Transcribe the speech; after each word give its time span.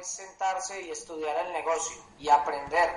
es 0.00 0.06
sentarse 0.06 0.82
y 0.82 0.90
estudiar 0.90 1.36
el 1.46 1.52
negocio 1.52 1.96
y 2.18 2.28
aprender 2.28 2.90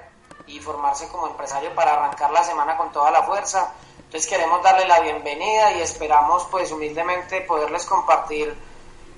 y 0.48 0.60
formarse 0.60 1.08
como 1.08 1.28
empresario 1.28 1.74
para 1.76 1.94
arrancar 1.94 2.32
la 2.32 2.44
semana 2.44 2.76
con 2.78 2.92
toda 2.92 3.12
la 3.12 3.24
fuerza. 3.24 3.74
Entonces 3.98 4.28
queremos 4.30 4.62
darle 4.64 4.88
la 4.88 5.00
bienvenida 5.00 5.72
y 5.74 5.82
esperamos 5.82 6.48
pues 6.50 6.72
humildemente 6.72 7.42
poderles 7.42 7.86
compartir 7.86 8.56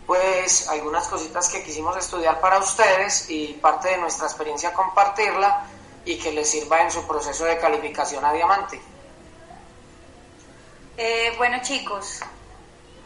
pues 0.05 0.67
algunas 0.67 1.07
cositas 1.07 1.47
que 1.49 1.63
quisimos 1.63 1.95
estudiar 1.97 2.39
para 2.41 2.59
ustedes 2.59 3.29
y 3.29 3.53
parte 3.53 3.89
de 3.89 3.97
nuestra 3.97 4.27
experiencia 4.27 4.73
compartirla 4.73 5.65
y 6.03 6.19
que 6.19 6.31
les 6.31 6.49
sirva 6.49 6.81
en 6.81 6.91
su 6.91 7.07
proceso 7.07 7.45
de 7.45 7.57
calificación 7.57 8.25
a 8.25 8.33
diamante. 8.33 8.81
Eh, 10.97 11.33
bueno 11.37 11.59
chicos, 11.63 12.19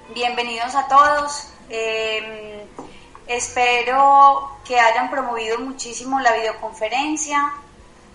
bienvenidos 0.09 0.73
a 0.75 0.87
todos. 0.87 1.49
Eh, 1.69 2.54
espero 3.27 4.57
que 4.63 4.79
hayan 4.79 5.09
promovido 5.09 5.59
muchísimo 5.59 6.19
la 6.19 6.33
videoconferencia. 6.33 7.53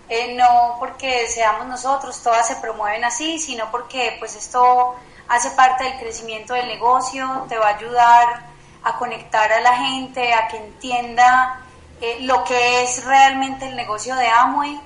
Eh, 0.09 0.35
no 0.35 0.75
porque 0.79 1.27
seamos 1.27 1.67
nosotros, 1.67 2.21
todas 2.21 2.45
se 2.45 2.57
promueven 2.57 3.03
así, 3.05 3.39
sino 3.39 3.71
porque 3.71 4.17
pues 4.19 4.35
esto 4.35 4.95
hace 5.29 5.51
parte 5.51 5.85
del 5.85 5.99
crecimiento 5.99 6.53
del 6.53 6.67
negocio, 6.67 7.45
te 7.47 7.57
va 7.57 7.67
a 7.67 7.75
ayudar 7.77 8.45
a 8.83 8.97
conectar 8.97 9.51
a 9.53 9.61
la 9.61 9.77
gente, 9.77 10.33
a 10.33 10.49
que 10.49 10.57
entienda 10.57 11.61
eh, 12.01 12.17
lo 12.21 12.43
que 12.43 12.83
es 12.83 13.05
realmente 13.05 13.69
el 13.69 13.75
negocio 13.77 14.15
de 14.15 14.27
Amway. 14.27 14.81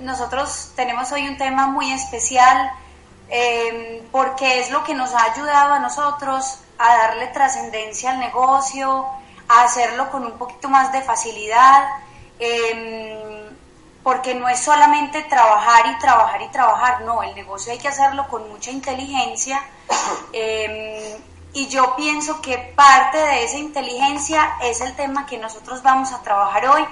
nosotros 0.00 0.72
tenemos 0.74 1.12
hoy 1.12 1.28
un 1.28 1.36
tema 1.36 1.68
muy 1.68 1.92
especial 1.92 2.72
porque 4.10 4.60
es 4.60 4.70
lo 4.70 4.82
que 4.84 4.94
nos 4.94 5.14
ha 5.14 5.32
ayudado 5.32 5.74
a 5.74 5.78
nosotros 5.78 6.58
a 6.82 6.96
darle 6.96 7.28
trascendencia 7.28 8.10
al 8.10 8.18
negocio, 8.18 9.06
a 9.48 9.64
hacerlo 9.64 10.10
con 10.10 10.24
un 10.24 10.38
poquito 10.38 10.68
más 10.68 10.92
de 10.92 11.02
facilidad, 11.02 11.84
em, 12.38 13.42
porque 14.02 14.34
no 14.34 14.48
es 14.48 14.58
solamente 14.58 15.22
trabajar 15.22 15.86
y 15.86 15.98
trabajar 15.98 16.42
y 16.42 16.48
trabajar, 16.48 17.02
no, 17.02 17.22
el 17.22 17.34
negocio 17.34 17.72
hay 17.72 17.78
que 17.78 17.88
hacerlo 17.88 18.26
con 18.28 18.48
mucha 18.50 18.70
inteligencia. 18.70 19.62
Em, 20.32 21.22
y 21.54 21.68
yo 21.68 21.94
pienso 21.96 22.40
que 22.40 22.56
parte 22.74 23.18
de 23.18 23.44
esa 23.44 23.58
inteligencia 23.58 24.56
es 24.62 24.80
el 24.80 24.96
tema 24.96 25.26
que 25.26 25.36
nosotros 25.36 25.82
vamos 25.82 26.10
a 26.12 26.22
trabajar 26.22 26.66
hoy. 26.66 26.84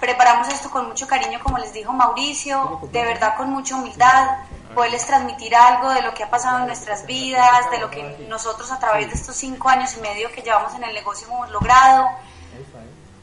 Preparamos 0.00 0.48
esto 0.48 0.70
con 0.70 0.88
mucho 0.88 1.06
cariño, 1.06 1.40
como 1.42 1.58
les 1.58 1.72
dijo 1.72 1.92
Mauricio, 1.92 2.80
de 2.92 3.04
verdad 3.04 3.36
con 3.36 3.50
mucha 3.50 3.76
humildad 3.76 4.38
poderles 4.74 5.06
transmitir 5.06 5.54
algo 5.56 5.90
de 5.90 6.02
lo 6.02 6.14
que 6.14 6.22
ha 6.22 6.30
pasado 6.30 6.60
en 6.60 6.66
nuestras 6.66 7.04
vidas, 7.06 7.70
de 7.70 7.78
lo 7.78 7.90
que 7.90 8.26
nosotros 8.28 8.70
a 8.70 8.78
través 8.78 9.08
de 9.08 9.14
estos 9.14 9.34
cinco 9.34 9.68
años 9.68 9.96
y 9.96 10.00
medio 10.00 10.30
que 10.30 10.42
llevamos 10.42 10.74
en 10.74 10.84
el 10.84 10.94
negocio 10.94 11.26
hemos 11.26 11.50
logrado, 11.50 12.08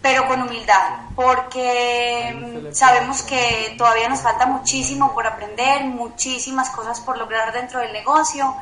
pero 0.02 0.28
con 0.28 0.42
humildad, 0.42 1.00
porque 1.16 2.70
sabemos 2.74 3.22
que 3.24 3.74
todavía 3.78 4.10
nos 4.10 4.22
falta 4.22 4.46
muchísimo 4.46 5.14
por 5.14 5.26
aprender, 5.26 5.86
muchísimas 5.86 6.70
cosas 6.72 7.00
por 7.00 7.18
lograr 7.18 7.54
dentro 7.54 7.80
del 7.80 7.94
negocio. 7.94 8.56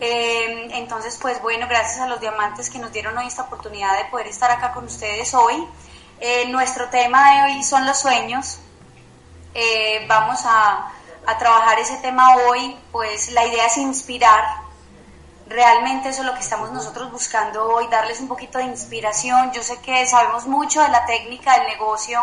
Eh, 0.00 0.68
entonces, 0.72 1.16
pues 1.22 1.40
bueno, 1.40 1.66
gracias 1.68 2.00
a 2.00 2.08
los 2.08 2.20
diamantes 2.20 2.68
que 2.70 2.80
nos 2.80 2.92
dieron 2.92 3.16
hoy 3.16 3.28
esta 3.28 3.42
oportunidad 3.42 3.96
de 3.98 4.10
poder 4.10 4.26
estar 4.26 4.50
acá 4.50 4.72
con 4.72 4.84
ustedes 4.84 5.32
hoy. 5.32 5.64
Eh, 6.20 6.46
nuestro 6.48 6.88
tema 6.88 7.32
de 7.32 7.42
hoy 7.42 7.62
son 7.62 7.86
los 7.86 7.98
sueños. 7.98 8.58
Eh, 9.54 10.04
vamos 10.08 10.40
a 10.44 10.92
trabajar 11.38 11.78
ese 11.78 11.96
tema 11.98 12.36
hoy, 12.36 12.76
pues 12.90 13.30
la 13.32 13.46
idea 13.46 13.66
es 13.66 13.76
inspirar. 13.76 14.62
Realmente 15.46 16.08
eso 16.08 16.22
es 16.22 16.26
lo 16.26 16.34
que 16.34 16.40
estamos 16.40 16.70
nosotros 16.72 17.12
buscando 17.12 17.74
hoy, 17.74 17.86
darles 17.88 18.20
un 18.20 18.28
poquito 18.28 18.58
de 18.58 18.64
inspiración. 18.64 19.52
Yo 19.52 19.62
sé 19.62 19.78
que 19.80 20.06
sabemos 20.06 20.46
mucho 20.46 20.80
de 20.80 20.88
la 20.88 21.04
técnica 21.04 21.58
del 21.58 21.66
negocio, 21.66 22.22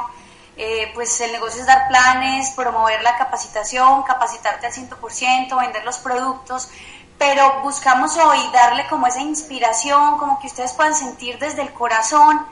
eh, 0.57 0.91
pues 0.93 1.21
el 1.21 1.31
negocio 1.31 1.61
es 1.61 1.67
dar 1.67 1.87
planes, 1.87 2.51
promover 2.51 3.01
la 3.03 3.17
capacitación, 3.17 4.03
capacitarte 4.03 4.65
al 4.65 4.73
100%, 4.73 5.57
vender 5.57 5.85
los 5.85 5.99
productos, 5.99 6.69
pero 7.17 7.61
buscamos 7.61 8.17
hoy 8.17 8.39
darle 8.51 8.87
como 8.87 9.07
esa 9.07 9.21
inspiración, 9.21 10.17
como 10.17 10.39
que 10.39 10.47
ustedes 10.47 10.73
puedan 10.73 10.95
sentir 10.95 11.37
desde 11.39 11.61
el 11.61 11.73
corazón 11.73 12.45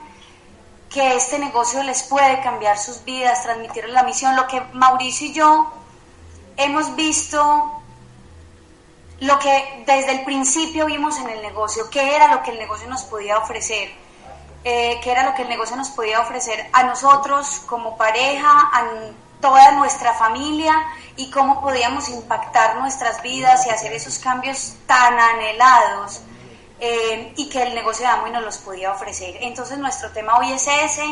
que 0.90 1.16
este 1.16 1.40
negocio 1.40 1.84
les 1.84 2.03
puede 2.03 2.42
cambiar 2.42 2.78
sus 2.78 3.03
vidas, 3.03 3.44
transmitirles 3.44 3.94
la 3.94 4.03
misión. 4.03 4.36
Lo 4.36 4.48
que 4.48 4.62
Mauricio 4.74 5.28
y 5.28 5.34
yo 5.34 5.72
hemos 6.56 6.96
visto 6.96 7.81
lo 9.20 9.40
que 9.40 9.84
desde 9.88 10.12
el 10.12 10.25
principio 10.25 10.86
vimos 10.86 11.18
en 11.18 11.30
el 11.30 11.42
negocio, 11.42 11.90
qué 11.90 12.16
era 12.16 12.34
lo 12.34 12.44
que 12.44 12.52
el 12.52 12.59
negocio 12.59 12.88
nos 12.88 13.03
podía 13.03 13.38
ofrecer, 13.40 13.90
eh, 14.64 15.00
qué 15.03 15.12
era 15.12 15.24
lo 15.24 15.34
que 15.34 15.42
el 15.42 15.50
negocio 15.50 15.75
nos 15.75 15.90
podía 15.90 16.22
ofrecer 16.22 16.70
a 16.74 16.84
nosotros 16.84 17.64
como 17.66 17.98
pareja, 17.98 18.69
a 18.74 18.86
toda 19.42 19.72
nuestra 19.72 20.14
familia 20.14 20.74
y 21.16 21.31
cómo 21.31 21.62
podíamos 21.62 22.09
impactar 22.09 22.78
nuestras 22.78 23.22
vidas 23.22 23.66
y 23.66 23.69
hacer 23.69 23.92
esos 23.94 24.19
cambios 24.19 24.75
tan 24.86 25.19
anhelados 25.19 26.22
eh, 26.80 27.34
y 27.36 27.50
que 27.50 27.64
el 27.64 27.76
negocio 27.76 28.06
de 28.06 28.12
Amway 28.12 28.32
nos 28.32 28.44
los 28.44 28.58
podía 28.58 28.92
ofrecer. 28.92 29.38
Entonces 29.42 29.78
nuestro 29.78 30.12
tema 30.12 30.38
hoy 30.38 30.52
es 30.52 30.68
ese, 30.68 31.06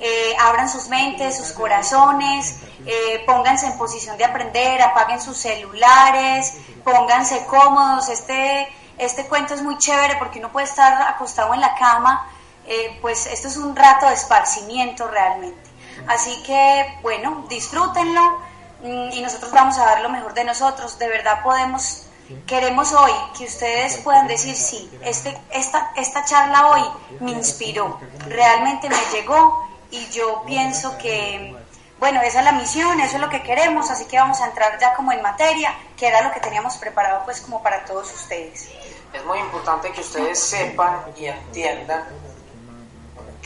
eh, 0.00 0.36
abran 0.38 0.68
sus 0.68 0.88
mentes, 0.88 1.36
sus 1.36 1.52
corazones, 1.52 2.56
eh, 2.86 3.24
pónganse 3.26 3.66
en 3.66 3.76
posición 3.76 4.16
de 4.16 4.24
aprender, 4.24 4.80
apaguen 4.80 5.20
sus 5.20 5.36
celulares, 5.36 6.54
pónganse 6.84 7.44
cómodos. 7.46 8.08
Este, 8.08 8.68
este 8.96 9.26
cuento 9.26 9.54
es 9.54 9.62
muy 9.62 9.76
chévere 9.78 10.14
porque 10.16 10.38
uno 10.38 10.50
puede 10.50 10.66
estar 10.66 11.02
acostado 11.02 11.52
en 11.52 11.60
la 11.60 11.74
cama, 11.74 12.30
eh, 12.66 12.96
pues 13.00 13.26
esto 13.26 13.48
es 13.48 13.56
un 13.56 13.74
rato 13.74 14.06
de 14.06 14.14
esparcimiento 14.14 15.08
realmente. 15.08 15.68
Así 16.06 16.42
que, 16.44 16.98
bueno, 17.02 17.46
disfrútenlo 17.48 18.38
mm, 18.82 19.12
y 19.12 19.20
nosotros 19.20 19.50
vamos 19.50 19.78
a 19.78 19.84
dar 19.84 20.00
lo 20.00 20.10
mejor 20.10 20.32
de 20.32 20.44
nosotros. 20.44 20.96
De 20.98 21.08
verdad 21.08 21.42
podemos, 21.42 22.06
queremos 22.46 22.92
hoy 22.92 23.12
que 23.36 23.44
ustedes 23.44 23.96
puedan 23.98 24.26
decir, 24.26 24.54
sí, 24.54 24.90
este, 25.02 25.36
esta, 25.50 25.92
esta 25.96 26.24
charla 26.24 26.68
hoy 26.68 26.82
me 27.20 27.32
inspiró, 27.32 27.98
realmente 28.26 28.88
me 28.88 28.96
llegó 29.12 29.66
y 29.90 30.08
yo 30.10 30.42
pienso 30.46 30.96
que, 30.98 31.54
bueno, 31.98 32.20
esa 32.22 32.40
es 32.40 32.44
la 32.44 32.52
misión, 32.52 33.00
eso 33.00 33.16
es 33.16 33.20
lo 33.20 33.28
que 33.28 33.42
queremos, 33.42 33.90
así 33.90 34.04
que 34.04 34.18
vamos 34.18 34.40
a 34.40 34.46
entrar 34.46 34.78
ya 34.78 34.94
como 34.94 35.12
en 35.12 35.22
materia, 35.22 35.74
que 35.96 36.06
era 36.06 36.22
lo 36.22 36.32
que 36.32 36.40
teníamos 36.40 36.76
preparado 36.76 37.24
pues 37.24 37.40
como 37.40 37.62
para 37.62 37.84
todos 37.84 38.12
ustedes. 38.12 38.68
Es 39.12 39.24
muy 39.24 39.38
importante 39.38 39.90
que 39.90 40.02
ustedes 40.02 40.38
sepan 40.38 41.00
y 41.16 41.26
entiendan 41.26 42.04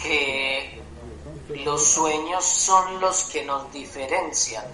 que 0.03 0.82
los 1.64 1.87
sueños 1.87 2.44
son 2.44 3.00
los 3.00 3.25
que 3.25 3.44
nos 3.44 3.72
diferencian 3.72 4.64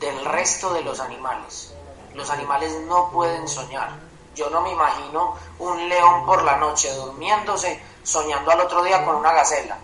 del 0.00 0.24
resto 0.24 0.72
de 0.72 0.82
los 0.82 1.00
animales. 1.00 1.73
Los 2.14 2.30
animales 2.30 2.72
no 2.86 3.10
pueden 3.10 3.46
soñar. 3.48 3.90
Yo 4.34 4.50
no 4.50 4.60
me 4.62 4.70
imagino 4.70 5.36
un 5.58 5.88
león 5.88 6.26
por 6.26 6.42
la 6.42 6.56
noche 6.56 6.92
durmiéndose, 6.94 7.80
soñando 8.02 8.50
al 8.50 8.60
otro 8.60 8.82
día 8.82 9.04
con 9.04 9.16
una 9.16 9.32
gacela 9.32 9.78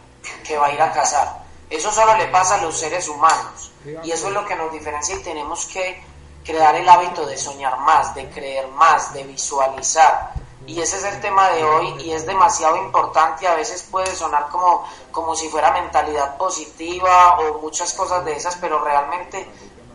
que 0.44 0.56
va 0.56 0.66
a 0.66 0.72
ir 0.72 0.82
a 0.82 0.92
cazar. 0.92 1.44
Eso 1.68 1.92
solo 1.92 2.16
le 2.16 2.26
pasa 2.26 2.56
a 2.56 2.62
los 2.62 2.76
seres 2.76 3.08
humanos 3.08 3.70
y 4.02 4.10
eso 4.10 4.28
es 4.28 4.34
lo 4.34 4.44
que 4.44 4.56
nos 4.56 4.72
diferencia 4.72 5.14
y 5.14 5.22
tenemos 5.22 5.66
que 5.66 6.02
crear 6.44 6.74
el 6.74 6.88
hábito 6.88 7.24
de 7.26 7.36
soñar 7.36 7.78
más, 7.78 8.14
de 8.14 8.28
creer 8.30 8.66
más, 8.68 9.12
de 9.12 9.22
visualizar. 9.24 10.32
Y 10.66 10.80
ese 10.80 10.98
es 10.98 11.04
el 11.04 11.20
tema 11.20 11.48
de 11.50 11.64
hoy 11.64 11.94
y 12.02 12.12
es 12.12 12.26
demasiado 12.26 12.76
importante. 12.76 13.46
A 13.46 13.54
veces 13.54 13.86
puede 13.90 14.14
sonar 14.14 14.48
como, 14.50 14.84
como 15.10 15.34
si 15.34 15.48
fuera 15.48 15.72
mentalidad 15.72 16.36
positiva 16.36 17.38
o 17.38 17.58
muchas 17.60 17.92
cosas 17.94 18.24
de 18.24 18.36
esas, 18.36 18.56
pero 18.56 18.82
realmente 18.82 19.48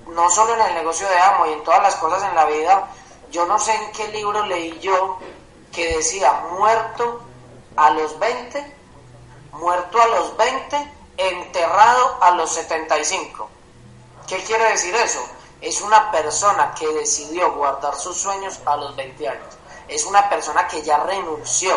no 0.08 0.30
solo 0.30 0.54
en 0.56 0.62
el 0.62 0.74
negocio 0.76 1.08
de 1.08 1.18
amo 1.18 1.48
y 1.48 1.54
en 1.54 1.64
todas 1.64 1.82
las 1.82 1.96
cosas 1.96 2.24
en 2.24 2.36
la 2.36 2.46
vida, 2.46 2.88
yo 3.32 3.46
no 3.46 3.60
sé 3.60 3.74
en 3.74 3.92
qué 3.92 4.08
libro 4.10 4.46
leí 4.46 4.80
yo 4.80 5.18
que 5.72 5.98
decía 5.98 6.32
muerto 6.52 7.22
a 7.76 7.90
los 7.92 8.18
20 8.20 8.76
muerto 9.60 10.02
a 10.02 10.08
los 10.08 10.38
20, 10.38 10.92
enterrado 11.18 12.18
a 12.22 12.32
los 12.32 12.52
75. 12.52 13.50
¿Qué 14.28 14.38
quiere 14.44 14.70
decir 14.72 14.94
eso? 14.96 15.20
Es 15.62 15.82
una 15.82 16.12
persona 16.12 16.74
que 16.78 16.88
decidió 16.88 17.54
guardar 17.54 17.96
sus 17.96 18.18
sueños 18.18 18.60
a 18.66 18.76
los 18.78 18.96
20 18.96 19.28
años. 19.28 19.58
Es 19.88 20.06
una 20.06 20.30
persona 20.30 20.68
que 20.68 20.82
ya 20.82 20.98
renunció 20.98 21.74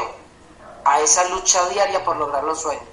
a 0.85 1.00
esa 1.00 1.25
lucha 1.29 1.67
diaria 1.69 2.02
por 2.05 2.17
lograr 2.17 2.44
los 2.44 2.61
sueños. 2.61 2.85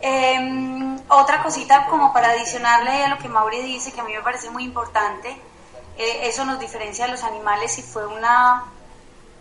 Em, 0.00 0.91
otra 1.16 1.42
cosita 1.42 1.86
como 1.86 2.12
para 2.12 2.30
adicionarle 2.30 3.04
a 3.04 3.08
lo 3.08 3.18
que 3.18 3.28
Mauri 3.28 3.62
dice, 3.62 3.92
que 3.92 4.00
a 4.00 4.04
mí 4.04 4.12
me 4.12 4.22
parece 4.22 4.50
muy 4.50 4.64
importante, 4.64 5.30
eh, 5.98 6.20
eso 6.22 6.44
nos 6.44 6.58
diferencia 6.58 7.06
de 7.06 7.12
los 7.12 7.22
animales 7.22 7.78
y 7.78 7.82
fue 7.82 8.06
una, 8.06 8.64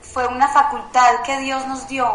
fue 0.01 0.27
una 0.27 0.47
facultad 0.49 1.21
que 1.23 1.39
Dios 1.39 1.65
nos 1.67 1.87
dio 1.87 2.09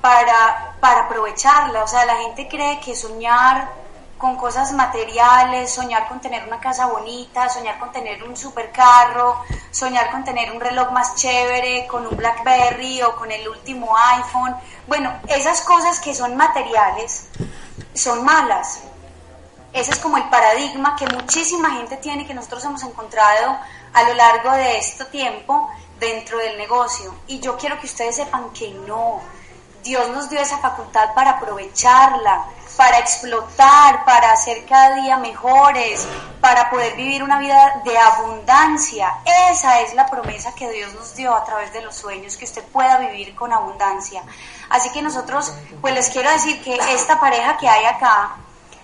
para, 0.00 0.76
para 0.80 1.02
aprovecharla. 1.02 1.84
O 1.84 1.86
sea, 1.86 2.04
la 2.06 2.16
gente 2.16 2.48
cree 2.48 2.80
que 2.80 2.94
soñar 2.94 3.68
con 4.16 4.36
cosas 4.36 4.72
materiales, 4.72 5.72
soñar 5.72 6.06
con 6.08 6.20
tener 6.20 6.46
una 6.46 6.60
casa 6.60 6.86
bonita, 6.86 7.48
soñar 7.48 7.78
con 7.78 7.90
tener 7.90 8.22
un 8.22 8.36
supercarro, 8.36 9.42
soñar 9.70 10.10
con 10.10 10.24
tener 10.24 10.52
un 10.52 10.60
reloj 10.60 10.92
más 10.92 11.14
chévere, 11.16 11.86
con 11.86 12.06
un 12.06 12.16
Blackberry 12.16 13.02
o 13.02 13.16
con 13.16 13.30
el 13.30 13.48
último 13.48 13.96
iPhone. 13.96 14.54
Bueno, 14.86 15.10
esas 15.28 15.62
cosas 15.62 16.00
que 16.00 16.14
son 16.14 16.36
materiales 16.36 17.28
son 17.94 18.24
malas. 18.24 18.80
Ese 19.72 19.92
es 19.92 19.98
como 19.98 20.16
el 20.16 20.28
paradigma 20.28 20.96
que 20.96 21.06
muchísima 21.06 21.70
gente 21.76 21.96
tiene 21.98 22.26
que 22.26 22.34
nosotros 22.34 22.64
hemos 22.64 22.82
encontrado 22.82 23.56
a 23.92 24.02
lo 24.02 24.14
largo 24.14 24.50
de 24.52 24.78
este 24.78 25.04
tiempo 25.06 25.70
dentro 25.98 26.38
del 26.38 26.58
negocio. 26.58 27.14
Y 27.28 27.38
yo 27.40 27.56
quiero 27.56 27.78
que 27.78 27.86
ustedes 27.86 28.16
sepan 28.16 28.50
que 28.50 28.70
no. 28.70 29.20
Dios 29.82 30.10
nos 30.10 30.28
dio 30.28 30.40
esa 30.40 30.58
facultad 30.58 31.14
para 31.14 31.32
aprovecharla, 31.32 32.44
para 32.76 32.98
explotar, 32.98 34.04
para 34.04 34.32
hacer 34.32 34.64
cada 34.66 34.96
día 34.96 35.16
mejores, 35.16 36.06
para 36.40 36.68
poder 36.70 36.96
vivir 36.96 37.22
una 37.22 37.38
vida 37.38 37.80
de 37.84 37.96
abundancia. 37.96 39.14
Esa 39.50 39.80
es 39.80 39.94
la 39.94 40.06
promesa 40.06 40.54
que 40.54 40.70
Dios 40.70 40.92
nos 40.94 41.14
dio 41.14 41.34
a 41.34 41.44
través 41.44 41.72
de 41.72 41.80
los 41.80 41.94
sueños, 41.94 42.36
que 42.36 42.44
usted 42.44 42.62
pueda 42.64 42.98
vivir 42.98 43.34
con 43.34 43.52
abundancia. 43.52 44.22
Así 44.68 44.90
que 44.90 45.02
nosotros, 45.02 45.52
pues 45.80 45.94
les 45.94 46.10
quiero 46.10 46.30
decir 46.30 46.62
que 46.62 46.74
esta 46.94 47.18
pareja 47.18 47.56
que 47.56 47.68
hay 47.68 47.86
acá 47.86 48.36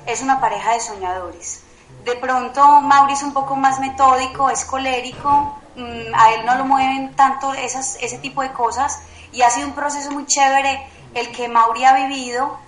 es 0.07 0.23
una 0.23 0.41
pareja 0.41 0.73
de 0.73 0.81
soñadores. 0.81 1.63
De 2.05 2.17
pronto 2.17 2.81
Mauricio 2.81 3.27
es 3.27 3.29
un 3.29 3.35
poco 3.35 3.57
más 3.57 3.81
metódico, 3.81 4.49
es 4.49 4.65
colérico, 4.65 5.59
mm, 5.75 6.15
a 6.15 6.33
él 6.33 6.47
no 6.47 6.55
lo 6.57 6.65
mueven 6.65 7.15
tanto 7.15 7.53
esas, 7.53 7.99
ese 8.01 8.19
tipo 8.19 8.43
de 8.43 8.53
cosas 8.53 9.01
y 9.33 9.43
ha 9.43 9.51
sido 9.51 9.69
un 9.69 9.75
proceso 9.75 10.11
muy 10.11 10.27
chévere 10.27 10.87
el 11.15 11.31
que 11.33 11.49
Mauri 11.49 11.85
ha 11.85 11.95
vivido 11.95 12.59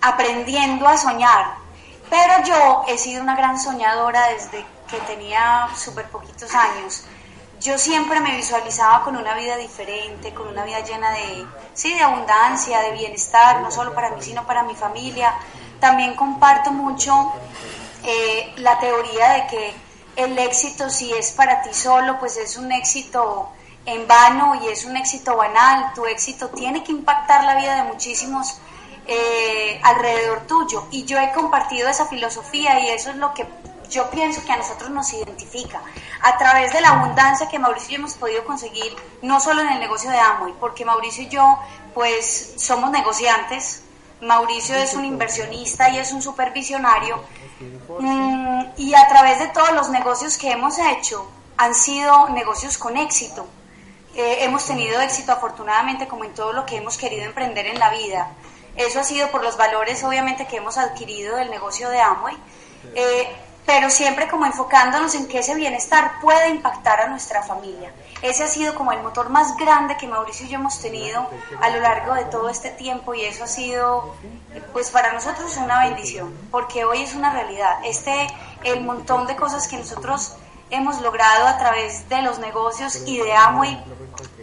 aprendiendo 0.00 0.86
a 0.86 0.96
soñar. 0.96 1.56
Pero 2.10 2.44
yo 2.44 2.84
he 2.88 2.96
sido 2.96 3.22
una 3.22 3.36
gran 3.36 3.58
soñadora 3.58 4.28
desde 4.28 4.64
que 4.90 4.98
tenía 5.06 5.68
súper 5.76 6.06
poquitos 6.06 6.54
años. 6.54 7.04
Yo 7.60 7.76
siempre 7.76 8.20
me 8.20 8.36
visualizaba 8.36 9.04
con 9.04 9.16
una 9.16 9.34
vida 9.34 9.56
diferente, 9.56 10.32
con 10.32 10.46
una 10.46 10.64
vida 10.64 10.80
llena 10.80 11.10
de, 11.10 11.46
sí, 11.74 11.92
de 11.92 12.02
abundancia, 12.02 12.80
de 12.80 12.92
bienestar, 12.92 13.60
no 13.60 13.70
solo 13.70 13.94
para 13.94 14.10
mí, 14.10 14.22
sino 14.22 14.46
para 14.46 14.62
mi 14.62 14.74
familia. 14.74 15.34
También 15.80 16.14
comparto 16.14 16.70
mucho 16.70 17.32
eh, 18.04 18.54
la 18.58 18.78
teoría 18.78 19.30
de 19.30 19.46
que 19.48 19.74
el 20.16 20.38
éxito, 20.38 20.88
si 20.88 21.12
es 21.12 21.32
para 21.32 21.62
ti 21.62 21.74
solo, 21.74 22.18
pues 22.18 22.36
es 22.36 22.56
un 22.56 22.72
éxito 22.72 23.50
en 23.88 24.06
vano 24.06 24.54
y 24.62 24.68
es 24.68 24.84
un 24.84 24.96
éxito 24.96 25.36
banal. 25.36 25.92
Tu 25.94 26.04
éxito 26.06 26.48
tiene 26.50 26.82
que 26.84 26.92
impactar 26.92 27.44
la 27.44 27.56
vida 27.56 27.76
de 27.76 27.82
muchísimos 27.84 28.58
eh, 29.06 29.80
alrededor 29.82 30.46
tuyo. 30.46 30.86
Y 30.90 31.04
yo 31.04 31.18
he 31.18 31.32
compartido 31.32 31.88
esa 31.88 32.06
filosofía 32.06 32.80
y 32.80 32.88
eso 32.90 33.10
es 33.10 33.16
lo 33.16 33.32
que 33.34 33.46
yo 33.88 34.10
pienso 34.10 34.44
que 34.44 34.52
a 34.52 34.56
nosotros 34.56 34.90
nos 34.90 35.12
identifica. 35.12 35.80
A 36.22 36.36
través 36.36 36.72
de 36.72 36.80
la 36.80 36.90
abundancia 36.90 37.48
que 37.48 37.58
Mauricio 37.58 37.88
y 37.88 37.92
yo 37.92 37.98
hemos 38.00 38.14
podido 38.14 38.44
conseguir, 38.44 38.94
no 39.22 39.40
solo 39.40 39.62
en 39.62 39.70
el 39.70 39.80
negocio 39.80 40.10
de 40.10 40.18
Amway, 40.18 40.54
porque 40.60 40.84
Mauricio 40.84 41.24
y 41.24 41.28
yo, 41.28 41.58
pues, 41.94 42.54
somos 42.58 42.90
negociantes. 42.90 43.82
Mauricio 44.20 44.74
es 44.74 44.94
un 44.94 45.04
inversionista 45.04 45.88
y 45.90 45.98
es 45.98 46.12
un 46.12 46.20
supervisionario. 46.20 47.22
Mm, 47.98 48.62
y 48.76 48.94
a 48.94 49.08
través 49.08 49.38
de 49.38 49.48
todos 49.48 49.72
los 49.72 49.88
negocios 49.90 50.36
que 50.36 50.50
hemos 50.50 50.76
hecho, 50.78 51.26
han 51.56 51.74
sido 51.74 52.28
negocios 52.28 52.78
con 52.78 52.96
éxito. 52.96 53.46
Eh, 54.18 54.44
hemos 54.44 54.66
tenido 54.66 55.00
éxito 55.00 55.30
afortunadamente 55.30 56.08
como 56.08 56.24
en 56.24 56.34
todo 56.34 56.52
lo 56.52 56.66
que 56.66 56.76
hemos 56.76 56.98
querido 56.98 57.24
emprender 57.24 57.66
en 57.66 57.78
la 57.78 57.90
vida. 57.90 58.32
Eso 58.74 58.98
ha 58.98 59.04
sido 59.04 59.30
por 59.30 59.44
los 59.44 59.56
valores, 59.56 60.02
obviamente, 60.02 60.44
que 60.48 60.56
hemos 60.56 60.76
adquirido 60.76 61.36
del 61.36 61.50
negocio 61.50 61.88
de 61.88 62.00
Amway, 62.00 62.36
eh, 62.96 63.28
pero 63.64 63.90
siempre 63.90 64.26
como 64.26 64.44
enfocándonos 64.44 65.14
en 65.14 65.28
que 65.28 65.38
ese 65.38 65.54
bienestar 65.54 66.14
puede 66.20 66.48
impactar 66.48 67.00
a 67.00 67.06
nuestra 67.06 67.44
familia. 67.44 67.92
Ese 68.20 68.42
ha 68.42 68.48
sido 68.48 68.74
como 68.74 68.90
el 68.90 69.00
motor 69.04 69.28
más 69.28 69.56
grande 69.56 69.96
que 69.96 70.08
Mauricio 70.08 70.46
y 70.46 70.48
yo 70.48 70.58
hemos 70.58 70.80
tenido 70.80 71.24
a 71.60 71.70
lo 71.70 71.78
largo 71.78 72.14
de 72.14 72.24
todo 72.24 72.48
este 72.48 72.70
tiempo 72.70 73.14
y 73.14 73.24
eso 73.24 73.44
ha 73.44 73.46
sido, 73.46 74.16
pues 74.72 74.90
para 74.90 75.12
nosotros 75.12 75.56
una 75.58 75.84
bendición, 75.84 76.36
porque 76.50 76.84
hoy 76.84 77.02
es 77.02 77.14
una 77.14 77.32
realidad. 77.32 77.78
Este, 77.84 78.26
el 78.64 78.80
montón 78.80 79.28
de 79.28 79.36
cosas 79.36 79.68
que 79.68 79.76
nosotros 79.76 80.32
hemos 80.70 81.00
logrado 81.00 81.46
a 81.46 81.58
través 81.58 82.08
de 82.08 82.22
los 82.22 82.38
negocios 82.38 83.02
y 83.06 83.18
de 83.18 83.32
Amway, 83.32 83.82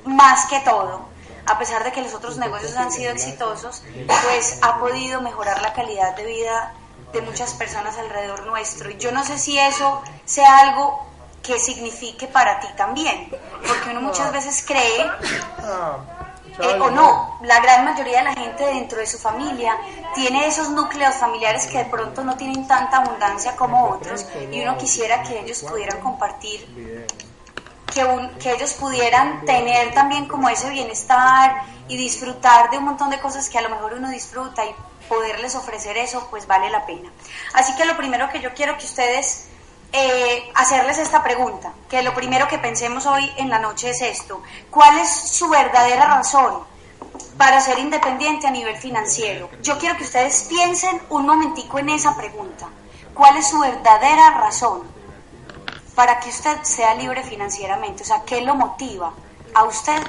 más 0.05 0.45
que 0.45 0.59
todo 0.61 1.15
a 1.47 1.59
pesar 1.59 1.83
de 1.83 1.91
que 1.91 2.01
los 2.01 2.13
otros 2.13 2.37
negocios 2.37 2.75
han 2.75 2.91
sido 2.91 3.11
exitosos, 3.11 3.83
pues 4.07 4.57
ha 4.61 4.79
podido 4.79 5.21
mejorar 5.21 5.61
la 5.61 5.73
calidad 5.73 6.15
de 6.15 6.25
vida 6.25 6.73
de 7.13 7.21
muchas 7.21 7.53
personas 7.53 7.97
alrededor 7.97 8.45
nuestro. 8.45 8.89
Y 8.89 8.97
yo 8.97 9.11
no 9.11 9.23
sé 9.23 9.37
si 9.37 9.57
eso 9.57 10.01
sea 10.25 10.59
algo 10.59 11.05
que 11.43 11.59
signifique 11.59 12.27
para 12.27 12.59
ti 12.59 12.67
también, 12.75 13.29
porque 13.67 13.91
uno 13.91 14.01
muchas 14.01 14.31
veces 14.31 14.63
cree, 14.65 15.01
eh, 16.59 16.79
o 16.79 16.89
no, 16.89 17.37
la 17.43 17.59
gran 17.59 17.85
mayoría 17.85 18.19
de 18.19 18.23
la 18.23 18.33
gente 18.33 18.65
dentro 18.65 18.97
de 18.97 19.05
su 19.05 19.19
familia 19.19 19.77
tiene 20.15 20.47
esos 20.47 20.69
núcleos 20.69 21.13
familiares 21.15 21.67
que 21.67 21.79
de 21.79 21.85
pronto 21.85 22.23
no 22.23 22.35
tienen 22.35 22.67
tanta 22.67 22.97
abundancia 22.97 23.55
como 23.55 23.89
otros 23.89 24.25
y 24.51 24.61
uno 24.61 24.75
quisiera 24.77 25.21
que 25.21 25.41
ellos 25.41 25.59
pudieran 25.59 25.99
compartir 25.99 27.05
que, 27.95 28.51
ellos 28.51 28.73
pudieran 28.73 29.45
tener 29.45 29.93
también 29.93 30.27
como 30.27 30.49
ese 30.49 30.69
bienestar 30.69 31.63
y 31.87 31.95
disfrutar 31.95 32.69
de 32.69 32.77
un 32.77 32.85
montón 32.85 33.09
de 33.09 33.19
cosas 33.19 33.49
que 33.49 33.57
a 33.57 33.61
lo 33.61 33.69
mejor 33.69 33.93
uno 33.93 34.09
disfruta 34.09 34.65
y 34.65 34.75
poderles 35.07 35.55
ofrecer 35.55 35.97
eso, 35.97 36.27
pues 36.29 36.45
vale 36.45 36.69
la 36.69 36.85
pena. 36.85 37.09
Así 37.53 37.73
que 37.75 37.85
lo 37.85 37.95
primero 37.95 38.29
que 38.29 38.41
yo 38.41 38.53
quiero 38.53 38.77
que 38.77 38.85
ustedes, 38.85 39.47
eh, 39.93 40.51
hacerles 40.55 40.97
esta 40.97 41.23
pregunta, 41.23 41.71
que 41.89 42.01
lo 42.01 42.13
primero 42.13 42.47
que 42.49 42.57
pensemos 42.57 43.05
hoy 43.05 43.31
en 43.37 43.49
la 43.49 43.59
noche 43.59 43.91
es 43.91 44.01
esto, 44.01 44.43
¿cuál 44.69 44.99
es 44.99 45.09
su 45.09 45.47
verdadera 45.47 46.05
razón 46.05 46.65
para 47.37 47.61
ser 47.61 47.79
independiente 47.79 48.47
a 48.47 48.51
nivel 48.51 48.75
financiero? 48.75 49.49
Yo 49.61 49.77
quiero 49.77 49.95
que 49.95 50.03
ustedes 50.03 50.47
piensen 50.49 51.01
un 51.09 51.25
momentico 51.25 51.79
en 51.79 51.89
esa 51.89 52.17
pregunta, 52.17 52.67
¿cuál 53.13 53.37
es 53.37 53.47
su 53.47 53.59
verdadera 53.59 54.31
razón? 54.31 54.94
Para 55.95 56.19
que 56.19 56.29
usted 56.29 56.61
sea 56.63 56.93
libre 56.93 57.23
financieramente? 57.23 58.03
O 58.03 58.05
sea, 58.05 58.23
¿qué 58.25 58.41
lo 58.41 58.55
motiva 58.55 59.13
a 59.53 59.63
usted 59.63 60.01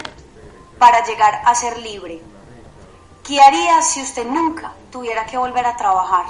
para 0.78 1.04
llegar 1.04 1.42
a 1.44 1.54
ser 1.54 1.78
libre? 1.78 2.20
¿Qué 3.24 3.40
haría 3.40 3.80
si 3.82 4.02
usted 4.02 4.26
nunca 4.26 4.72
tuviera 4.90 5.26
que 5.26 5.38
volver 5.38 5.66
a 5.66 5.76
trabajar? 5.76 6.26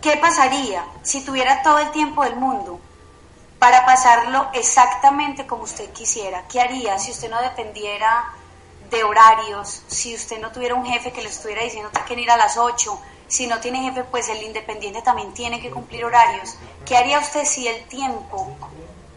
¿Qué 0.00 0.16
pasaría 0.16 0.84
si 1.02 1.24
tuviera 1.24 1.62
todo 1.62 1.78
el 1.78 1.90
tiempo 1.90 2.22
del 2.22 2.36
mundo 2.36 2.80
para 3.58 3.84
pasarlo 3.84 4.48
exactamente 4.52 5.46
como 5.46 5.64
usted 5.64 5.90
quisiera? 5.92 6.46
¿Qué 6.48 6.60
haría 6.60 6.98
si 6.98 7.10
usted 7.10 7.30
no 7.30 7.40
dependiera 7.42 8.32
de 8.90 9.04
horarios, 9.04 9.82
si 9.86 10.14
usted 10.14 10.40
no 10.40 10.50
tuviera 10.50 10.74
un 10.74 10.86
jefe 10.86 11.12
que 11.12 11.22
le 11.22 11.28
estuviera 11.28 11.62
diciendo 11.62 11.90
que 12.06 12.14
ir 12.14 12.30
a 12.30 12.36
las 12.36 12.56
8, 12.56 12.98
si 13.28 13.46
no 13.46 13.60
tiene 13.60 13.82
jefe, 13.82 14.04
pues 14.04 14.28
el 14.28 14.42
independiente 14.42 15.02
también 15.02 15.32
tiene 15.34 15.60
que 15.60 15.70
cumplir 15.70 16.04
horarios. 16.04 16.56
¿Qué 16.84 16.96
haría 16.96 17.20
usted 17.20 17.44
si 17.44 17.68
el 17.68 17.84
tiempo 17.84 18.56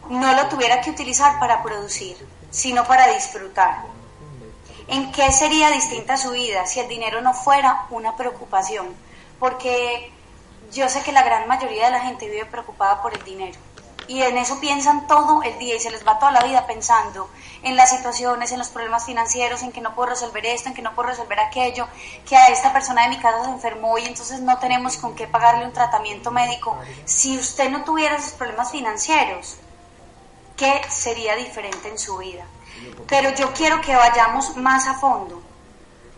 no 0.09 0.35
lo 0.35 0.47
tuviera 0.47 0.81
que 0.81 0.91
utilizar 0.91 1.39
para 1.39 1.63
producir, 1.63 2.17
sino 2.49 2.85
para 2.85 3.07
disfrutar? 3.13 3.85
¿En 4.87 5.11
qué 5.13 5.31
sería 5.31 5.71
distinta 5.71 6.17
su 6.17 6.31
vida 6.31 6.65
si 6.65 6.81
el 6.81 6.89
dinero 6.89 7.21
no 7.21 7.33
fuera 7.33 7.87
una 7.89 8.15
preocupación? 8.17 8.93
Porque 9.39 10.11
yo 10.71 10.89
sé 10.89 11.01
que 11.01 11.13
la 11.13 11.23
gran 11.23 11.47
mayoría 11.47 11.85
de 11.85 11.91
la 11.91 12.01
gente 12.01 12.29
vive 12.29 12.45
preocupada 12.45 13.01
por 13.01 13.13
el 13.13 13.23
dinero 13.23 13.57
y 14.07 14.21
en 14.21 14.37
eso 14.37 14.59
piensan 14.59 15.07
todo 15.07 15.43
el 15.43 15.57
día 15.57 15.75
y 15.75 15.79
se 15.79 15.91
les 15.91 16.05
va 16.05 16.19
toda 16.19 16.31
la 16.31 16.43
vida 16.43 16.65
pensando 16.65 17.29
en 17.63 17.75
las 17.75 17.91
situaciones, 17.91 18.51
en 18.51 18.59
los 18.59 18.69
problemas 18.69 19.05
financieros, 19.05 19.61
en 19.61 19.71
que 19.71 19.81
no 19.81 19.93
puedo 19.93 20.09
resolver 20.09 20.45
esto, 20.45 20.69
en 20.69 20.75
que 20.75 20.81
no 20.81 20.93
puedo 20.95 21.09
resolver 21.09 21.39
aquello, 21.39 21.87
que 22.27 22.35
a 22.35 22.47
esta 22.47 22.73
persona 22.73 23.03
de 23.03 23.09
mi 23.09 23.19
casa 23.19 23.45
se 23.45 23.51
enfermó 23.51 23.97
y 23.97 24.05
entonces 24.05 24.41
no 24.41 24.57
tenemos 24.57 24.97
con 24.97 25.15
qué 25.15 25.27
pagarle 25.27 25.65
un 25.65 25.73
tratamiento 25.73 26.31
médico. 26.31 26.77
Si 27.05 27.37
usted 27.37 27.69
no 27.69 27.83
tuviera 27.83 28.15
esos 28.15 28.33
problemas 28.33 28.71
financieros, 28.71 29.57
¿qué 30.57 30.81
sería 30.89 31.35
diferente 31.35 31.89
en 31.89 31.99
su 31.99 32.17
vida? 32.17 32.45
Pero 33.07 33.29
yo 33.35 33.53
quiero 33.53 33.79
que 33.81 33.95
vayamos 33.95 34.57
más 34.57 34.87
a 34.87 34.95
fondo, 34.95 35.41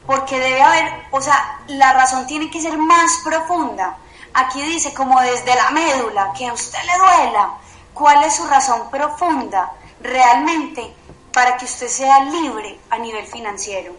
porque 0.06 0.40
debe 0.40 0.62
haber, 0.62 1.08
o 1.12 1.22
sea, 1.22 1.60
la 1.68 1.94
razón 1.94 2.26
tiene 2.28 2.50
que 2.50 2.62
ser 2.62 2.78
más 2.78 3.12
profunda. 3.24 3.98
Aquí 4.34 4.62
dice 4.62 4.94
como 4.94 5.20
desde 5.22 5.54
la 5.56 5.70
médula, 5.72 6.34
que 6.38 6.48
a 6.48 6.54
usted 6.54 6.80
le 6.86 6.98
duela, 6.98 7.58
¿Cuál 7.94 8.24
es 8.24 8.36
su 8.36 8.48
razón 8.48 8.90
profunda 8.90 9.72
realmente 10.02 10.94
para 11.32 11.58
que 11.58 11.66
usted 11.66 11.88
sea 11.88 12.24
libre 12.26 12.80
a 12.90 12.98
nivel 12.98 13.26
financiero? 13.28 13.94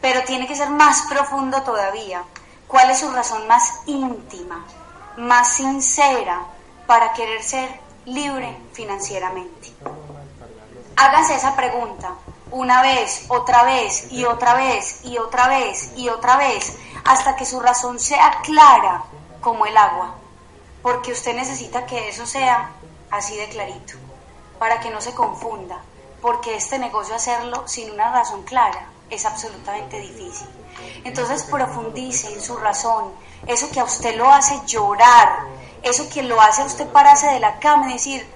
Pero 0.00 0.24
tiene 0.24 0.46
que 0.46 0.56
ser 0.56 0.70
más 0.70 1.02
profundo 1.02 1.62
todavía. 1.62 2.22
¿Cuál 2.66 2.90
es 2.90 3.00
su 3.00 3.10
razón 3.10 3.46
más 3.46 3.80
íntima, 3.86 4.64
más 5.18 5.54
sincera 5.54 6.46
para 6.86 7.12
querer 7.12 7.42
ser 7.42 7.68
libre 8.06 8.56
financieramente? 8.72 9.72
Háganse 10.96 11.34
esa 11.34 11.54
pregunta 11.56 12.14
una 12.50 12.80
vez, 12.82 13.26
otra 13.28 13.64
vez 13.64 14.10
y 14.10 14.24
otra 14.24 14.54
vez 14.54 15.04
y 15.04 15.18
otra 15.18 15.48
vez 15.48 15.92
y 15.96 16.08
otra 16.08 16.36
vez 16.36 16.76
hasta 17.04 17.36
que 17.36 17.44
su 17.44 17.60
razón 17.60 17.98
sea 17.98 18.40
clara 18.42 19.04
como 19.40 19.66
el 19.66 19.76
agua, 19.76 20.14
porque 20.82 21.12
usted 21.12 21.34
necesita 21.34 21.84
que 21.84 22.08
eso 22.08 22.26
sea 22.26 22.70
así 23.16 23.36
de 23.36 23.48
clarito, 23.48 23.94
para 24.58 24.80
que 24.80 24.90
no 24.90 25.00
se 25.00 25.14
confunda, 25.14 25.80
porque 26.20 26.56
este 26.56 26.78
negocio 26.78 27.14
hacerlo 27.14 27.66
sin 27.66 27.90
una 27.90 28.10
razón 28.12 28.42
clara 28.42 28.88
es 29.10 29.24
absolutamente 29.24 30.00
difícil. 30.00 30.48
Entonces 31.04 31.44
profundice 31.44 32.32
en 32.32 32.40
su 32.40 32.56
razón, 32.56 33.12
eso 33.46 33.70
que 33.70 33.80
a 33.80 33.84
usted 33.84 34.16
lo 34.16 34.30
hace 34.30 34.60
llorar, 34.66 35.44
eso 35.82 36.08
que 36.08 36.22
lo 36.22 36.40
hace 36.40 36.62
a 36.62 36.64
usted 36.64 36.88
pararse 36.88 37.26
de 37.28 37.40
la 37.40 37.58
cama 37.58 37.90
y 37.90 37.94
decir, 37.94 38.28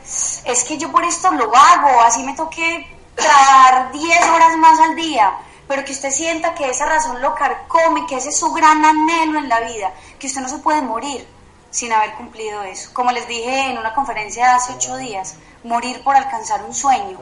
es 0.45 0.65
que 0.65 0.79
yo 0.79 0.93
por 0.93 1.05
esto 1.05 1.31
lo 1.33 1.55
hago, 1.55 2.01
así 2.03 2.23
me 2.23 2.37
toque 2.37 2.87
trabajar 3.15 3.91
10 3.91 4.29
horas 4.29 4.57
más 4.59 4.79
al 4.79 4.95
día, 4.95 5.39
pero 5.67 5.85
que 5.85 5.93
usted 5.93 6.11
sienta 6.11 6.55
que 6.55 6.71
esa 6.71 6.87
razón 6.87 7.21
lo 7.21 7.35
carcome, 7.35 8.07
que 8.07 8.17
ese 8.17 8.29
es 8.29 8.39
su 8.39 8.53
gran 8.53 8.85
anhelo 8.85 9.39
en 9.39 9.49
la 9.49 9.61
vida, 9.61 9.93
que 10.19 10.29
usted 10.29 10.41
no 10.41 10.49
se 10.49 10.59
puede 10.59 10.83
morir 10.83 11.27
sin 11.71 11.93
haber 11.93 12.15
cumplido 12.15 12.63
eso. 12.63 12.91
Como 12.93 13.13
les 13.13 13.29
dije 13.29 13.71
en 13.71 13.79
una 13.79 13.95
conferencia 13.95 14.55
hace 14.55 14.73
ocho 14.75 14.97
días, 14.97 15.37
morir 15.65 16.03
por 16.03 16.17
alcanzar 16.17 16.63
un 16.65 16.75
sueño, 16.75 17.19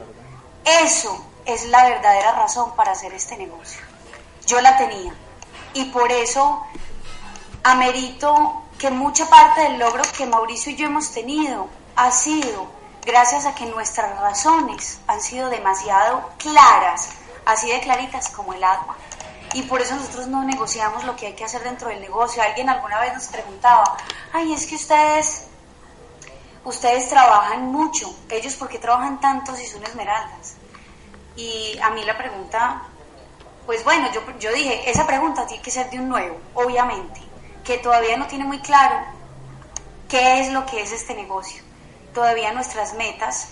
eso 0.81 1.25
es 1.45 1.65
la 1.67 1.83
verdadera 1.87 2.33
razón 2.33 2.75
para 2.75 2.91
hacer 2.91 3.13
este 3.13 3.37
negocio. 3.37 3.81
Yo 4.45 4.61
la 4.61 4.77
tenía 4.77 5.13
y 5.73 5.85
por 5.85 6.11
eso 6.11 6.65
amerito 7.63 8.63
que 8.77 8.89
mucha 8.89 9.29
parte 9.29 9.61
del 9.61 9.79
logro 9.79 10.03
que 10.15 10.25
Mauricio 10.25 10.71
y 10.71 10.75
yo 10.75 10.87
hemos 10.87 11.11
tenido 11.11 11.67
ha 11.95 12.11
sido 12.11 12.67
gracias 13.05 13.45
a 13.45 13.55
que 13.55 13.65
nuestras 13.65 14.19
razones 14.19 14.99
han 15.07 15.21
sido 15.21 15.49
demasiado 15.49 16.29
claras, 16.37 17.09
así 17.45 17.69
de 17.69 17.79
claritas 17.79 18.29
como 18.29 18.53
el 18.53 18.63
agua. 18.63 18.97
Y 19.53 19.63
por 19.63 19.81
eso 19.81 19.95
nosotros 19.95 20.27
no 20.27 20.43
negociamos 20.43 21.03
lo 21.03 21.15
que 21.15 21.27
hay 21.27 21.33
que 21.33 21.45
hacer 21.45 21.63
dentro 21.63 21.89
del 21.89 22.01
negocio. 22.01 22.43
Alguien 22.43 22.69
alguna 22.69 22.99
vez 22.99 23.13
nos 23.13 23.27
preguntaba, 23.27 23.97
ay, 24.33 24.53
es 24.53 24.65
que 24.67 24.75
ustedes, 24.75 25.47
ustedes 26.63 27.09
trabajan 27.09 27.65
mucho, 27.71 28.13
ellos 28.29 28.55
por 28.55 28.67
qué 28.67 28.79
trabajan 28.79 29.19
tanto 29.19 29.55
si 29.55 29.65
son 29.65 29.83
esmeraldas. 29.83 30.55
Y 31.35 31.77
a 31.81 31.89
mí 31.91 32.03
la 32.03 32.17
pregunta, 32.17 32.83
pues 33.65 33.83
bueno, 33.83 34.11
yo, 34.11 34.21
yo 34.39 34.51
dije, 34.53 34.89
esa 34.89 35.07
pregunta 35.07 35.45
tiene 35.45 35.63
que 35.63 35.71
ser 35.71 35.89
de 35.89 35.99
un 35.99 36.09
nuevo, 36.09 36.39
obviamente 36.53 37.27
que 37.67 37.77
todavía 37.79 38.15
no 38.15 38.27
tiene 38.27 38.45
muy 38.45 38.59
claro 38.59 38.97
qué 40.07 40.39
es 40.39 40.53
lo 40.53 40.65
que 40.65 40.81
es 40.81 40.93
este 40.93 41.13
negocio. 41.13 41.61
Todavía 42.13 42.53
nuestras 42.53 42.93
metas 42.93 43.49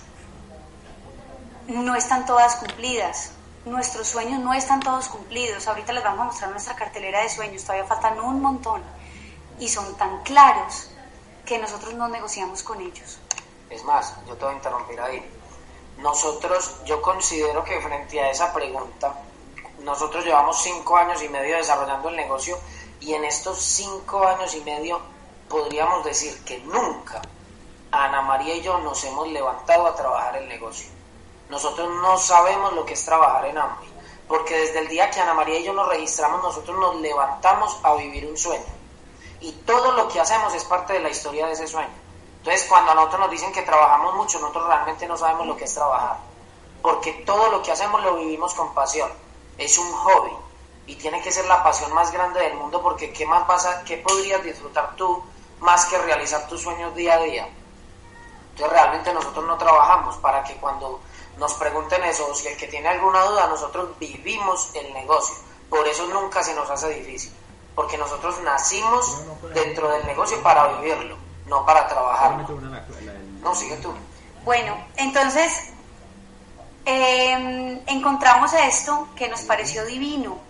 no 1.68 1.94
están 1.94 2.24
todas 2.24 2.56
cumplidas, 2.56 3.32
nuestros 3.66 4.06
sueños 4.06 4.40
no 4.40 4.54
están 4.54 4.80
todos 4.80 5.08
cumplidos. 5.08 5.66
Ahorita 5.66 5.92
les 5.92 6.02
vamos 6.02 6.20
a 6.20 6.24
mostrar 6.26 6.50
nuestra 6.50 6.76
cartelera 6.76 7.20
de 7.22 7.28
sueños, 7.28 7.62
todavía 7.62 7.84
faltan 7.84 8.18
un 8.20 8.40
montón 8.40 8.82
y 9.58 9.68
son 9.68 9.96
tan 9.96 10.22
claros 10.22 10.90
que 11.44 11.58
nosotros 11.58 11.94
no 11.94 12.08
negociamos 12.08 12.62
con 12.62 12.80
ellos. 12.80 13.18
Es 13.68 13.84
más, 13.84 14.14
yo 14.26 14.34
te 14.36 14.44
voy 14.44 14.54
a 14.54 14.56
interrumpir 14.56 15.00
ahí. 15.00 15.30
Nosotros, 15.98 16.84
yo 16.84 17.02
considero 17.02 17.64
que 17.64 17.80
frente 17.80 18.20
a 18.20 18.30
esa 18.30 18.52
pregunta, 18.52 19.14
nosotros 19.80 20.24
llevamos 20.24 20.62
cinco 20.62 20.96
años 20.96 21.22
y 21.22 21.28
medio 21.28 21.56
desarrollando 21.56 22.08
el 22.08 22.16
negocio 22.16 22.58
y 23.00 23.14
en 23.14 23.24
estos 23.24 23.58
cinco 23.58 24.26
años 24.26 24.54
y 24.54 24.60
medio 24.60 25.00
podríamos 25.48 26.04
decir 26.04 26.44
que 26.44 26.58
nunca 26.60 27.22
Ana 27.90 28.22
María 28.22 28.54
y 28.54 28.62
yo 28.62 28.78
nos 28.78 29.02
hemos 29.04 29.28
levantado 29.28 29.86
a 29.86 29.94
trabajar 29.94 30.36
el 30.36 30.48
negocio. 30.48 30.95
Nosotros 31.48 31.88
no 32.02 32.16
sabemos 32.18 32.72
lo 32.72 32.84
que 32.84 32.94
es 32.94 33.04
trabajar 33.04 33.46
en 33.46 33.58
Amway, 33.58 33.88
porque 34.26 34.58
desde 34.58 34.80
el 34.80 34.88
día 34.88 35.10
que 35.10 35.20
Ana 35.20 35.34
María 35.34 35.58
y 35.58 35.64
yo 35.64 35.72
nos 35.72 35.88
registramos, 35.88 36.42
nosotros 36.42 36.78
nos 36.78 36.96
levantamos 36.96 37.78
a 37.82 37.94
vivir 37.94 38.26
un 38.26 38.36
sueño. 38.36 38.64
Y 39.40 39.52
todo 39.52 39.92
lo 39.92 40.08
que 40.08 40.20
hacemos 40.20 40.54
es 40.54 40.64
parte 40.64 40.94
de 40.94 41.00
la 41.00 41.10
historia 41.10 41.46
de 41.46 41.52
ese 41.52 41.66
sueño. 41.66 41.94
Entonces, 42.38 42.66
cuando 42.68 42.92
a 42.92 42.94
nosotros 42.94 43.20
nos 43.20 43.30
dicen 43.30 43.52
que 43.52 43.62
trabajamos 43.62 44.14
mucho, 44.14 44.38
nosotros 44.40 44.66
realmente 44.66 45.06
no 45.06 45.16
sabemos 45.16 45.46
lo 45.46 45.56
que 45.56 45.64
es 45.64 45.74
trabajar, 45.74 46.18
porque 46.82 47.12
todo 47.26 47.50
lo 47.50 47.62
que 47.62 47.72
hacemos 47.72 48.02
lo 48.02 48.16
vivimos 48.16 48.54
con 48.54 48.72
pasión. 48.74 49.10
Es 49.58 49.78
un 49.78 49.90
hobby, 49.92 50.36
y 50.86 50.94
tiene 50.94 51.20
que 51.20 51.32
ser 51.32 51.44
la 51.46 51.62
pasión 51.62 51.92
más 51.92 52.12
grande 52.12 52.40
del 52.40 52.54
mundo 52.54 52.80
porque 52.80 53.12
¿qué 53.12 53.26
más 53.26 53.46
vas 53.46 53.66
a, 53.66 53.82
qué 53.82 53.98
podrías 53.98 54.42
disfrutar 54.42 54.94
tú 54.96 55.22
más 55.60 55.86
que 55.86 55.98
realizar 55.98 56.46
tus 56.46 56.62
sueños 56.62 56.94
día 56.94 57.14
a 57.14 57.18
día? 57.18 57.48
Entonces 58.50 58.72
realmente 58.72 59.12
nosotros 59.12 59.44
no 59.44 59.58
trabajamos 59.58 60.16
para 60.18 60.44
que 60.44 60.54
cuando 60.56 61.00
nos 61.38 61.54
pregunten 61.54 62.02
eso 62.04 62.28
o 62.30 62.34
si 62.34 62.48
el 62.48 62.56
que 62.56 62.68
tiene 62.68 62.88
alguna 62.88 63.22
duda, 63.24 63.46
nosotros 63.48 63.98
vivimos 63.98 64.70
el 64.74 64.92
negocio. 64.94 65.36
Por 65.68 65.86
eso 65.86 66.06
nunca 66.08 66.42
se 66.42 66.54
nos 66.54 66.70
hace 66.70 66.88
difícil, 66.90 67.32
porque 67.74 67.98
nosotros 67.98 68.40
nacimos 68.42 69.22
dentro 69.54 69.90
del 69.90 70.06
negocio 70.06 70.42
para 70.42 70.78
vivirlo, 70.78 71.16
no 71.46 71.66
para 71.66 71.86
trabajar. 71.88 72.46
No, 73.42 73.54
sigue 73.54 73.76
tú. 73.76 73.92
Bueno, 74.44 74.76
entonces 74.96 75.70
eh, 76.84 77.82
encontramos 77.86 78.52
esto 78.52 79.08
que 79.16 79.28
nos 79.28 79.42
pareció 79.42 79.84
divino 79.84 80.46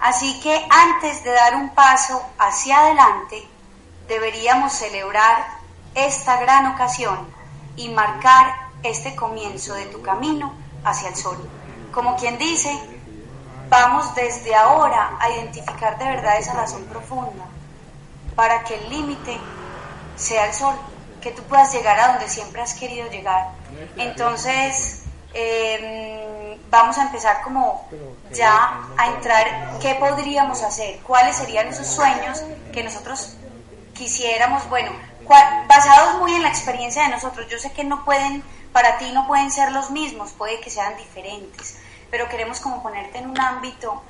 Así 0.00 0.40
que 0.40 0.66
antes 0.68 1.22
de 1.24 1.30
dar 1.30 1.54
un 1.54 1.70
paso 1.70 2.22
hacia 2.38 2.78
adelante, 2.78 3.46
deberíamos 4.08 4.72
celebrar 4.72 5.46
esta 5.94 6.40
gran 6.40 6.66
ocasión 6.66 7.26
y 7.76 7.88
marcar 7.88 8.52
este 8.82 9.14
comienzo 9.14 9.74
de 9.74 9.86
tu 9.86 10.02
camino 10.02 10.54
hacia 10.84 11.08
el 11.08 11.16
sol. 11.16 11.36
Como 11.92 12.16
quien 12.16 12.38
dice, 12.38 12.70
vamos 13.68 14.14
desde 14.14 14.54
ahora 14.54 15.16
a 15.20 15.30
identificar 15.30 15.98
de 15.98 16.04
verdad 16.04 16.38
esa 16.38 16.54
razón 16.54 16.84
profunda 16.84 17.44
para 18.34 18.64
que 18.64 18.74
el 18.74 18.90
límite 18.90 19.38
sea 20.16 20.46
el 20.46 20.54
sol, 20.54 20.74
que 21.20 21.30
tú 21.30 21.42
puedas 21.44 21.72
llegar 21.72 21.98
a 21.98 22.08
donde 22.12 22.28
siempre 22.28 22.62
has 22.62 22.74
querido 22.74 23.08
llegar. 23.08 23.48
Entonces, 23.96 25.02
eh, 25.34 26.58
vamos 26.70 26.98
a 26.98 27.02
empezar 27.02 27.42
como 27.42 27.88
ya 28.32 28.80
a 28.96 29.06
entrar, 29.08 29.78
¿qué 29.80 29.94
podríamos 29.94 30.62
hacer? 30.62 30.98
¿Cuáles 31.00 31.36
serían 31.36 31.68
esos 31.68 31.86
sueños 31.86 32.42
que 32.72 32.82
nosotros 32.82 33.34
quisiéramos? 33.94 34.68
Bueno, 34.68 34.90
basados 35.68 36.18
muy 36.18 36.34
en 36.34 36.42
la 36.42 36.48
experiencia 36.48 37.04
de 37.04 37.08
nosotros. 37.10 37.46
Yo 37.48 37.58
sé 37.58 37.72
que 37.72 37.84
no 37.84 38.04
pueden, 38.04 38.42
para 38.72 38.98
ti 38.98 39.12
no 39.12 39.26
pueden 39.26 39.50
ser 39.50 39.70
los 39.72 39.90
mismos, 39.90 40.32
puede 40.32 40.60
que 40.60 40.70
sean 40.70 40.96
diferentes, 40.96 41.76
pero 42.10 42.28
queremos 42.28 42.60
como 42.60 42.82
ponerte 42.82 43.18
en 43.18 43.30
un 43.30 43.38
ámbito 43.38 44.02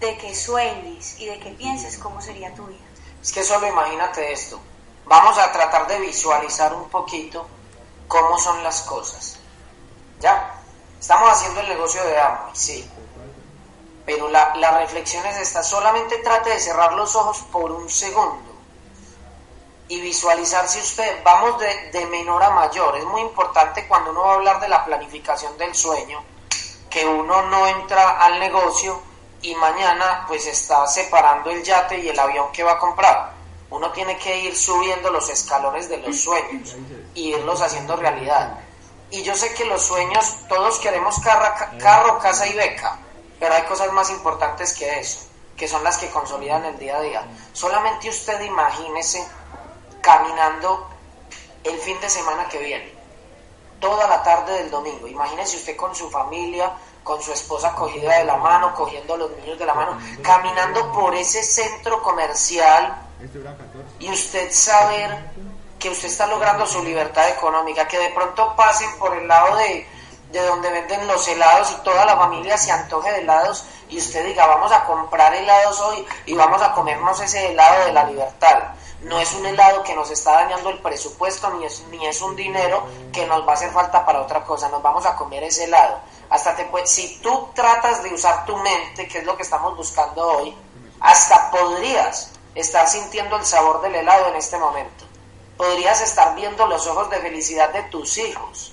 de 0.00 0.16
que 0.16 0.34
sueñes 0.34 1.18
y 1.18 1.26
de 1.26 1.40
que 1.40 1.50
pienses 1.50 1.98
cómo 1.98 2.20
sería 2.20 2.54
tu 2.54 2.66
vida. 2.66 2.84
Es 3.20 3.32
que 3.32 3.42
solo 3.42 3.66
imagínate 3.66 4.32
esto. 4.32 4.60
Vamos 5.06 5.38
a 5.38 5.50
tratar 5.50 5.88
de 5.88 5.98
visualizar 5.98 6.72
un 6.72 6.88
poquito 6.88 7.48
cómo 8.06 8.38
son 8.38 8.62
las 8.62 8.82
cosas. 8.82 9.38
¿Ya? 10.20 10.54
Estamos 11.00 11.30
haciendo 11.30 11.60
el 11.60 11.68
negocio 11.68 12.02
de 12.04 12.18
Amway, 12.18 12.54
sí. 12.54 12.88
Pero 14.06 14.28
la, 14.28 14.54
la 14.56 14.78
reflexión 14.78 15.24
es 15.26 15.36
esta, 15.36 15.62
solamente 15.62 16.18
trate 16.18 16.50
de 16.50 16.60
cerrar 16.60 16.92
los 16.94 17.14
ojos 17.16 17.38
por 17.50 17.72
un 17.72 17.90
segundo 17.90 18.47
y 19.88 20.00
visualizar 20.00 20.68
si 20.68 20.78
usted, 20.78 21.22
vamos 21.24 21.58
de, 21.58 21.90
de 21.90 22.06
menor 22.06 22.42
a 22.42 22.50
mayor. 22.50 22.96
Es 22.96 23.04
muy 23.04 23.22
importante 23.22 23.86
cuando 23.88 24.10
uno 24.10 24.22
va 24.22 24.32
a 24.32 24.34
hablar 24.34 24.60
de 24.60 24.68
la 24.68 24.84
planificación 24.84 25.56
del 25.56 25.74
sueño, 25.74 26.22
que 26.90 27.06
uno 27.06 27.42
no 27.42 27.66
entra 27.66 28.18
al 28.18 28.38
negocio 28.38 29.00
y 29.42 29.54
mañana 29.54 30.24
pues 30.26 30.46
está 30.46 30.86
separando 30.86 31.50
el 31.50 31.62
yate 31.62 31.98
y 31.98 32.08
el 32.08 32.18
avión 32.18 32.50
que 32.52 32.62
va 32.62 32.72
a 32.72 32.78
comprar. 32.78 33.32
Uno 33.70 33.90
tiene 33.92 34.16
que 34.16 34.36
ir 34.38 34.56
subiendo 34.56 35.10
los 35.10 35.28
escalones 35.28 35.88
de 35.88 35.98
los 35.98 36.20
sueños 36.20 36.74
y 37.14 37.34
irlos 37.34 37.60
haciendo 37.60 37.96
realidad. 37.96 38.58
Y 39.10 39.22
yo 39.22 39.34
sé 39.34 39.54
que 39.54 39.64
los 39.64 39.82
sueños, 39.82 40.36
todos 40.48 40.78
queremos 40.80 41.18
carro, 41.20 42.18
casa 42.18 42.46
y 42.46 42.54
beca, 42.54 42.98
pero 43.38 43.54
hay 43.54 43.62
cosas 43.62 43.92
más 43.92 44.10
importantes 44.10 44.74
que 44.74 45.00
eso, 45.00 45.20
que 45.56 45.68
son 45.68 45.84
las 45.84 45.98
que 45.98 46.10
consolidan 46.10 46.64
el 46.64 46.78
día 46.78 46.96
a 46.96 47.00
día. 47.00 47.26
Solamente 47.52 48.08
usted 48.08 48.40
imagínese 48.42 49.26
caminando 50.00 50.88
el 51.64 51.78
fin 51.78 52.00
de 52.00 52.08
semana 52.08 52.48
que 52.48 52.58
viene, 52.58 52.92
toda 53.80 54.06
la 54.08 54.22
tarde 54.22 54.54
del 54.54 54.70
domingo. 54.70 55.06
Imagínese 55.06 55.56
usted 55.56 55.76
con 55.76 55.94
su 55.94 56.10
familia, 56.10 56.72
con 57.02 57.22
su 57.22 57.32
esposa 57.32 57.74
cogida 57.74 58.18
de 58.18 58.24
la 58.24 58.36
mano, 58.36 58.74
cogiendo 58.74 59.14
a 59.14 59.16
los 59.16 59.30
niños 59.38 59.58
de 59.58 59.66
la 59.66 59.74
mano, 59.74 59.98
caminando 60.22 60.92
por 60.92 61.14
ese 61.14 61.42
centro 61.42 62.02
comercial 62.02 62.96
y 63.98 64.10
usted 64.10 64.52
saber 64.52 65.16
que 65.78 65.90
usted 65.90 66.08
está 66.08 66.26
logrando 66.26 66.66
su 66.66 66.82
libertad 66.82 67.28
económica, 67.30 67.86
que 67.86 67.98
de 67.98 68.10
pronto 68.10 68.54
pasen 68.56 68.90
por 68.98 69.16
el 69.16 69.26
lado 69.28 69.56
de, 69.56 69.86
de 70.32 70.42
donde 70.42 70.70
venden 70.70 71.06
los 71.06 71.26
helados 71.28 71.70
y 71.70 71.82
toda 71.82 72.04
la 72.04 72.16
familia 72.16 72.58
se 72.58 72.72
antoje 72.72 73.10
de 73.12 73.18
helados 73.20 73.64
y 73.88 73.98
usted 73.98 74.26
diga 74.26 74.46
vamos 74.46 74.70
a 74.72 74.84
comprar 74.84 75.34
helados 75.34 75.80
hoy 75.80 76.04
y 76.26 76.34
vamos 76.34 76.60
a 76.60 76.72
comernos 76.72 77.20
ese 77.20 77.52
helado 77.52 77.86
de 77.86 77.92
la 77.92 78.04
libertad. 78.04 78.74
No 79.02 79.20
es 79.20 79.32
un 79.32 79.46
helado 79.46 79.84
que 79.84 79.94
nos 79.94 80.10
está 80.10 80.32
dañando 80.32 80.70
el 80.70 80.80
presupuesto 80.80 81.50
ni 81.50 81.64
es, 81.64 81.84
ni 81.90 82.04
es 82.06 82.20
un 82.20 82.34
dinero 82.34 82.84
que 83.12 83.26
nos 83.26 83.46
va 83.46 83.52
a 83.52 83.54
hacer 83.54 83.70
falta 83.70 84.04
para 84.04 84.20
otra 84.22 84.44
cosa, 84.44 84.68
nos 84.68 84.82
vamos 84.82 85.06
a 85.06 85.14
comer 85.14 85.44
ese 85.44 85.64
helado. 85.64 85.98
Hasta 86.30 86.56
te 86.56 86.68
si 86.86 87.18
tú 87.20 87.48
tratas 87.54 88.02
de 88.02 88.12
usar 88.12 88.44
tu 88.44 88.56
mente, 88.56 89.06
que 89.06 89.18
es 89.18 89.24
lo 89.24 89.36
que 89.36 89.44
estamos 89.44 89.76
buscando 89.76 90.26
hoy, 90.26 90.54
hasta 91.00 91.50
podrías 91.50 92.32
estar 92.54 92.88
sintiendo 92.88 93.36
el 93.36 93.44
sabor 93.44 93.80
del 93.82 93.94
helado 93.94 94.28
en 94.28 94.36
este 94.36 94.58
momento. 94.58 95.04
Podrías 95.56 96.00
estar 96.00 96.34
viendo 96.34 96.66
los 96.66 96.86
ojos 96.86 97.08
de 97.10 97.18
felicidad 97.18 97.72
de 97.72 97.82
tus 97.84 98.18
hijos. 98.18 98.72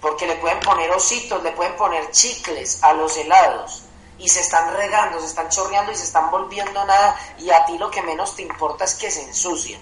Porque 0.00 0.26
le 0.26 0.36
pueden 0.36 0.60
poner 0.60 0.90
ositos, 0.90 1.42
le 1.42 1.52
pueden 1.52 1.74
poner 1.76 2.10
chicles 2.10 2.82
a 2.82 2.92
los 2.92 3.16
helados. 3.16 3.83
Y 4.24 4.28
se 4.30 4.40
están 4.40 4.72
regando, 4.72 5.20
se 5.20 5.26
están 5.26 5.50
chorreando 5.50 5.92
y 5.92 5.96
se 5.96 6.04
están 6.04 6.30
volviendo 6.30 6.82
nada. 6.86 7.14
Y 7.36 7.50
a 7.50 7.62
ti 7.66 7.76
lo 7.76 7.90
que 7.90 8.00
menos 8.00 8.34
te 8.34 8.40
importa 8.40 8.84
es 8.84 8.94
que 8.94 9.10
se 9.10 9.22
ensucien. 9.22 9.78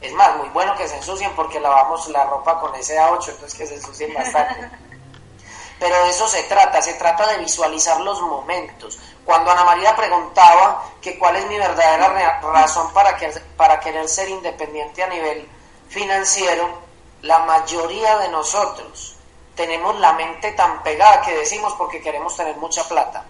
Es 0.00 0.14
más, 0.14 0.34
muy 0.38 0.48
bueno 0.48 0.74
que 0.76 0.88
se 0.88 0.96
ensucien 0.96 1.30
porque 1.36 1.60
lavamos 1.60 2.08
la 2.08 2.24
ropa 2.24 2.58
con 2.58 2.74
ese 2.74 2.98
A8, 2.98 3.28
entonces 3.28 3.54
que 3.54 3.66
se 3.66 3.74
ensucien 3.74 4.14
bastante. 4.14 4.70
Pero 5.78 6.04
de 6.04 6.08
eso 6.08 6.26
se 6.26 6.42
trata, 6.44 6.80
se 6.80 6.94
trata 6.94 7.26
de 7.26 7.36
visualizar 7.36 8.00
los 8.00 8.18
momentos. 8.22 8.98
Cuando 9.26 9.50
Ana 9.50 9.64
María 9.64 9.94
preguntaba 9.94 10.82
que 11.02 11.18
cuál 11.18 11.36
es 11.36 11.46
mi 11.46 11.58
verdadera 11.58 12.40
razón 12.40 12.94
para, 12.94 13.14
que, 13.18 13.28
para 13.58 13.78
querer 13.78 14.08
ser 14.08 14.30
independiente 14.30 15.02
a 15.02 15.08
nivel 15.08 15.46
financiero, 15.90 16.78
la 17.20 17.40
mayoría 17.40 18.16
de 18.20 18.30
nosotros 18.30 19.16
tenemos 19.54 20.00
la 20.00 20.14
mente 20.14 20.52
tan 20.52 20.82
pegada 20.82 21.20
que 21.20 21.34
decimos 21.34 21.74
porque 21.76 22.00
queremos 22.00 22.34
tener 22.34 22.56
mucha 22.56 22.82
plata. 22.84 23.22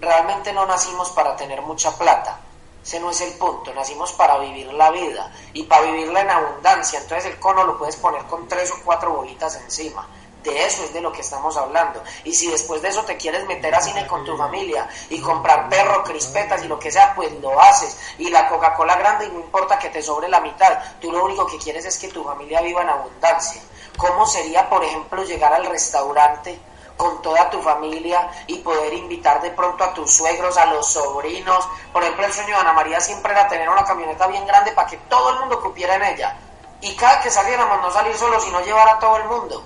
Realmente 0.00 0.52
no 0.52 0.66
nacimos 0.66 1.10
para 1.10 1.36
tener 1.36 1.62
mucha 1.62 1.96
plata. 1.96 2.40
Ese 2.82 3.00
no 3.00 3.10
es 3.10 3.20
el 3.20 3.32
punto, 3.34 3.74
nacimos 3.74 4.12
para 4.12 4.38
vivir 4.38 4.72
la 4.72 4.90
vida 4.90 5.30
y 5.52 5.64
para 5.64 5.82
vivirla 5.82 6.20
en 6.20 6.30
abundancia. 6.30 7.00
Entonces 7.00 7.32
el 7.32 7.40
cono 7.40 7.64
lo 7.64 7.76
puedes 7.76 7.96
poner 7.96 8.22
con 8.24 8.48
tres 8.48 8.70
o 8.70 8.76
cuatro 8.84 9.12
bolitas 9.12 9.56
encima 9.56 10.06
de 10.42 10.64
eso 10.64 10.84
es 10.84 10.92
de 10.92 11.00
lo 11.00 11.12
que 11.12 11.20
estamos 11.20 11.56
hablando. 11.56 12.02
Y 12.24 12.34
si 12.34 12.50
después 12.50 12.82
de 12.82 12.88
eso 12.88 13.04
te 13.04 13.16
quieres 13.16 13.46
meter 13.46 13.74
a 13.74 13.80
cine 13.80 14.06
con 14.06 14.24
tu 14.24 14.36
familia 14.36 14.88
y 15.10 15.20
comprar 15.20 15.68
perro, 15.68 16.04
crispetas 16.04 16.64
y 16.64 16.68
lo 16.68 16.78
que 16.78 16.90
sea, 16.90 17.14
pues 17.14 17.32
lo 17.40 17.60
haces. 17.60 17.96
Y 18.18 18.30
la 18.30 18.48
Coca-Cola 18.48 18.96
grande 18.96 19.26
y 19.26 19.30
no 19.30 19.40
importa 19.40 19.78
que 19.78 19.90
te 19.90 20.02
sobre 20.02 20.28
la 20.28 20.40
mitad. 20.40 20.78
Tú 21.00 21.12
lo 21.12 21.24
único 21.24 21.46
que 21.46 21.58
quieres 21.58 21.84
es 21.84 21.98
que 21.98 22.08
tu 22.08 22.24
familia 22.24 22.60
viva 22.60 22.82
en 22.82 22.90
abundancia. 22.90 23.60
¿Cómo 23.96 24.26
sería, 24.26 24.68
por 24.68 24.84
ejemplo, 24.84 25.24
llegar 25.24 25.52
al 25.52 25.66
restaurante 25.66 26.58
con 26.98 27.22
toda 27.22 27.48
tu 27.48 27.62
familia 27.62 28.30
y 28.46 28.58
poder 28.58 28.92
invitar 28.92 29.40
de 29.40 29.52
pronto 29.52 29.84
a 29.84 29.94
tus 29.94 30.12
suegros, 30.12 30.58
a 30.58 30.66
los 30.66 30.92
sobrinos? 30.92 31.66
Por 31.90 32.02
ejemplo, 32.02 32.26
el 32.26 32.32
sueño 32.34 32.54
de 32.56 32.60
Ana 32.60 32.74
María 32.74 33.00
siempre 33.00 33.32
era 33.32 33.48
tener 33.48 33.70
una 33.70 33.84
camioneta 33.84 34.26
bien 34.26 34.46
grande 34.46 34.72
para 34.72 34.86
que 34.86 34.98
todo 35.08 35.30
el 35.30 35.40
mundo 35.40 35.62
cupiera 35.62 35.94
en 35.94 36.02
ella. 36.02 36.36
Y 36.82 36.94
cada 36.94 37.22
que 37.22 37.30
saliéramos, 37.30 37.80
no 37.80 37.90
salir 37.90 38.14
solos, 38.14 38.44
sino 38.44 38.60
llevar 38.60 38.88
a 38.90 38.98
todo 38.98 39.16
el 39.16 39.24
mundo 39.24 39.64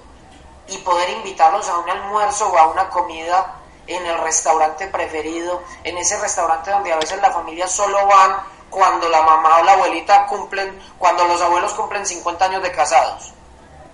y 0.68 0.78
poder 0.78 1.10
invitarlos 1.10 1.68
a 1.68 1.78
un 1.78 1.90
almuerzo 1.90 2.48
o 2.48 2.56
a 2.56 2.68
una 2.68 2.88
comida 2.88 3.56
en 3.86 4.06
el 4.06 4.18
restaurante 4.18 4.86
preferido, 4.86 5.62
en 5.82 5.98
ese 5.98 6.18
restaurante 6.20 6.70
donde 6.70 6.92
a 6.92 6.96
veces 6.96 7.20
la 7.20 7.32
familia 7.32 7.66
solo 7.66 8.06
van 8.06 8.36
cuando 8.70 9.08
la 9.08 9.22
mamá 9.22 9.58
o 9.58 9.64
la 9.64 9.72
abuelita 9.72 10.26
cumplen, 10.26 10.80
cuando 10.98 11.24
los 11.24 11.42
abuelos 11.42 11.72
cumplen 11.74 12.06
50 12.06 12.44
años 12.44 12.62
de 12.62 12.72
casados. 12.72 13.34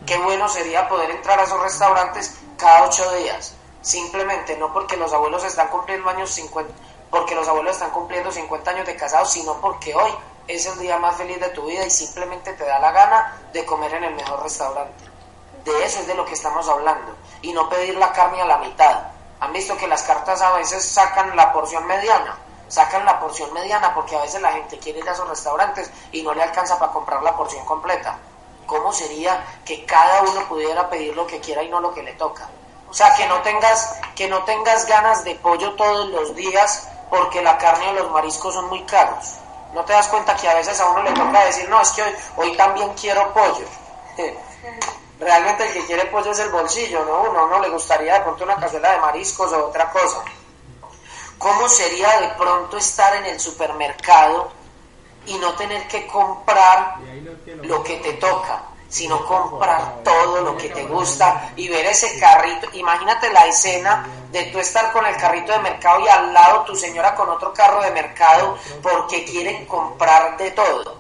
Qué 0.07 0.17
bueno 0.19 0.49
sería 0.49 0.89
poder 0.89 1.11
entrar 1.11 1.41
a 1.41 1.43
esos 1.43 1.61
restaurantes 1.61 2.39
cada 2.59 2.85
ocho 2.87 3.11
días, 3.13 3.55
simplemente 3.81 4.57
no 4.57 4.73
porque 4.73 4.97
los 4.97 5.13
abuelos 5.13 5.45
están 5.45 5.69
cumpliendo 5.69 6.11
años 6.11 6.31
50, 6.31 6.71
porque 7.09 7.35
los 7.35 7.47
abuelos 7.49 7.77
están 7.77 7.91
cumpliendo 7.91 8.31
50 8.31 8.71
años 8.71 8.87
de 8.87 8.97
casados, 8.97 9.31
sino 9.31 9.55
porque 9.61 9.95
hoy 9.95 10.11
es 10.49 10.67
el 10.67 10.79
día 10.79 10.99
más 10.99 11.17
feliz 11.17 11.39
de 11.39 11.51
tu 11.51 11.67
vida 11.67 11.87
y 11.87 11.91
simplemente 11.91 12.53
te 12.55 12.65
da 12.65 12.81
la 12.81 12.91
gana 12.91 13.39
de 13.53 13.65
comer 13.65 13.95
en 13.95 14.05
el 14.05 14.15
mejor 14.15 14.43
restaurante. 14.43 15.05
De 15.65 15.85
eso 15.85 16.01
es 16.01 16.07
de 16.07 16.15
lo 16.15 16.25
que 16.25 16.35
estamos 16.35 16.69
hablando. 16.69 17.15
Y 17.43 17.53
no 17.53 17.69
pedir 17.69 17.97
la 17.97 18.13
carne 18.13 18.41
a 18.41 18.47
la 18.47 18.59
mitad. 18.59 19.09
Han 19.41 19.53
visto 19.53 19.77
que 19.77 19.87
las 19.87 20.03
cartas 20.03 20.41
a 20.41 20.53
veces 20.53 20.85
sacan 20.85 21.37
la 21.37 21.53
porción 21.53 21.87
mediana. 21.87 22.37
Sacan 22.69 23.05
la 23.05 23.21
porción 23.21 23.53
mediana 23.53 23.95
porque 23.95 24.17
a 24.17 24.23
veces 24.23 24.41
la 24.41 24.53
gente 24.53 24.79
quiere 24.79 25.01
ir 25.01 25.09
a 25.09 25.13
esos 25.13 25.29
restaurantes 25.29 25.91
y 26.13 26.23
no 26.23 26.35
le 26.35 26.43
alcanza 26.43 26.79
para 26.79 26.93
comprar 26.93 27.23
la 27.23 27.37
porción 27.37 27.65
completa. 27.65 28.19
¿Cómo 28.69 28.93
sería 28.93 29.43
que 29.65 29.87
cada 29.87 30.21
uno 30.25 30.47
pudiera 30.47 30.91
pedir 30.91 31.17
lo 31.17 31.27
que 31.27 31.41
quiera 31.41 31.63
y 31.63 31.71
no 31.71 31.81
lo 31.81 31.95
que 31.95 32.03
le 32.03 32.13
toca? 32.13 32.47
O 32.91 32.93
sea, 32.93 33.15
que 33.15 33.27
no 33.27 33.41
tengas, 33.41 33.97
que 34.15 34.29
no 34.29 34.45
tengas 34.45 34.85
ganas 34.87 35.25
de 35.25 35.35
pollo 35.37 35.73
todos 35.73 36.11
los 36.11 36.35
días 36.37 36.87
porque 37.09 37.41
la 37.41 37.57
carne 37.57 37.89
o 37.89 37.93
los 37.95 38.11
mariscos 38.11 38.53
son 38.53 38.69
muy 38.69 38.83
caros. 38.83 39.25
¿No 39.73 39.83
te 39.87 39.95
das 39.95 40.09
cuenta 40.09 40.37
que 40.37 40.51
a 40.51 40.55
veces 40.55 40.79
a 40.81 40.91
uno 40.91 41.03
le 41.03 41.13
toca 41.13 41.47
decir, 41.47 41.67
no, 41.71 41.81
es 41.81 41.91
que 41.93 42.05
hoy, 42.37 42.55
también 42.59 42.93
quiero 42.93 43.33
pollo? 43.33 43.65
realmente 45.19 45.67
el 45.67 45.73
que 45.73 45.87
quiere 45.87 46.05
pollo 46.05 46.33
es 46.33 46.39
el 46.41 46.51
bolsillo, 46.51 47.07
¿no? 47.07 47.31
Uno 47.31 47.47
no 47.47 47.61
le 47.61 47.71
gustaría 47.71 48.15
de 48.15 48.21
pronto 48.21 48.45
una 48.45 48.57
cazuela 48.57 48.93
de 48.93 48.99
mariscos 48.99 49.51
o 49.51 49.69
otra 49.69 49.91
cosa. 49.91 50.23
¿Cómo 51.39 51.71
sería 51.71 52.21
de 52.21 52.29
pronto 52.35 52.77
estar 52.77 53.17
en 53.17 53.25
el 53.25 53.41
supermercado 53.41 54.58
y 55.29 55.35
no 55.39 55.53
tener 55.55 55.87
que 55.87 56.07
comprar 56.07 56.97
lo 57.63 57.83
que 57.83 57.97
te 57.97 58.15
toca, 58.15 58.63
sino 58.89 59.25
comprar 59.27 60.03
todo 60.03 60.41
lo 60.41 60.57
que 60.57 60.71
te 60.71 60.85
gusta 60.85 61.53
y 61.57 61.69
ver 61.69 61.87
ese 61.87 62.19
carrito? 62.19 62.69
Imagínate 62.73 63.31
la 63.33 63.47
escena 63.47 64.07
de 64.33 64.45
tú 64.45 64.59
estar 64.59 64.91
con 64.93 65.05
el 65.07 65.17
carrito 65.17 65.53
de 65.53 65.59
mercado 65.59 66.01
y 66.01 66.09
al 66.09 66.33
lado 66.33 66.65
tu 66.65 66.75
señora 66.75 67.15
con 67.15 67.29
otro 67.29 67.53
carro 67.53 67.83
de 67.83 67.91
mercado 67.91 68.57
porque 68.83 69.25
quieren 69.25 69.67
comprar 69.67 70.37
de 70.39 70.51
todo. 70.53 70.97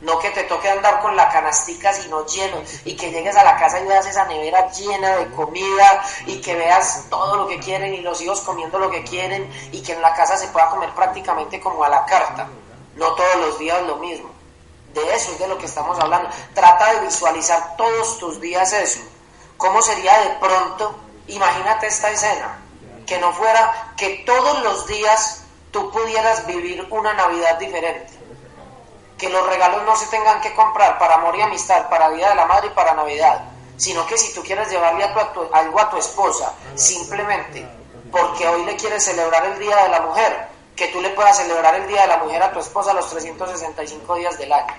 No 0.00 0.18
que 0.18 0.30
te 0.30 0.44
toque 0.44 0.68
andar 0.68 1.00
con 1.00 1.16
la 1.16 1.28
canastica 1.30 1.92
sino 1.92 2.26
lleno 2.26 2.62
y 2.84 2.96
que 2.96 3.10
llegues 3.10 3.34
a 3.36 3.44
la 3.44 3.56
casa 3.56 3.80
y 3.80 3.86
veas 3.86 4.06
esa 4.06 4.26
nevera 4.26 4.70
llena 4.70 5.16
de 5.16 5.30
comida 5.30 6.04
y 6.26 6.40
que 6.40 6.54
veas 6.54 7.06
todo 7.08 7.36
lo 7.36 7.46
que 7.46 7.58
quieren 7.58 7.94
y 7.94 8.02
los 8.02 8.20
hijos 8.20 8.40
comiendo 8.42 8.78
lo 8.78 8.90
que 8.90 9.02
quieren 9.04 9.50
y 9.72 9.82
que 9.82 9.92
en 9.92 10.02
la 10.02 10.14
casa 10.14 10.36
se 10.36 10.48
pueda 10.48 10.68
comer 10.68 10.90
prácticamente 10.94 11.60
como 11.60 11.82
a 11.82 11.88
la 11.88 12.04
carta, 12.04 12.46
no 12.96 13.14
todos 13.14 13.36
los 13.36 13.58
días 13.58 13.82
lo 13.86 13.96
mismo. 13.96 14.30
De 14.92 15.14
eso 15.14 15.32
es 15.32 15.38
de 15.38 15.48
lo 15.48 15.58
que 15.58 15.66
estamos 15.66 15.98
hablando. 15.98 16.28
Trata 16.54 16.94
de 16.94 17.00
visualizar 17.06 17.76
todos 17.76 18.18
tus 18.18 18.40
días 18.40 18.72
eso. 18.72 19.00
¿Cómo 19.56 19.80
sería 19.82 20.18
de 20.20 20.30
pronto? 20.40 20.94
Imagínate 21.28 21.86
esta 21.86 22.10
escena, 22.10 22.58
que 23.06 23.18
no 23.18 23.32
fuera 23.32 23.92
que 23.96 24.24
todos 24.26 24.62
los 24.62 24.86
días 24.86 25.42
tú 25.70 25.90
pudieras 25.90 26.46
vivir 26.46 26.86
una 26.90 27.12
Navidad 27.12 27.58
diferente 27.58 28.16
que 29.18 29.30
los 29.30 29.46
regalos 29.46 29.82
no 29.84 29.96
se 29.96 30.06
tengan 30.06 30.40
que 30.40 30.54
comprar 30.54 30.98
para 30.98 31.14
amor 31.14 31.36
y 31.36 31.42
amistad, 31.42 31.88
para 31.88 32.10
Día 32.10 32.30
de 32.30 32.34
la 32.34 32.46
Madre 32.46 32.68
y 32.68 32.70
para 32.70 32.94
Navidad, 32.94 33.40
sino 33.76 34.06
que 34.06 34.18
si 34.18 34.34
tú 34.34 34.42
quieres 34.42 34.70
llevarle 34.70 35.04
algo 35.52 35.80
a 35.80 35.90
tu 35.90 35.96
esposa, 35.96 36.52
simplemente 36.74 37.66
porque 38.12 38.46
hoy 38.46 38.64
le 38.64 38.76
quieres 38.76 39.04
celebrar 39.04 39.44
el 39.46 39.58
Día 39.58 39.76
de 39.84 39.88
la 39.88 40.00
Mujer, 40.02 40.48
que 40.76 40.88
tú 40.88 41.00
le 41.00 41.10
puedas 41.10 41.38
celebrar 41.38 41.74
el 41.74 41.88
Día 41.88 42.02
de 42.02 42.08
la 42.08 42.18
Mujer 42.18 42.42
a 42.42 42.52
tu 42.52 42.60
esposa 42.60 42.92
los 42.92 43.08
365 43.10 44.14
días 44.16 44.38
del 44.38 44.52
año. 44.52 44.74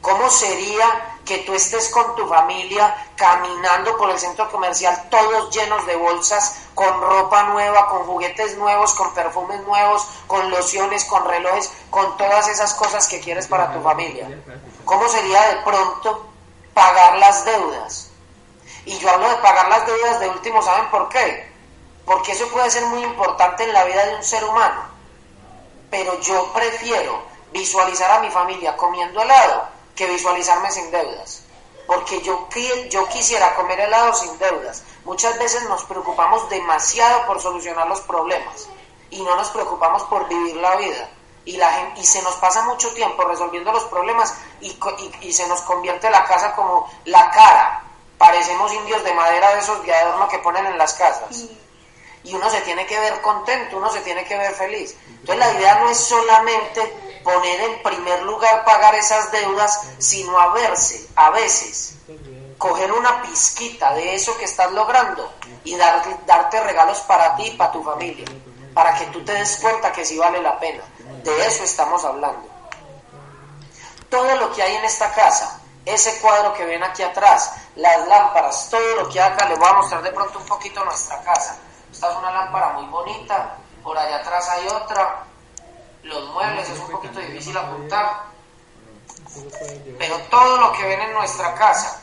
¿Cómo 0.00 0.30
sería 0.30 1.18
que 1.24 1.38
tú 1.38 1.52
estés 1.54 1.88
con 1.88 2.14
tu 2.14 2.28
familia 2.28 2.94
caminando 3.16 3.96
por 3.96 4.08
el 4.08 4.18
centro 4.18 4.48
comercial 4.50 5.08
todos 5.10 5.54
llenos 5.54 5.84
de 5.84 5.96
bolsas, 5.96 6.60
con 6.74 7.00
ropa 7.00 7.42
nueva, 7.44 7.88
con 7.88 8.04
juguetes 8.04 8.56
nuevos, 8.56 8.94
con 8.94 9.12
perfumes 9.14 9.60
nuevos, 9.62 10.06
con 10.28 10.48
lociones, 10.50 11.04
con 11.06 11.26
relojes, 11.26 11.72
con 11.90 12.16
todas 12.16 12.48
esas 12.48 12.72
cosas 12.74 13.08
que 13.08 13.20
quieres 13.20 13.48
para 13.48 13.72
tu 13.72 13.82
familia? 13.82 14.28
¿Cómo 14.84 15.08
sería 15.08 15.42
de 15.48 15.56
pronto 15.62 16.28
pagar 16.72 17.18
las 17.18 17.44
deudas? 17.44 18.10
Y 18.84 18.96
yo 18.98 19.10
hablo 19.10 19.28
de 19.28 19.36
pagar 19.36 19.68
las 19.68 19.86
deudas 19.86 20.20
de 20.20 20.28
último, 20.28 20.62
¿saben 20.62 20.88
por 20.90 21.08
qué? 21.08 21.45
Porque 22.06 22.32
eso 22.32 22.48
puede 22.48 22.70
ser 22.70 22.86
muy 22.86 23.02
importante 23.02 23.64
en 23.64 23.72
la 23.72 23.84
vida 23.84 24.06
de 24.06 24.14
un 24.14 24.22
ser 24.22 24.44
humano. 24.44 24.84
Pero 25.90 26.18
yo 26.20 26.52
prefiero 26.52 27.20
visualizar 27.52 28.10
a 28.12 28.20
mi 28.20 28.30
familia 28.30 28.76
comiendo 28.76 29.20
helado 29.20 29.68
que 29.96 30.06
visualizarme 30.06 30.70
sin 30.70 30.90
deudas. 30.92 31.42
Porque 31.86 32.20
yo, 32.22 32.48
yo 32.90 33.08
quisiera 33.08 33.54
comer 33.56 33.80
helado 33.80 34.14
sin 34.14 34.38
deudas. 34.38 34.84
Muchas 35.04 35.36
veces 35.38 35.64
nos 35.64 35.84
preocupamos 35.84 36.48
demasiado 36.48 37.26
por 37.26 37.42
solucionar 37.42 37.88
los 37.88 38.00
problemas 38.02 38.68
y 39.10 39.22
no 39.22 39.36
nos 39.36 39.50
preocupamos 39.50 40.02
por 40.04 40.28
vivir 40.28 40.56
la 40.56 40.76
vida. 40.76 41.08
Y, 41.44 41.56
la 41.56 41.70
gente, 41.72 42.00
y 42.00 42.04
se 42.04 42.22
nos 42.22 42.34
pasa 42.36 42.64
mucho 42.64 42.92
tiempo 42.94 43.22
resolviendo 43.22 43.72
los 43.72 43.84
problemas 43.84 44.34
y, 44.60 44.76
y, 45.20 45.32
se 45.32 45.46
nos 45.46 45.60
convierte 45.60 46.10
la 46.10 46.24
casa 46.24 46.54
como 46.56 46.90
la 47.04 47.30
cara. 47.30 47.84
Parecemos 48.18 48.72
indios 48.72 49.04
de 49.04 49.14
madera 49.14 49.54
de 49.54 49.60
esos 49.60 49.80
de 49.84 49.94
adorno 49.94 50.28
que 50.28 50.38
ponen 50.40 50.66
en 50.66 50.76
las 50.76 50.94
casas. 50.94 51.46
Y 52.26 52.34
uno 52.34 52.50
se 52.50 52.60
tiene 52.62 52.84
que 52.86 52.98
ver 52.98 53.20
contento, 53.22 53.78
uno 53.78 53.90
se 53.90 54.00
tiene 54.00 54.24
que 54.24 54.36
ver 54.36 54.52
feliz. 54.52 54.96
Entonces 55.08 55.38
la 55.38 55.52
idea 55.52 55.78
no 55.80 55.88
es 55.88 55.96
solamente 55.96 57.20
poner 57.22 57.60
en 57.60 57.82
primer 57.82 58.22
lugar 58.22 58.64
pagar 58.64 58.94
esas 58.94 59.30
deudas, 59.32 59.80
sino 59.98 60.38
a 60.38 60.52
verse, 60.52 61.08
a 61.16 61.30
veces, 61.30 61.94
coger 62.58 62.92
una 62.92 63.22
pizquita 63.22 63.94
de 63.94 64.14
eso 64.14 64.36
que 64.38 64.44
estás 64.44 64.72
logrando 64.72 65.32
y 65.64 65.76
darte 65.76 66.60
regalos 66.60 66.98
para 67.00 67.36
ti 67.36 67.46
y 67.46 67.56
para 67.56 67.72
tu 67.72 67.82
familia, 67.82 68.26
para 68.74 68.94
que 68.96 69.06
tú 69.06 69.24
te 69.24 69.32
des 69.32 69.56
cuenta 69.56 69.92
que 69.92 70.04
sí 70.04 70.18
vale 70.18 70.40
la 70.42 70.58
pena. 70.58 70.82
De 71.22 71.46
eso 71.46 71.64
estamos 71.64 72.04
hablando. 72.04 72.48
Todo 74.08 74.36
lo 74.36 74.52
que 74.52 74.62
hay 74.62 74.76
en 74.76 74.84
esta 74.84 75.12
casa, 75.12 75.60
ese 75.84 76.18
cuadro 76.20 76.54
que 76.54 76.64
ven 76.64 76.82
aquí 76.82 77.02
atrás, 77.02 77.52
las 77.76 78.06
lámparas, 78.06 78.68
todo 78.70 79.02
lo 79.02 79.08
que 79.08 79.20
hay 79.20 79.32
acá, 79.32 79.48
les 79.48 79.58
voy 79.58 79.68
a 79.68 79.74
mostrar 79.74 80.02
de 80.02 80.12
pronto 80.12 80.38
un 80.38 80.46
poquito 80.46 80.84
nuestra 80.84 81.20
casa. 81.22 81.56
Esta 81.96 82.10
es 82.10 82.18
una 82.18 82.30
lámpara 82.30 82.72
muy 82.74 82.84
bonita, 82.88 83.56
por 83.82 83.96
allá 83.96 84.16
atrás 84.16 84.46
hay 84.50 84.68
otra, 84.68 85.24
los 86.02 86.28
difícil 87.26 87.56
apuntar, 87.56 88.24
pero 89.98 90.18
todo 90.28 90.58
lo 90.58 90.72
que 90.72 90.82
ven 90.82 91.00
en 91.00 91.14
nuestra 91.14 91.54
casa 91.54 92.02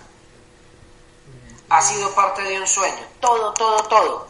ha 1.69 1.81
sido 1.83 2.09
parte 2.15 2.41
de 2.41 2.59
un 2.59 2.67
sueño, 2.67 3.05
todo, 3.19 3.53
todo, 3.53 3.83
todo. 3.83 4.27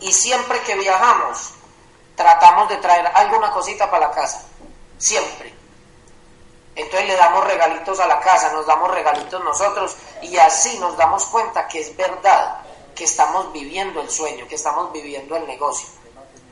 Y 0.00 0.12
siempre 0.12 0.60
que 0.62 0.74
viajamos, 0.74 1.52
tratamos 2.16 2.68
de 2.68 2.78
traer 2.78 3.06
alguna 3.14 3.52
cosita 3.52 3.88
para 3.88 4.08
la 4.08 4.14
casa, 4.16 4.42
siempre. 4.98 5.54
Entonces 6.74 7.06
le 7.06 7.14
damos 7.14 7.44
regalitos 7.44 8.00
a 8.00 8.08
la 8.08 8.18
casa, 8.18 8.52
nos 8.52 8.66
damos 8.66 8.90
regalitos 8.90 9.44
nosotros 9.44 9.96
y 10.22 10.36
así 10.38 10.76
nos 10.80 10.96
damos 10.96 11.24
cuenta 11.26 11.68
que 11.68 11.82
es 11.82 11.96
verdad, 11.96 12.63
que 12.94 13.04
estamos 13.04 13.52
viviendo 13.52 14.00
el 14.00 14.10
sueño, 14.10 14.46
que 14.48 14.54
estamos 14.54 14.92
viviendo 14.92 15.36
el 15.36 15.46
negocio. 15.46 15.88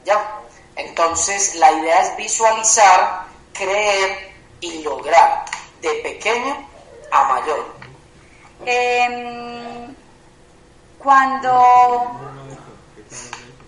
¿Ya? 0.05 0.40
Entonces 0.76 1.55
la 1.57 1.70
idea 1.72 2.02
es 2.02 2.16
visualizar, 2.16 3.26
creer 3.52 4.33
y 4.61 4.83
lograr 4.83 5.44
de 5.81 5.90
pequeño 6.02 6.57
a 7.11 7.24
mayor. 7.24 7.74
Em, 8.64 9.94
cuando... 10.98 12.20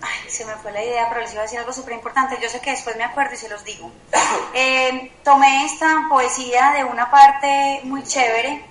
Ay, 0.01 0.31
se 0.31 0.45
me 0.45 0.55
fue 0.57 0.71
la 0.73 0.85
idea, 0.85 1.09
pero 1.09 1.23
les 1.23 1.33
iba 1.33 1.41
a 1.41 1.45
decir 1.45 1.59
algo 1.59 1.73
súper 1.73 1.95
importante. 1.95 2.39
Yo 2.41 2.49
sé 2.49 2.61
que 2.61 2.71
después 2.71 2.97
me 2.97 3.05
acuerdo 3.05 3.35
y 3.35 3.39
se 3.39 3.49
los 3.49 3.65
digo. 3.65 3.91
Em, 4.55 5.11
tomé 5.23 5.65
esta 5.65 6.07
poesía 6.09 6.73
de 6.77 6.85
una 6.85 7.11
parte 7.11 7.81
muy 7.85 8.05
chévere. 8.05 8.65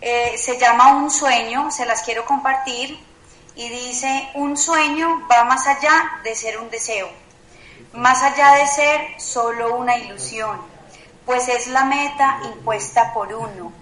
Eh, 0.00 0.36
se 0.36 0.58
llama 0.58 0.96
Un 0.96 1.10
sueño, 1.10 1.70
se 1.70 1.86
las 1.86 2.02
quiero 2.02 2.24
compartir. 2.24 2.98
Y 3.54 3.68
dice, 3.68 4.30
un 4.34 4.56
sueño 4.56 5.26
va 5.30 5.44
más 5.44 5.66
allá 5.66 6.20
de 6.24 6.34
ser 6.34 6.58
un 6.58 6.70
deseo, 6.70 7.08
más 7.92 8.22
allá 8.22 8.54
de 8.56 8.66
ser 8.66 9.20
solo 9.20 9.76
una 9.76 9.96
ilusión, 9.98 10.58
pues 11.26 11.48
es 11.48 11.66
la 11.66 11.84
meta 11.84 12.40
impuesta 12.44 13.12
por 13.12 13.32
uno, 13.32 13.72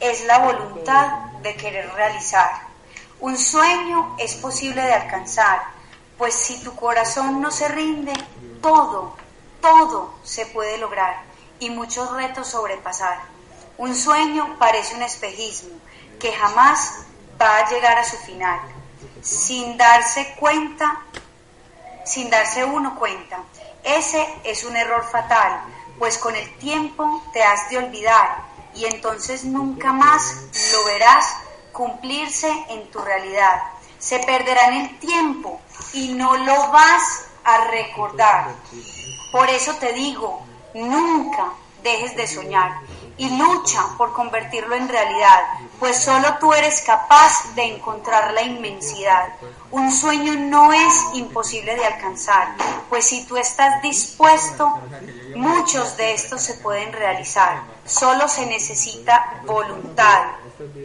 es 0.00 0.24
la 0.26 0.38
voluntad 0.38 1.08
de 1.42 1.56
querer 1.56 1.90
realizar. 1.94 2.50
Un 3.20 3.38
sueño 3.38 4.14
es 4.18 4.34
posible 4.34 4.82
de 4.82 4.92
alcanzar, 4.92 5.62
pues 6.18 6.34
si 6.34 6.62
tu 6.62 6.76
corazón 6.76 7.40
no 7.40 7.50
se 7.50 7.68
rinde, 7.68 8.12
todo, 8.60 9.16
todo 9.60 10.14
se 10.22 10.46
puede 10.46 10.76
lograr 10.78 11.22
y 11.58 11.70
muchos 11.70 12.12
retos 12.12 12.48
sobrepasar. 12.48 13.18
Un 13.78 13.94
sueño 13.94 14.56
parece 14.58 14.94
un 14.94 15.02
espejismo 15.02 15.76
que 16.18 16.32
jamás 16.32 17.06
va 17.40 17.58
a 17.58 17.70
llegar 17.70 17.98
a 17.98 18.04
su 18.04 18.16
final, 18.18 18.60
sin 19.26 19.76
darse 19.76 20.34
cuenta, 20.38 21.02
sin 22.04 22.30
darse 22.30 22.64
uno 22.64 22.96
cuenta. 22.96 23.40
Ese 23.82 24.24
es 24.44 24.64
un 24.64 24.76
error 24.76 25.04
fatal, 25.04 25.62
pues 25.98 26.16
con 26.18 26.34
el 26.36 26.56
tiempo 26.58 27.22
te 27.32 27.42
has 27.42 27.68
de 27.70 27.78
olvidar 27.78 28.44
y 28.74 28.84
entonces 28.84 29.44
nunca 29.44 29.92
más 29.92 30.22
lo 30.72 30.84
verás 30.84 31.26
cumplirse 31.72 32.50
en 32.68 32.88
tu 32.90 33.00
realidad. 33.00 33.62
Se 33.98 34.20
perderá 34.20 34.68
en 34.68 34.86
el 34.86 34.98
tiempo 35.00 35.60
y 35.92 36.08
no 36.08 36.36
lo 36.36 36.70
vas 36.70 37.26
a 37.44 37.64
recordar. 37.64 38.54
Por 39.32 39.48
eso 39.50 39.74
te 39.74 39.92
digo, 39.92 40.42
nunca 40.74 41.52
dejes 41.82 42.14
de 42.16 42.26
soñar 42.28 42.80
y 43.18 43.30
lucha 43.30 43.82
por 43.96 44.12
convertirlo 44.12 44.74
en 44.74 44.88
realidad, 44.88 45.40
pues 45.78 45.98
solo 45.98 46.36
tú 46.38 46.52
eres 46.52 46.82
capaz 46.82 47.54
de 47.54 47.64
encontrar 47.64 48.32
la 48.32 48.42
inmensidad. 48.42 49.28
Un 49.70 49.90
sueño 49.90 50.34
no 50.34 50.72
es 50.72 50.94
imposible 51.14 51.74
de 51.74 51.86
alcanzar, 51.86 52.48
pues 52.88 53.06
si 53.06 53.24
tú 53.24 53.36
estás 53.36 53.80
dispuesto, 53.82 54.80
muchos 55.34 55.96
de 55.96 56.14
estos 56.14 56.42
se 56.42 56.54
pueden 56.54 56.92
realizar. 56.92 57.62
Solo 57.86 58.28
se 58.28 58.46
necesita 58.46 59.40
voluntad, 59.44 60.24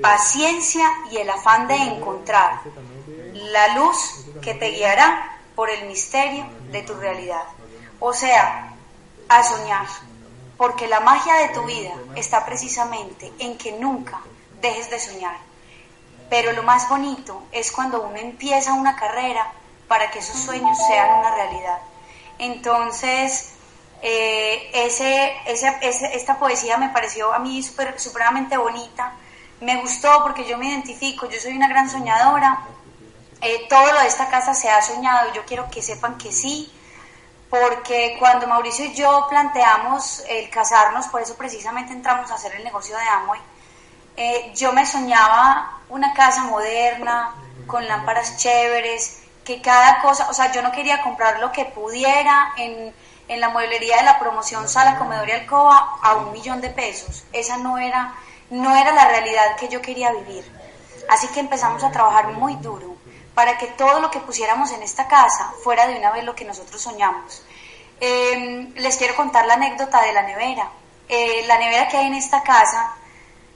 paciencia 0.01 0.87
y 1.11 1.17
el 1.17 1.29
afán 1.29 1.67
de 1.67 1.75
encontrar 1.75 2.61
la 3.33 3.75
luz 3.75 4.25
que 4.41 4.53
te 4.53 4.71
guiará 4.71 5.37
por 5.55 5.69
el 5.69 5.87
misterio 5.87 6.45
de 6.71 6.81
tu 6.83 6.93
realidad. 6.93 7.43
O 7.99 8.13
sea, 8.13 8.73
a 9.27 9.43
soñar, 9.43 9.87
porque 10.61 10.87
la 10.87 10.99
magia 10.99 11.33
de 11.37 11.49
tu 11.55 11.63
vida 11.63 11.95
está 12.15 12.45
precisamente 12.45 13.33
en 13.39 13.57
que 13.57 13.71
nunca 13.71 14.21
dejes 14.61 14.91
de 14.91 14.99
soñar. 14.99 15.35
Pero 16.29 16.51
lo 16.51 16.61
más 16.61 16.87
bonito 16.87 17.41
es 17.51 17.71
cuando 17.71 18.03
uno 18.03 18.15
empieza 18.17 18.73
una 18.73 18.95
carrera 18.95 19.51
para 19.87 20.11
que 20.11 20.19
esos 20.19 20.39
sueños 20.39 20.77
sean 20.87 21.17
una 21.17 21.33
realidad. 21.33 21.79
Entonces, 22.37 23.53
eh, 24.03 24.69
ese, 24.71 25.33
ese, 25.47 26.15
esta 26.15 26.37
poesía 26.37 26.77
me 26.77 26.89
pareció 26.89 27.33
a 27.33 27.39
mí 27.39 27.63
super, 27.63 27.99
supremamente 27.99 28.55
bonita. 28.55 29.13
Me 29.61 29.81
gustó 29.81 30.21
porque 30.21 30.47
yo 30.47 30.59
me 30.59 30.67
identifico, 30.67 31.27
yo 31.27 31.39
soy 31.39 31.53
una 31.57 31.69
gran 31.69 31.89
soñadora. 31.89 32.67
Eh, 33.41 33.65
todo 33.67 33.93
lo 33.93 33.99
de 33.99 34.07
esta 34.07 34.29
casa 34.29 34.53
se 34.53 34.69
ha 34.69 34.79
soñado 34.83 35.33
yo 35.33 35.43
quiero 35.43 35.71
que 35.71 35.81
sepan 35.81 36.19
que 36.19 36.31
sí, 36.31 36.71
porque 37.51 38.15
cuando 38.17 38.47
Mauricio 38.47 38.85
y 38.85 38.93
yo 38.93 39.27
planteamos 39.29 40.23
el 40.29 40.49
casarnos, 40.49 41.07
por 41.09 41.21
eso 41.21 41.35
precisamente 41.35 41.91
entramos 41.91 42.31
a 42.31 42.35
hacer 42.35 42.55
el 42.55 42.63
negocio 42.63 42.95
de 42.95 43.03
Amway, 43.03 43.41
eh, 44.15 44.53
yo 44.55 44.71
me 44.71 44.85
soñaba 44.85 45.81
una 45.89 46.13
casa 46.13 46.45
moderna, 46.45 47.35
con 47.67 47.85
lámparas 47.85 48.37
chéveres, 48.37 49.23
que 49.43 49.61
cada 49.61 49.99
cosa, 50.01 50.29
o 50.29 50.33
sea, 50.33 50.53
yo 50.53 50.61
no 50.61 50.71
quería 50.71 51.01
comprar 51.01 51.41
lo 51.41 51.51
que 51.51 51.65
pudiera 51.65 52.53
en, 52.55 52.95
en 53.27 53.41
la 53.41 53.49
mueblería 53.49 53.97
de 53.97 54.03
la 54.03 54.17
promoción 54.17 54.69
Sala, 54.69 54.97
Comedor 54.97 55.27
y 55.27 55.33
Alcoba 55.33 55.97
a 56.01 56.15
un 56.15 56.31
millón 56.31 56.61
de 56.61 56.69
pesos. 56.69 57.25
Esa 57.33 57.57
no 57.57 57.77
era, 57.77 58.13
no 58.49 58.73
era 58.77 58.93
la 58.93 59.09
realidad 59.09 59.57
que 59.59 59.67
yo 59.67 59.81
quería 59.81 60.13
vivir. 60.13 60.49
Así 61.09 61.27
que 61.27 61.41
empezamos 61.41 61.83
a 61.83 61.91
trabajar 61.91 62.29
muy 62.29 62.55
duro 62.55 62.90
para 63.41 63.57
que 63.57 63.65
todo 63.69 63.99
lo 63.99 64.11
que 64.11 64.19
pusiéramos 64.19 64.71
en 64.71 64.83
esta 64.83 65.07
casa 65.07 65.51
fuera 65.63 65.87
de 65.87 65.97
una 65.97 66.11
vez 66.11 66.23
lo 66.23 66.35
que 66.35 66.45
nosotros 66.45 66.79
soñamos. 66.79 67.41
Em, 67.99 68.71
les 68.75 68.97
quiero 68.97 69.15
contar 69.15 69.47
la 69.47 69.55
anécdota 69.55 69.99
de 69.99 70.13
la 70.13 70.21
nevera. 70.21 70.69
Eh, 71.09 71.43
la 71.47 71.57
nevera 71.57 71.87
que 71.87 71.97
hay 71.97 72.05
en 72.05 72.13
esta 72.13 72.43
casa 72.43 72.93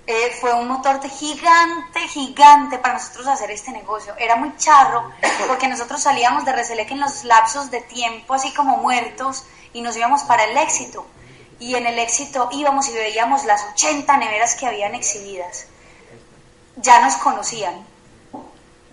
eh, 0.08 0.36
fue 0.42 0.54
un 0.54 0.68
motor 0.68 1.00
de 1.02 1.08
gigante, 1.08 2.00
gigante 2.08 2.80
para 2.80 2.96
nosotros 2.96 3.28
hacer 3.28 3.52
este 3.52 3.72
negocio. 3.74 4.16
Era 4.18 4.38
muy 4.38 4.58
charro 4.58 5.12
porque 5.48 5.68
nosotros 5.68 6.02
salíamos 6.02 6.46
de 6.46 6.54
Reselec 6.54 6.90
en 6.90 7.02
los 7.02 7.24
lapsos 7.24 7.70
de 7.70 7.82
tiempo 7.82 8.34
así 8.34 8.52
como 8.56 8.78
muertos 8.78 9.46
y 9.72 9.82
nos 9.82 9.96
íbamos 9.96 10.24
para 10.24 10.46
el 10.46 10.58
éxito. 10.58 11.06
Y 11.60 11.76
en 11.76 11.86
el 11.86 12.00
éxito 12.00 12.50
íbamos 12.52 12.90
y 12.90 12.94
veíamos 12.94 13.46
las 13.46 13.64
80 13.74 14.18
neveras 14.18 14.56
que 14.56 14.66
habían 14.66 14.96
exhibidas. 14.96 15.68
Ya 16.78 17.02
nos 17.02 17.18
conocían. 17.18 17.94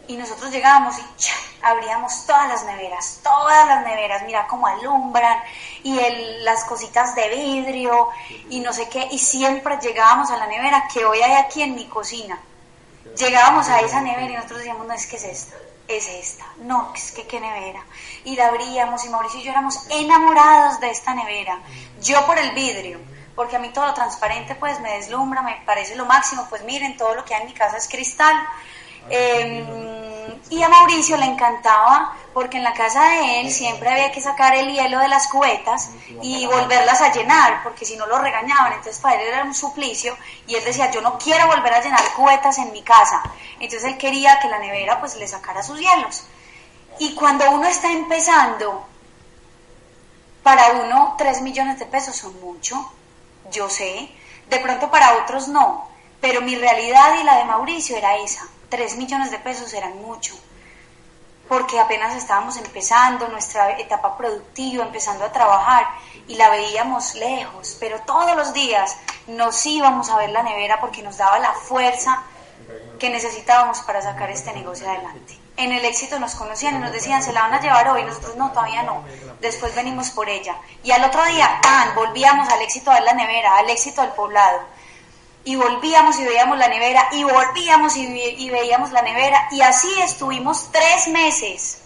Y 0.09 0.17
nosotros 0.17 0.51
llegábamos 0.51 0.97
y 0.99 1.03
abríamos 1.63 2.27
todas 2.27 2.49
las 2.49 2.65
neveras, 2.65 3.21
todas 3.23 3.67
las 3.67 3.85
neveras, 3.85 4.23
mira 4.25 4.47
cómo 4.47 4.67
alumbran, 4.67 5.39
y 5.83 5.99
el, 5.99 6.45
las 6.45 6.65
cositas 6.65 7.15
de 7.15 7.29
vidrio, 7.29 8.09
y 8.51 8.61
no 8.61 8.73
sé 8.73 8.89
qué, 8.89 9.09
y 9.11 9.19
siempre 9.19 9.79
llegábamos 9.81 10.31
a 10.31 10.37
la 10.37 10.47
nevera 10.47 10.89
que 10.93 11.05
hoy 11.05 11.23
hay 11.23 11.33
aquí 11.35 11.63
en 11.63 11.75
mi 11.75 11.87
cocina. 11.87 12.39
Llegábamos 13.17 13.69
a 13.69 13.81
esa 13.81 14.01
nevera 14.01 14.31
y 14.31 14.35
nosotros 14.35 14.59
decíamos, 14.59 14.87
no 14.87 14.95
es 14.95 15.07
que 15.07 15.17
es 15.17 15.25
esta, 15.25 15.57
es 15.87 16.09
esta, 16.09 16.45
no, 16.59 16.93
es 16.95 17.13
que 17.13 17.27
qué 17.27 17.41
nevera. 17.41 17.85
Y 18.25 18.37
la 18.37 18.47
abríamos 18.49 19.05
y 19.05 19.09
Mauricio 19.09 19.41
y 19.41 19.45
yo 19.45 19.53
éramos 19.53 19.87
enamorados 19.91 20.81
de 20.81 20.91
esta 20.91 21.15
nevera, 21.15 21.61
yo 22.01 22.25
por 22.27 22.39
el 22.39 22.53
vidrio, 22.53 23.01
porque 23.35 23.57
a 23.57 23.59
mí 23.59 23.71
todo 23.71 23.87
lo 23.87 23.95
transparente 23.95 24.55
pues 24.55 24.81
me 24.81 24.95
deslumbra, 24.95 25.43
me 25.43 25.63
parece 25.65 25.95
lo 25.95 26.07
máximo, 26.07 26.47
pues 26.49 26.63
miren, 26.65 26.97
todo 26.97 27.15
lo 27.15 27.25
que 27.25 27.35
hay 27.35 27.43
en 27.43 27.49
mi 27.49 27.55
casa 27.55 27.77
es 27.77 27.89
cristal. 27.89 28.35
Eh, 29.11 29.83
y 30.53 30.63
a 30.63 30.69
Mauricio 30.69 31.17
le 31.17 31.25
encantaba 31.25 32.15
porque 32.35 32.59
en 32.59 32.65
la 32.65 32.75
casa 32.75 33.03
de 33.05 33.41
él 33.41 33.51
siempre 33.51 33.89
había 33.89 34.13
que 34.13 34.21
sacar 34.21 34.55
el 34.55 34.71
hielo 34.71 34.99
de 34.99 35.09
las 35.09 35.29
cubetas 35.29 35.91
y 36.21 36.45
volverlas 36.47 37.01
a 37.01 37.11
llenar, 37.11 37.63
porque 37.63 37.87
si 37.87 37.97
no 37.97 38.07
lo 38.07 38.19
regañaban, 38.19 38.75
entonces 38.75 39.01
para 39.01 39.21
él 39.21 39.29
era 39.29 39.45
un 39.45 39.55
suplicio 39.55 40.15
y 40.47 40.55
él 40.55 40.65
decía, 40.65 40.91
yo 40.91 41.01
no 41.01 41.19
quiero 41.19 41.47
volver 41.47 41.73
a 41.73 41.81
llenar 41.81 42.01
cubetas 42.15 42.59
en 42.59 42.71
mi 42.73 42.83
casa. 42.83 43.23
Entonces 43.61 43.85
él 43.85 43.99
quería 43.99 44.39
que 44.41 44.49
la 44.49 44.59
nevera 44.59 45.01
pues 45.01 45.17
le 45.17 45.27
sacara 45.27 45.63
sus 45.63 45.79
hielos. 45.79 46.25
Y 46.99 47.15
cuando 47.15 47.51
uno 47.51 47.67
está 47.67 47.91
empezando, 47.91 48.87
para 50.43 50.73
uno 50.73 51.15
3 51.17 51.41
millones 51.43 51.79
de 51.79 51.87
pesos 51.87 52.17
son 52.17 52.39
mucho, 52.41 52.93
yo 53.51 53.71
sé, 53.71 54.11
de 54.49 54.59
pronto 54.59 54.91
para 54.91 55.15
otros 55.23 55.49
no, 55.49 55.89
pero 56.21 56.43
mi 56.43 56.57
realidad 56.57 57.15
y 57.21 57.25
la 57.25 57.39
de 57.39 57.45
Mauricio 57.45 57.97
era 57.97 58.17
esa, 58.17 58.47
3 58.73 58.97
millones 58.97 59.31
de 59.31 59.39
pesos 59.39 59.75
eran 59.75 60.01
mucho, 60.01 60.35
porque 61.47 61.79
apenas 61.79 62.17
estábamos 62.17 62.57
empezando 62.57 63.29
nuestra 63.29 63.79
etapa 63.79 64.17
productiva, 64.17 64.83
empezando 64.83 65.27
a 65.27 65.31
trabajar 65.31 65.89
y 66.27 66.37
la 66.37 66.49
veíamos 66.49 67.15
lejos, 67.17 67.77
pero 67.79 68.01
todos 68.01 68.35
los 68.35 68.55
días 68.55 68.97
nos 69.27 69.67
íbamos 69.67 70.09
a 70.09 70.17
ver 70.17 70.31
la 70.31 70.43
nevera 70.43 70.81
porque 70.81 71.03
nos 71.03 71.19
daba 71.19 71.39
la 71.39 71.53
fuerza 71.53 72.23
que 72.99 73.11
necesitábamos 73.11 73.81
para 73.81 74.01
sacar 74.01 74.31
este 74.31 74.55
negocio 74.55 74.89
adelante. 74.89 75.39
En 75.59 75.71
el 75.71 75.85
éxito 75.85 76.19
nos 76.19 76.35
conocían 76.35 76.77
y 76.77 76.79
nos 76.79 76.93
decían, 76.93 77.23
se 77.23 77.35
la 77.35 77.43
van 77.43 77.53
a 77.53 77.61
llevar 77.61 77.87
hoy, 77.91 78.05
nosotros 78.05 78.37
no, 78.37 78.53
todavía 78.53 78.85
no, 78.85 79.05
después 79.43 79.75
venimos 79.75 80.09
por 80.13 80.31
ella. 80.31 80.57
Y 80.83 80.93
al 80.93 81.05
otro 81.05 81.23
día, 81.27 81.61
¡tan! 81.63 81.95
volvíamos 81.95 82.49
al 82.49 82.63
éxito 82.63 82.91
de 82.91 83.03
la 83.03 83.13
nevera, 83.13 83.59
al 83.59 83.69
éxito 83.69 84.01
del 84.01 84.13
poblado. 84.13 84.61
Y 85.45 85.57
volvíamos 85.57 86.19
y 86.19 86.25
veíamos 86.25 86.57
la 86.57 86.69
nevera, 86.69 87.09
y 87.13 87.25
volvíamos 87.25 87.97
y, 87.97 88.51
veíamos 88.51 88.93
la 88.93 89.03
nevera, 89.03 89.49
y 89.51 89.61
así 89.63 89.93
estuvimos 90.01 90.71
tres 90.71 91.09
meses 91.09 91.83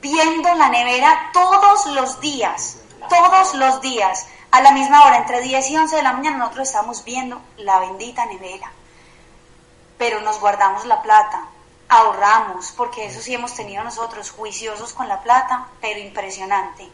viendo 0.00 0.54
la 0.54 0.68
nevera 0.68 1.30
todos 1.32 1.86
los 1.86 2.20
días, 2.20 2.78
todos 3.10 3.54
los 3.54 3.80
días, 3.82 4.26
a 4.50 4.62
la 4.62 4.72
misma 4.72 5.04
hora, 5.04 5.18
entre 5.18 5.42
10 5.42 5.70
y 5.70 5.76
11 5.76 5.96
de 5.96 6.02
la 6.02 6.12
mañana, 6.12 6.38
nosotros 6.38 6.68
estamos 6.68 7.04
viendo 7.04 7.40
la 7.58 7.78
bendita 7.80 8.24
nevera. 8.24 8.72
Pero 9.98 10.20
nos 10.20 10.40
guardamos 10.40 10.86
la 10.86 11.02
plata, 11.02 11.46
ahorramos, 11.88 12.72
porque 12.76 13.06
eso 13.06 13.20
sí 13.20 13.34
hemos 13.34 13.54
tenido 13.54 13.84
nosotros, 13.84 14.30
juiciosos 14.30 14.94
con 14.94 15.08
la 15.08 15.20
plata, 15.20 15.68
pero 15.80 16.00
impresionante. 16.00 16.88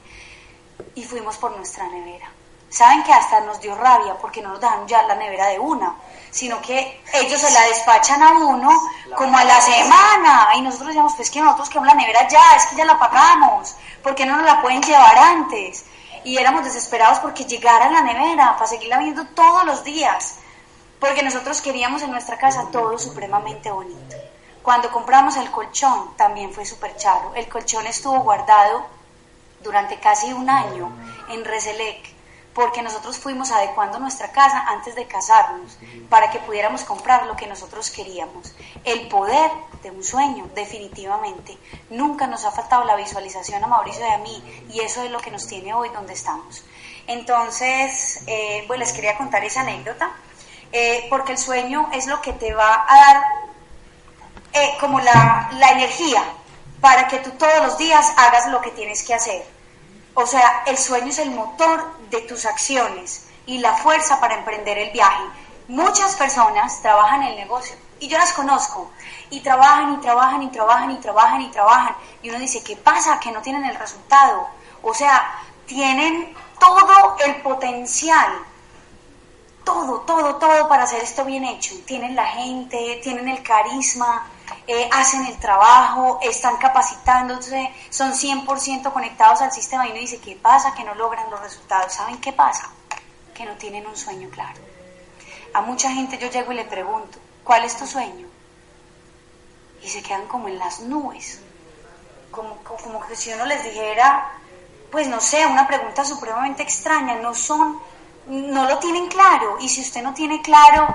Y 0.96 1.04
fuimos 1.04 1.36
por 1.36 1.56
nuestra 1.56 1.86
nevera. 1.88 2.28
Saben 2.74 3.04
que 3.04 3.12
hasta 3.12 3.38
nos 3.42 3.60
dio 3.60 3.76
rabia 3.76 4.16
porque 4.20 4.42
no 4.42 4.48
nos 4.48 4.60
dejaron 4.60 4.88
ya 4.88 5.04
la 5.04 5.14
nevera 5.14 5.46
de 5.46 5.60
una, 5.60 5.94
sino 6.32 6.60
que 6.60 7.04
ellos 7.12 7.40
se 7.40 7.52
la 7.52 7.60
despachan 7.68 8.20
a 8.20 8.32
uno 8.32 8.68
como 9.16 9.38
a 9.38 9.44
la 9.44 9.60
semana. 9.60 10.48
Y 10.56 10.60
nosotros 10.60 10.88
decíamos, 10.88 11.14
pues 11.14 11.30
que 11.30 11.40
nosotros 11.40 11.68
queremos 11.68 11.86
la 11.86 11.94
nevera 11.94 12.26
ya, 12.26 12.56
es 12.56 12.66
que 12.66 12.74
ya 12.74 12.84
la 12.84 12.98
pagamos, 12.98 13.76
porque 14.02 14.26
no 14.26 14.34
nos 14.34 14.44
la 14.44 14.60
pueden 14.60 14.82
llevar 14.82 15.16
antes? 15.16 15.84
Y 16.24 16.36
éramos 16.36 16.64
desesperados 16.64 17.20
porque 17.20 17.44
llegara 17.44 17.88
la 17.90 18.00
nevera 18.00 18.54
para 18.54 18.66
seguirla 18.66 18.98
viendo 18.98 19.24
todos 19.26 19.64
los 19.64 19.84
días, 19.84 20.38
porque 20.98 21.22
nosotros 21.22 21.60
queríamos 21.60 22.02
en 22.02 22.10
nuestra 22.10 22.38
casa 22.38 22.66
todo 22.72 22.98
supremamente 22.98 23.70
bonito. 23.70 24.16
Cuando 24.64 24.90
compramos 24.90 25.36
el 25.36 25.48
colchón 25.52 26.16
también 26.16 26.52
fue 26.52 26.66
súper 26.66 26.96
charo. 26.96 27.36
El 27.36 27.48
colchón 27.48 27.86
estuvo 27.86 28.18
guardado 28.18 28.84
durante 29.62 30.00
casi 30.00 30.32
un 30.32 30.50
año 30.50 30.90
en 31.28 31.44
Reselec 31.44 32.13
porque 32.54 32.82
nosotros 32.82 33.18
fuimos 33.18 33.50
adecuando 33.50 33.98
nuestra 33.98 34.30
casa 34.30 34.64
antes 34.68 34.94
de 34.94 35.06
casarnos 35.06 35.76
para 36.08 36.30
que 36.30 36.38
pudiéramos 36.38 36.84
comprar 36.84 37.26
lo 37.26 37.36
que 37.36 37.48
nosotros 37.48 37.90
queríamos. 37.90 38.54
El 38.84 39.08
poder 39.08 39.50
de 39.82 39.90
un 39.90 40.04
sueño, 40.04 40.48
definitivamente. 40.54 41.58
Nunca 41.90 42.26
nos 42.26 42.44
ha 42.44 42.52
faltado 42.52 42.84
la 42.84 42.94
visualización 42.94 43.62
a 43.62 43.66
Mauricio 43.66 44.06
y 44.06 44.12
a 44.12 44.18
mí 44.18 44.64
y 44.70 44.80
eso 44.80 45.02
es 45.02 45.10
lo 45.10 45.18
que 45.18 45.32
nos 45.32 45.46
tiene 45.46 45.74
hoy 45.74 45.88
donde 45.88 46.12
estamos. 46.12 46.64
Entonces, 47.06 48.22
eh, 48.26 48.64
pues 48.66 48.78
les 48.78 48.92
quería 48.92 49.16
contar 49.18 49.44
esa 49.44 49.60
anécdota, 49.60 50.12
eh, 50.72 51.06
porque 51.10 51.32
el 51.32 51.38
sueño 51.38 51.90
es 51.92 52.06
lo 52.06 52.22
que 52.22 52.32
te 52.32 52.54
va 52.54 52.86
a 52.88 52.96
dar 52.96 53.22
eh, 54.52 54.76
como 54.80 55.00
la, 55.00 55.50
la 55.54 55.70
energía 55.72 56.22
para 56.80 57.08
que 57.08 57.18
tú 57.18 57.30
todos 57.32 57.58
los 57.62 57.78
días 57.78 58.12
hagas 58.16 58.46
lo 58.48 58.60
que 58.60 58.70
tienes 58.70 59.02
que 59.02 59.14
hacer. 59.14 59.44
O 60.14 60.26
sea, 60.26 60.62
el 60.66 60.78
sueño 60.78 61.08
es 61.08 61.18
el 61.18 61.30
motor 61.32 61.98
de 62.10 62.20
tus 62.22 62.46
acciones 62.46 63.26
y 63.46 63.58
la 63.58 63.74
fuerza 63.74 64.20
para 64.20 64.36
emprender 64.36 64.78
el 64.78 64.90
viaje. 64.90 65.24
Muchas 65.68 66.14
personas 66.14 66.80
trabajan 66.82 67.22
en 67.22 67.28
el 67.30 67.36
negocio 67.36 67.76
y 67.98 68.08
yo 68.08 68.18
las 68.18 68.32
conozco 68.32 68.90
y 69.30 69.40
trabajan 69.40 69.94
y 69.94 69.96
trabajan 69.98 70.42
y 70.42 70.48
trabajan 70.48 70.90
y 70.90 70.96
trabajan 70.96 71.40
y 71.40 71.50
trabajan 71.50 71.96
y 72.22 72.30
uno 72.30 72.38
dice, 72.38 72.62
¿qué 72.62 72.76
pasa? 72.76 73.18
Que 73.18 73.32
no 73.32 73.42
tienen 73.42 73.64
el 73.64 73.76
resultado. 73.76 74.46
O 74.82 74.94
sea, 74.94 75.40
tienen 75.66 76.34
todo 76.60 77.16
el 77.24 77.42
potencial, 77.42 78.38
todo, 79.64 80.00
todo, 80.00 80.36
todo 80.36 80.68
para 80.68 80.84
hacer 80.84 81.02
esto 81.02 81.24
bien 81.24 81.44
hecho. 81.44 81.74
Tienen 81.86 82.14
la 82.14 82.26
gente, 82.26 83.00
tienen 83.02 83.28
el 83.28 83.42
carisma, 83.42 84.26
eh, 84.66 84.88
hacen 84.92 85.26
el 85.26 85.38
trabajo, 85.38 86.18
están 86.22 86.56
capacitándose, 86.56 87.70
son 87.90 88.12
100% 88.12 88.92
conectados 88.92 89.42
al 89.42 89.52
sistema 89.52 89.86
y 89.86 89.90
uno 89.90 90.00
dice, 90.00 90.20
¿qué 90.20 90.36
pasa? 90.36 90.74
Que 90.74 90.84
no 90.84 90.94
logran 90.94 91.30
los 91.30 91.40
resultados. 91.40 91.92
¿Saben 91.92 92.18
qué 92.20 92.32
pasa? 92.32 92.70
Que 93.34 93.44
no 93.44 93.54
tienen 93.56 93.86
un 93.86 93.96
sueño 93.96 94.28
claro. 94.30 94.60
A 95.52 95.60
mucha 95.60 95.90
gente 95.90 96.18
yo 96.18 96.30
llego 96.30 96.52
y 96.52 96.56
le 96.56 96.64
pregunto, 96.64 97.18
¿cuál 97.42 97.64
es 97.64 97.76
tu 97.76 97.86
sueño? 97.86 98.26
Y 99.82 99.88
se 99.88 100.02
quedan 100.02 100.26
como 100.26 100.48
en 100.48 100.58
las 100.58 100.80
nubes, 100.80 101.40
como, 102.30 102.56
como 102.56 103.06
que 103.06 103.14
si 103.16 103.32
uno 103.32 103.44
les 103.44 103.62
dijera, 103.62 104.32
pues 104.90 105.08
no 105.08 105.20
sé, 105.20 105.46
una 105.46 105.66
pregunta 105.66 106.04
supremamente 106.04 106.62
extraña, 106.62 107.16
no 107.16 107.34
son, 107.34 107.78
no 108.26 108.66
lo 108.66 108.78
tienen 108.78 109.08
claro. 109.08 109.58
Y 109.60 109.68
si 109.68 109.82
usted 109.82 110.02
no 110.02 110.14
tiene 110.14 110.40
claro 110.40 110.94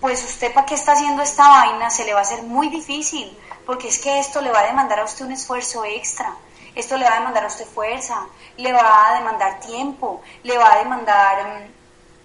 pues 0.00 0.22
usted 0.24 0.52
para 0.52 0.66
qué 0.66 0.74
está 0.74 0.92
haciendo 0.92 1.22
esta 1.22 1.48
vaina 1.48 1.90
se 1.90 2.04
le 2.04 2.12
va 2.12 2.20
a 2.20 2.22
hacer 2.22 2.42
muy 2.42 2.68
difícil, 2.68 3.36
porque 3.64 3.88
es 3.88 3.98
que 3.98 4.18
esto 4.18 4.40
le 4.40 4.50
va 4.52 4.60
a 4.60 4.66
demandar 4.66 5.00
a 5.00 5.04
usted 5.04 5.24
un 5.24 5.32
esfuerzo 5.32 5.84
extra, 5.84 6.34
esto 6.74 6.96
le 6.96 7.04
va 7.04 7.12
a 7.12 7.18
demandar 7.18 7.44
a 7.44 7.48
usted 7.48 7.66
fuerza, 7.66 8.26
le 8.58 8.72
va 8.72 9.08
a 9.08 9.18
demandar 9.18 9.60
tiempo, 9.60 10.20
le 10.42 10.58
va 10.58 10.74
a 10.74 10.78
demandar 10.78 11.70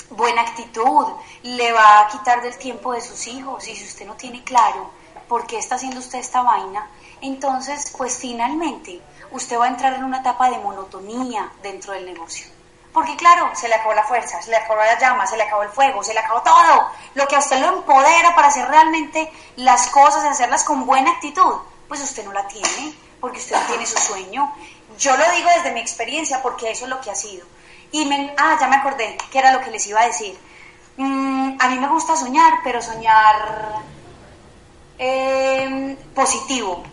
mm, 0.09 0.15
buena 0.15 0.41
actitud, 0.41 1.07
le 1.43 1.71
va 1.71 2.01
a 2.01 2.07
quitar 2.09 2.41
del 2.41 2.57
tiempo 2.57 2.93
de 2.93 3.01
sus 3.01 3.27
hijos, 3.27 3.67
y 3.67 3.75
si 3.75 3.85
usted 3.85 4.05
no 4.05 4.15
tiene 4.15 4.43
claro 4.43 4.91
por 5.29 5.47
qué 5.47 5.57
está 5.57 5.75
haciendo 5.75 5.99
usted 5.99 6.19
esta 6.19 6.41
vaina, 6.41 6.89
entonces 7.21 7.93
pues 7.97 8.17
finalmente 8.17 9.01
usted 9.31 9.57
va 9.57 9.65
a 9.65 9.69
entrar 9.69 9.93
en 9.93 10.03
una 10.03 10.19
etapa 10.19 10.49
de 10.49 10.57
monotonía 10.57 11.49
dentro 11.63 11.93
del 11.93 12.05
negocio. 12.05 12.60
Porque 12.93 13.15
claro, 13.15 13.51
se 13.55 13.69
le 13.69 13.75
acabó 13.75 13.93
la 13.93 14.03
fuerza, 14.03 14.41
se 14.41 14.49
le 14.49 14.57
acabó 14.57 14.75
la 14.75 14.99
llama, 14.99 15.25
se 15.25 15.37
le 15.37 15.43
acabó 15.43 15.63
el 15.63 15.69
fuego, 15.69 16.03
se 16.03 16.13
le 16.13 16.19
acabó 16.19 16.41
todo. 16.41 16.89
Lo 17.15 17.27
que 17.27 17.37
a 17.37 17.39
usted 17.39 17.59
lo 17.59 17.77
empodera 17.77 18.35
para 18.35 18.49
hacer 18.49 18.67
realmente 18.67 19.31
las 19.55 19.87
cosas 19.87 20.25
hacerlas 20.25 20.63
con 20.63 20.85
buena 20.85 21.11
actitud, 21.11 21.55
pues 21.87 22.01
usted 22.01 22.25
no 22.25 22.33
la 22.33 22.45
tiene, 22.47 22.93
porque 23.21 23.37
usted 23.37 23.55
no 23.55 23.65
tiene 23.67 23.85
su 23.85 23.97
sueño. 23.97 24.53
Yo 24.97 25.15
lo 25.15 25.23
digo 25.31 25.49
desde 25.55 25.71
mi 25.71 25.79
experiencia 25.79 26.41
porque 26.41 26.71
eso 26.71 26.83
es 26.83 26.89
lo 26.89 26.99
que 26.99 27.11
ha 27.11 27.15
sido. 27.15 27.45
Y 27.93 28.05
me, 28.05 28.33
ah, 28.37 28.57
ya 28.59 28.67
me 28.67 28.75
acordé 28.75 29.17
que 29.31 29.39
era 29.39 29.53
lo 29.53 29.61
que 29.61 29.71
les 29.71 29.87
iba 29.87 30.01
a 30.01 30.07
decir. 30.07 30.37
Mm, 30.97 31.57
a 31.59 31.67
mí 31.69 31.79
me 31.79 31.87
gusta 31.87 32.17
soñar, 32.17 32.59
pero 32.61 32.81
soñar 32.81 33.83
em, 34.97 35.95
positivo. 36.13 36.83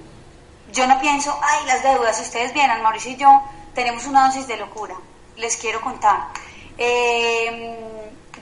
Yo 0.73 0.87
no 0.87 1.01
pienso, 1.01 1.37
ay, 1.43 1.67
las 1.67 1.83
deudas, 1.83 2.17
si 2.17 2.23
ustedes 2.23 2.53
vienen, 2.53 2.83
Mauricio 2.83 3.11
y 3.11 3.17
yo 3.17 3.43
tenemos 3.75 4.07
una 4.07 4.27
dosis 4.27 4.47
de 4.47 4.57
locura 4.59 4.95
les 5.39 5.57
quiero 5.57 5.81
contar. 5.81 6.29
Eh, 6.77 7.89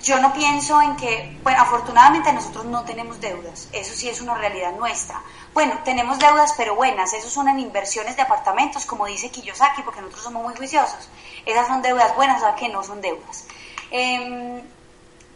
yo 0.03 0.21
no 0.21 0.33
pienso 0.33 0.81
en 0.83 0.95
que, 0.97 1.39
bueno, 1.43 1.61
afortunadamente 1.61 2.33
nosotros 2.33 2.65
no 2.67 2.85
tenemos 2.85 3.21
deudas, 3.21 3.69
eso 3.73 3.95
sí 3.95 4.09
es 4.09 4.21
una 4.21 4.35
realidad 4.35 4.73
nuestra. 4.73 5.21
Bueno, 5.55 5.79
tenemos 5.85 6.19
deudas 6.19 6.53
pero 6.57 6.77
buenas, 6.77 7.13
eso 7.13 7.29
son 7.29 7.49
en 7.49 7.59
inversiones 7.59 8.15
de 8.15 8.23
apartamentos, 8.23 8.85
como 8.85 9.07
dice 9.07 9.31
Kiyosaki, 9.31 9.83
porque 9.83 10.01
nosotros 10.01 10.25
somos 10.25 10.43
muy 10.43 10.55
juiciosos. 10.55 11.09
Esas 11.45 11.67
son 11.67 11.83
deudas 11.83 12.15
buenas, 12.15 12.39
o 12.39 12.45
sea 12.45 12.55
que 12.55 12.69
no 12.69 12.83
son 12.83 13.01
deudas. 13.01 13.47
Em, 13.91 14.63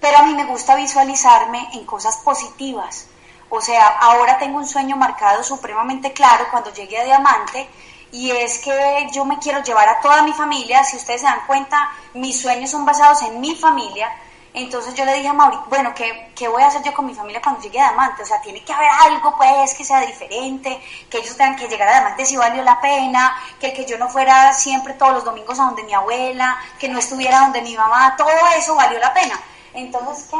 pero 0.00 0.18
a 0.18 0.22
mí 0.22 0.34
me 0.34 0.44
gusta 0.44 0.76
visualizarme 0.76 1.68
en 1.72 1.84
cosas 1.84 2.18
positivas. 2.18 3.06
O 3.48 3.60
sea, 3.60 3.88
ahora 3.98 4.38
tengo 4.38 4.58
un 4.58 4.66
sueño 4.66 4.96
marcado 4.96 5.42
supremamente 5.42 6.12
claro 6.12 6.46
cuando 6.50 6.72
llegue 6.72 6.98
a 6.98 7.04
Diamante 7.04 7.68
y 8.12 8.30
es 8.30 8.58
que 8.58 9.08
yo 9.12 9.24
me 9.24 9.38
quiero 9.38 9.62
llevar 9.62 9.88
a 9.88 10.00
toda 10.00 10.22
mi 10.22 10.32
familia, 10.32 10.82
si 10.84 10.96
ustedes 10.96 11.20
se 11.20 11.26
dan 11.26 11.46
cuenta, 11.46 11.90
mis 12.14 12.40
sueños 12.40 12.70
son 12.70 12.84
basados 12.84 13.22
en 13.22 13.40
mi 13.40 13.54
familia, 13.54 14.10
entonces 14.52 14.94
yo 14.94 15.04
le 15.04 15.14
dije 15.14 15.28
a 15.28 15.32
Mauri, 15.32 15.56
bueno, 15.68 15.92
¿qué, 15.94 16.32
¿qué, 16.34 16.48
voy 16.48 16.62
a 16.62 16.66
hacer 16.66 16.82
yo 16.82 16.92
con 16.92 17.06
mi 17.06 17.14
familia 17.14 17.40
cuando 17.40 17.60
llegue 17.60 17.80
a 17.80 17.90
Diamante? 17.90 18.24
O 18.24 18.26
sea, 18.26 18.40
tiene 18.40 18.64
que 18.64 18.72
haber 18.72 18.88
algo 19.02 19.36
pues 19.36 19.74
que 19.74 19.84
sea 19.84 20.00
diferente, 20.00 20.82
que 21.08 21.18
ellos 21.18 21.36
tengan 21.36 21.54
que 21.54 21.68
llegar 21.68 21.88
a 21.88 21.92
Diamante 21.92 22.24
si 22.24 22.36
valió 22.36 22.62
la 22.64 22.80
pena, 22.80 23.36
que 23.60 23.72
que 23.72 23.84
yo 23.84 23.96
no 23.96 24.08
fuera 24.08 24.52
siempre 24.52 24.94
todos 24.94 25.12
los 25.12 25.24
domingos 25.24 25.60
a 25.60 25.64
donde 25.64 25.84
mi 25.84 25.94
abuela, 25.94 26.58
que 26.80 26.88
no 26.88 26.98
estuviera 26.98 27.40
donde 27.42 27.62
mi 27.62 27.76
mamá, 27.76 28.16
todo 28.16 28.30
eso 28.56 28.74
valió 28.74 28.98
la 28.98 29.14
pena. 29.14 29.40
Entonces, 29.72 30.26
¿qué? 30.28 30.36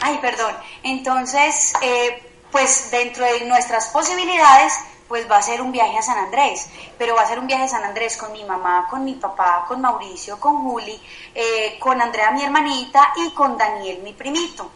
Ay, 0.00 0.18
perdón. 0.20 0.56
Entonces, 0.82 1.74
eh, 1.80 2.28
pues 2.50 2.90
dentro 2.90 3.24
de 3.24 3.44
nuestras 3.44 3.88
posibilidades, 3.88 4.74
pues 5.12 5.30
va 5.30 5.36
a 5.36 5.42
ser 5.42 5.60
un 5.60 5.70
viaje 5.70 5.98
a 5.98 6.00
San 6.00 6.16
Andrés, 6.16 6.70
pero 6.96 7.14
va 7.14 7.20
a 7.20 7.26
ser 7.26 7.38
un 7.38 7.46
viaje 7.46 7.64
a 7.64 7.68
San 7.68 7.84
Andrés 7.84 8.16
con 8.16 8.32
mi 8.32 8.44
mamá, 8.44 8.86
con 8.88 9.04
mi 9.04 9.12
papá, 9.12 9.66
con 9.68 9.78
Mauricio, 9.78 10.40
con 10.40 10.62
Juli, 10.62 10.98
eh, 11.34 11.78
con 11.78 12.00
Andrea 12.00 12.30
mi 12.30 12.42
hermanita 12.42 13.12
y 13.16 13.30
con 13.32 13.58
Daniel 13.58 14.00
mi 14.02 14.14
primito, 14.14 14.70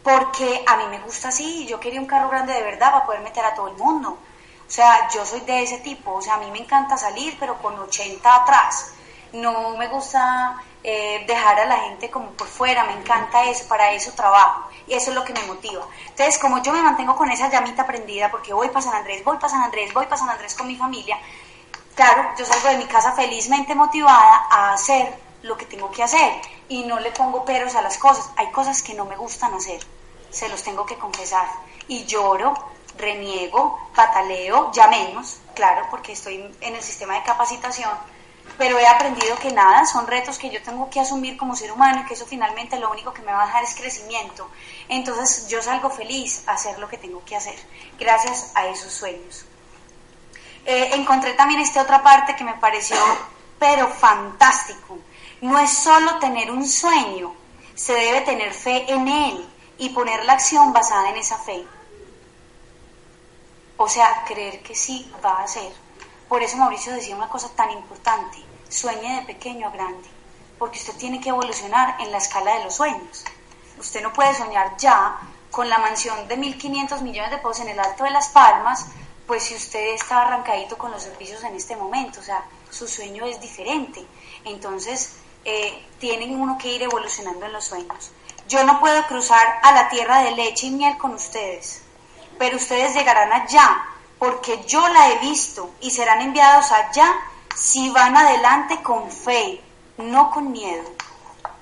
porque 0.00 0.62
a 0.64 0.76
mí 0.76 0.84
me 0.88 1.00
gusta 1.00 1.30
así, 1.30 1.66
yo 1.66 1.80
quería 1.80 1.98
un 1.98 2.06
carro 2.06 2.28
grande 2.28 2.52
de 2.52 2.62
verdad 2.62 2.92
para 2.92 3.04
poder 3.04 3.22
meter 3.22 3.44
a 3.44 3.52
todo 3.56 3.66
el 3.66 3.74
mundo, 3.74 4.10
o 4.10 4.70
sea, 4.70 5.08
yo 5.12 5.26
soy 5.26 5.40
de 5.40 5.64
ese 5.64 5.78
tipo, 5.78 6.12
o 6.12 6.22
sea, 6.22 6.34
a 6.34 6.38
mí 6.38 6.52
me 6.52 6.60
encanta 6.60 6.96
salir, 6.96 7.36
pero 7.40 7.60
con 7.60 7.76
80 7.76 8.32
atrás, 8.32 8.92
no 9.34 9.76
me 9.76 9.88
gusta 9.88 10.62
eh, 10.82 11.24
dejar 11.26 11.60
a 11.60 11.66
la 11.66 11.76
gente 11.80 12.10
como 12.10 12.30
por 12.30 12.46
fuera, 12.46 12.84
me 12.84 12.92
encanta 12.92 13.44
eso, 13.44 13.66
para 13.68 13.92
eso 13.92 14.12
trabajo 14.12 14.68
y 14.86 14.94
eso 14.94 15.10
es 15.10 15.16
lo 15.16 15.24
que 15.24 15.32
me 15.32 15.42
motiva. 15.42 15.86
Entonces, 16.08 16.38
como 16.38 16.62
yo 16.62 16.72
me 16.72 16.82
mantengo 16.82 17.16
con 17.16 17.30
esa 17.30 17.50
llamita 17.50 17.86
prendida 17.86 18.30
porque 18.30 18.52
voy 18.52 18.68
para 18.68 18.82
San 18.82 18.94
Andrés, 18.94 19.24
voy 19.24 19.36
para 19.36 19.48
San 19.48 19.62
Andrés, 19.62 19.92
voy 19.92 20.04
para 20.04 20.16
San 20.16 20.30
Andrés 20.30 20.54
con 20.54 20.66
mi 20.66 20.76
familia, 20.76 21.18
claro, 21.94 22.30
yo 22.38 22.44
salgo 22.44 22.68
de 22.68 22.78
mi 22.78 22.86
casa 22.86 23.12
felizmente 23.12 23.74
motivada 23.74 24.46
a 24.50 24.72
hacer 24.72 25.14
lo 25.42 25.56
que 25.56 25.66
tengo 25.66 25.90
que 25.90 26.02
hacer 26.02 26.40
y 26.68 26.84
no 26.84 26.98
le 27.00 27.10
pongo 27.12 27.44
peros 27.44 27.74
a 27.74 27.82
las 27.82 27.98
cosas. 27.98 28.30
Hay 28.36 28.50
cosas 28.50 28.82
que 28.82 28.94
no 28.94 29.04
me 29.04 29.16
gustan 29.16 29.54
hacer, 29.54 29.80
se 30.30 30.48
los 30.48 30.62
tengo 30.62 30.86
que 30.86 30.96
confesar. 30.96 31.48
Y 31.88 32.04
lloro, 32.04 32.54
reniego, 32.96 33.78
pataleo, 33.94 34.70
ya 34.72 34.88
menos, 34.88 35.38
claro, 35.54 35.86
porque 35.90 36.12
estoy 36.12 36.54
en 36.60 36.74
el 36.74 36.82
sistema 36.82 37.14
de 37.14 37.22
capacitación, 37.22 37.90
pero 38.56 38.78
he 38.78 38.86
aprendido 38.86 39.36
que 39.36 39.52
nada, 39.52 39.84
son 39.86 40.06
retos 40.06 40.38
que 40.38 40.50
yo 40.50 40.62
tengo 40.62 40.88
que 40.90 41.00
asumir 41.00 41.36
como 41.36 41.56
ser 41.56 41.72
humano 41.72 42.02
y 42.02 42.06
que 42.06 42.14
eso 42.14 42.26
finalmente 42.26 42.78
lo 42.78 42.90
único 42.90 43.12
que 43.12 43.22
me 43.22 43.32
va 43.32 43.42
a 43.42 43.46
dejar 43.46 43.64
es 43.64 43.74
crecimiento. 43.74 44.48
Entonces 44.88 45.48
yo 45.48 45.60
salgo 45.62 45.90
feliz 45.90 46.42
a 46.46 46.52
hacer 46.52 46.78
lo 46.78 46.88
que 46.88 46.98
tengo 46.98 47.24
que 47.24 47.36
hacer, 47.36 47.56
gracias 47.98 48.52
a 48.54 48.66
esos 48.66 48.92
sueños. 48.92 49.46
Eh, 50.66 50.90
encontré 50.94 51.34
también 51.34 51.60
esta 51.60 51.82
otra 51.82 52.02
parte 52.02 52.36
que 52.36 52.44
me 52.44 52.54
pareció, 52.54 52.96
pero 53.58 53.88
fantástico. 53.88 54.98
No 55.40 55.58
es 55.58 55.70
solo 55.70 56.18
tener 56.18 56.50
un 56.50 56.66
sueño, 56.66 57.34
se 57.74 57.92
debe 57.92 58.22
tener 58.22 58.54
fe 58.54 58.90
en 58.90 59.08
él 59.08 59.48
y 59.78 59.90
poner 59.90 60.24
la 60.24 60.34
acción 60.34 60.72
basada 60.72 61.10
en 61.10 61.16
esa 61.16 61.38
fe. 61.38 61.66
O 63.76 63.88
sea, 63.88 64.24
creer 64.24 64.62
que 64.62 64.74
sí 64.74 65.12
va 65.22 65.42
a 65.42 65.48
ser. 65.48 65.83
Por 66.28 66.42
eso 66.42 66.56
Mauricio 66.56 66.92
decía 66.92 67.16
una 67.16 67.28
cosa 67.28 67.48
tan 67.54 67.70
importante, 67.70 68.38
sueñe 68.68 69.20
de 69.20 69.26
pequeño 69.26 69.68
a 69.68 69.70
grande, 69.70 70.08
porque 70.58 70.78
usted 70.78 70.94
tiene 70.94 71.20
que 71.20 71.28
evolucionar 71.28 72.00
en 72.00 72.10
la 72.10 72.18
escala 72.18 72.54
de 72.56 72.64
los 72.64 72.74
sueños. 72.74 73.24
Usted 73.78 74.02
no 74.02 74.12
puede 74.12 74.34
soñar 74.34 74.76
ya 74.78 75.18
con 75.50 75.68
la 75.68 75.78
mansión 75.78 76.26
de 76.26 76.36
1.500 76.36 77.02
millones 77.02 77.30
de 77.30 77.38
pesos 77.38 77.60
en 77.60 77.68
el 77.68 77.78
Alto 77.78 78.04
de 78.04 78.10
las 78.10 78.28
Palmas, 78.28 78.86
pues 79.26 79.44
si 79.44 79.54
usted 79.54 79.94
está 79.94 80.22
arrancadito 80.22 80.76
con 80.76 80.90
los 80.90 81.02
servicios 81.02 81.42
en 81.44 81.54
este 81.54 81.76
momento, 81.76 82.20
o 82.20 82.22
sea, 82.22 82.44
su 82.70 82.88
sueño 82.88 83.24
es 83.24 83.40
diferente. 83.40 84.04
Entonces, 84.44 85.16
eh, 85.44 85.86
tienen 85.98 86.40
uno 86.40 86.58
que 86.58 86.72
ir 86.72 86.82
evolucionando 86.82 87.46
en 87.46 87.52
los 87.52 87.64
sueños. 87.64 88.10
Yo 88.48 88.64
no 88.64 88.80
puedo 88.80 89.06
cruzar 89.06 89.60
a 89.62 89.72
la 89.72 89.88
tierra 89.88 90.22
de 90.22 90.32
leche 90.32 90.66
y 90.66 90.70
miel 90.70 90.98
con 90.98 91.14
ustedes, 91.14 91.82
pero 92.38 92.56
ustedes 92.56 92.94
llegarán 92.94 93.32
allá, 93.32 93.84
porque 94.24 94.64
yo 94.64 94.88
la 94.88 95.10
he 95.10 95.18
visto 95.18 95.74
y 95.82 95.90
serán 95.90 96.22
enviados 96.22 96.72
allá 96.72 97.14
si 97.54 97.90
van 97.90 98.16
adelante 98.16 98.82
con 98.82 99.10
fe, 99.10 99.60
no 99.98 100.30
con 100.30 100.50
miedo. 100.50 100.90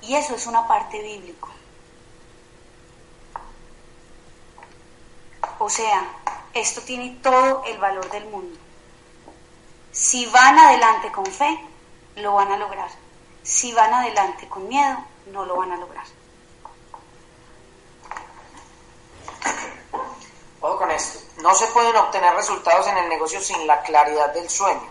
Y 0.01 0.15
eso 0.15 0.33
es 0.35 0.47
una 0.47 0.65
parte 0.65 1.01
bíblica. 1.01 1.49
O 5.59 5.69
sea, 5.69 6.05
esto 6.53 6.81
tiene 6.83 7.19
todo 7.21 7.65
el 7.65 7.79
valor 7.79 8.09
del 8.11 8.29
mundo. 8.29 8.57
Si 9.91 10.25
van 10.27 10.57
adelante 10.57 11.11
con 11.11 11.25
fe, 11.25 11.59
lo 12.15 12.35
van 12.35 12.49
a 12.49 12.57
lograr. 12.57 12.89
Si 13.43 13.73
van 13.73 13.93
adelante 13.93 14.47
con 14.47 14.69
miedo, 14.69 15.03
no 15.33 15.43
lo 15.43 15.57
van 15.57 15.73
a 15.73 15.77
lograr. 15.77 16.05
Ojo 20.63 20.77
con 20.77 20.91
esto. 20.91 21.19
No 21.41 21.53
se 21.55 21.67
pueden 21.67 21.93
obtener 21.97 22.33
resultados 22.35 22.87
en 22.87 22.97
el 22.97 23.09
negocio 23.09 23.41
sin 23.41 23.67
la 23.67 23.81
claridad 23.81 24.29
del 24.29 24.49
sueño, 24.49 24.87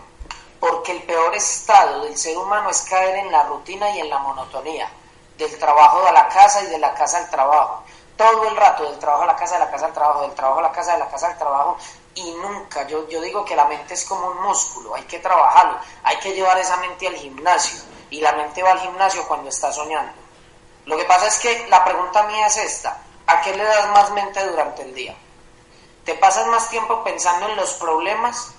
porque 0.59 0.91
el 0.91 1.01
peor 1.01 1.33
estado 1.33 2.03
del 2.03 2.15
ser 2.15 2.37
humano 2.37 2.69
es 2.69 2.83
caer 2.83 3.15
en 3.15 3.31
la 3.31 3.41
rutina 3.41 3.89
y 3.89 4.01
en 4.01 4.07
la 4.07 4.19
monotonía, 4.19 4.87
del 5.35 5.57
trabajo 5.57 6.05
a 6.05 6.11
la 6.11 6.27
casa 6.27 6.61
y 6.61 6.67
de 6.67 6.77
la 6.77 6.93
casa 6.93 7.17
al 7.17 7.29
trabajo. 7.31 7.81
Todo 8.15 8.49
el 8.49 8.55
rato, 8.55 8.83
del 8.83 8.99
trabajo 8.99 9.23
a 9.23 9.25
la 9.25 9.35
casa, 9.35 9.55
de 9.55 9.65
la 9.65 9.71
casa 9.71 9.87
al 9.87 9.93
trabajo, 9.93 10.21
del 10.21 10.35
trabajo 10.35 10.59
a 10.59 10.61
la 10.61 10.71
casa, 10.71 10.93
de 10.93 10.99
la 10.99 11.09
casa 11.09 11.27
al 11.29 11.37
trabajo, 11.39 11.77
y 12.13 12.31
nunca, 12.33 12.85
yo, 12.85 13.09
yo 13.09 13.19
digo 13.19 13.43
que 13.43 13.55
la 13.55 13.65
mente 13.65 13.95
es 13.95 14.05
como 14.05 14.27
un 14.27 14.43
músculo, 14.43 14.93
hay 14.93 15.05
que 15.05 15.17
trabajarlo, 15.17 15.79
hay 16.03 16.17
que 16.17 16.33
llevar 16.33 16.55
esa 16.59 16.77
mente 16.77 17.07
al 17.07 17.15
gimnasio, 17.15 17.81
y 18.11 18.21
la 18.21 18.33
mente 18.33 18.61
va 18.61 18.73
al 18.73 18.79
gimnasio 18.79 19.27
cuando 19.27 19.49
está 19.49 19.73
soñando. 19.73 20.13
Lo 20.85 20.95
que 20.97 21.05
pasa 21.05 21.25
es 21.25 21.39
que 21.39 21.67
la 21.67 21.83
pregunta 21.83 22.21
mía 22.27 22.45
es 22.45 22.57
esta, 22.57 22.95
¿a 23.25 23.41
qué 23.41 23.57
le 23.57 23.63
das 23.63 23.87
más 23.87 24.11
mente 24.11 24.45
durante 24.45 24.83
el 24.83 24.93
día? 24.93 25.17
¿Te 26.05 26.15
pasas 26.15 26.47
más 26.47 26.69
tiempo 26.69 27.01
pensando 27.03 27.47
en 27.47 27.55
los 27.55 27.73
problemas? 27.75 28.49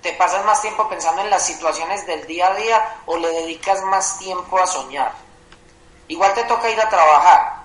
¿Te 0.00 0.12
pasas 0.14 0.44
más 0.46 0.62
tiempo 0.62 0.88
pensando 0.88 1.20
en 1.20 1.28
las 1.28 1.44
situaciones 1.44 2.06
del 2.06 2.26
día 2.26 2.48
a 2.48 2.54
día 2.54 2.96
o 3.04 3.18
le 3.18 3.28
dedicas 3.28 3.82
más 3.82 4.18
tiempo 4.18 4.58
a 4.58 4.66
soñar? 4.66 5.12
Igual 6.08 6.32
te 6.32 6.44
toca 6.44 6.70
ir 6.70 6.80
a 6.80 6.88
trabajar. 6.88 7.62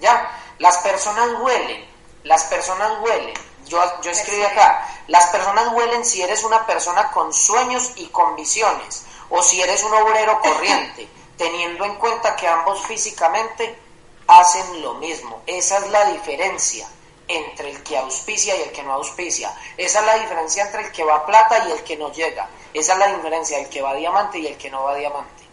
¿Ya? 0.00 0.28
Las 0.58 0.78
personas 0.78 1.28
huelen, 1.40 1.88
las 2.24 2.44
personas 2.44 2.98
huelen. 3.00 3.34
Yo, 3.66 3.80
yo 4.02 4.10
escribí 4.10 4.42
acá, 4.42 4.88
las 5.06 5.26
personas 5.26 5.72
huelen 5.72 6.04
si 6.04 6.20
eres 6.20 6.42
una 6.42 6.66
persona 6.66 7.12
con 7.12 7.32
sueños 7.32 7.92
y 7.94 8.06
con 8.06 8.34
visiones 8.34 9.04
o 9.28 9.40
si 9.42 9.62
eres 9.62 9.84
un 9.84 9.94
obrero 9.94 10.40
corriente, 10.40 11.08
teniendo 11.36 11.84
en 11.84 11.94
cuenta 11.94 12.34
que 12.34 12.48
ambos 12.48 12.84
físicamente 12.86 13.78
hacen 14.26 14.82
lo 14.82 14.94
mismo. 14.94 15.42
Esa 15.46 15.78
es 15.78 15.88
la 15.90 16.06
diferencia 16.06 16.88
entre 17.30 17.70
el 17.70 17.82
que 17.82 17.96
auspicia 17.96 18.56
y 18.56 18.62
el 18.62 18.72
que 18.72 18.82
no 18.82 18.94
auspicia. 18.94 19.56
Esa 19.76 20.00
es 20.00 20.06
la 20.06 20.14
diferencia 20.18 20.64
entre 20.64 20.82
el 20.82 20.92
que 20.92 21.04
va 21.04 21.24
plata 21.24 21.66
y 21.68 21.72
el 21.72 21.82
que 21.84 21.96
no 21.96 22.12
llega. 22.12 22.48
Esa 22.74 22.92
es 22.94 22.98
la 22.98 23.16
diferencia 23.16 23.58
el 23.58 23.68
que 23.68 23.82
va 23.82 23.94
diamante 23.94 24.38
y 24.38 24.46
el 24.46 24.58
que 24.58 24.70
no 24.70 24.84
va 24.84 24.94
diamante. 24.94 25.44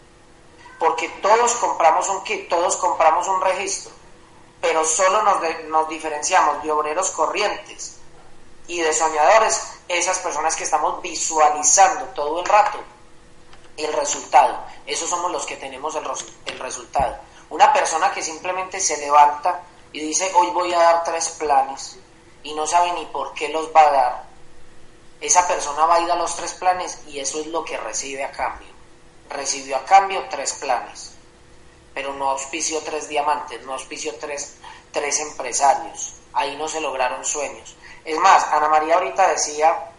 Porque 0.79 1.09
todos 1.21 1.53
compramos 1.55 2.07
un 2.09 2.23
kit, 2.23 2.49
todos 2.49 2.77
compramos 2.77 3.27
un 3.27 3.41
registro, 3.41 3.91
pero 4.61 4.85
solo 4.85 5.21
nos, 5.23 5.41
nos 5.67 5.89
diferenciamos 5.89 6.63
de 6.63 6.71
obreros 6.71 7.11
corrientes 7.11 7.97
y 8.67 8.81
de 8.81 8.93
soñadores, 8.93 9.79
esas 9.87 10.19
personas 10.19 10.55
que 10.55 10.65
estamos 10.65 11.01
visualizando 11.01 12.05
todo 12.07 12.41
el 12.41 12.45
rato 12.45 12.79
el 13.77 13.93
resultado. 13.93 14.57
Esos 14.85 15.09
somos 15.09 15.31
los 15.31 15.45
que 15.45 15.55
tenemos 15.55 15.95
el, 15.95 16.03
el 16.47 16.59
resultado. 16.59 17.17
Una 17.49 17.71
persona 17.71 18.11
que 18.11 18.21
simplemente 18.21 18.79
se 18.79 18.97
levanta 18.97 19.61
y 19.93 19.99
dice 19.99 20.31
hoy 20.35 20.47
voy 20.51 20.73
a 20.73 20.79
dar 20.79 21.03
tres 21.03 21.29
planes 21.39 21.97
y 22.43 22.53
no 22.53 22.65
sabe 22.67 22.93
ni 22.93 23.05
por 23.05 23.33
qué 23.33 23.49
los 23.49 23.73
va 23.75 23.81
a 23.81 23.91
dar, 23.91 24.27
esa 25.19 25.47
persona 25.47 25.85
va 25.85 25.95
a 25.95 25.99
ir 26.01 26.11
a 26.11 26.15
los 26.15 26.35
tres 26.35 26.53
planes 26.53 26.99
y 27.07 27.19
eso 27.19 27.39
es 27.39 27.47
lo 27.47 27.63
que 27.63 27.77
recibe 27.77 28.23
a 28.23 28.31
cambio. 28.31 28.67
Recibió 29.29 29.77
a 29.77 29.83
cambio 29.83 30.23
tres 30.29 30.53
planes, 30.53 31.15
pero 31.93 32.13
no 32.13 32.29
auspició 32.29 32.81
tres 32.81 33.09
diamantes, 33.09 33.61
no 33.63 33.73
auspició 33.73 34.15
tres, 34.15 34.57
tres 34.91 35.19
empresarios. 35.19 36.13
Ahí 36.33 36.55
no 36.55 36.67
se 36.67 36.79
lograron 36.79 37.25
sueños. 37.25 37.75
Es 38.05 38.17
más, 38.19 38.43
Ana 38.53 38.69
María 38.69 38.95
ahorita 38.95 39.27
decía 39.29 39.91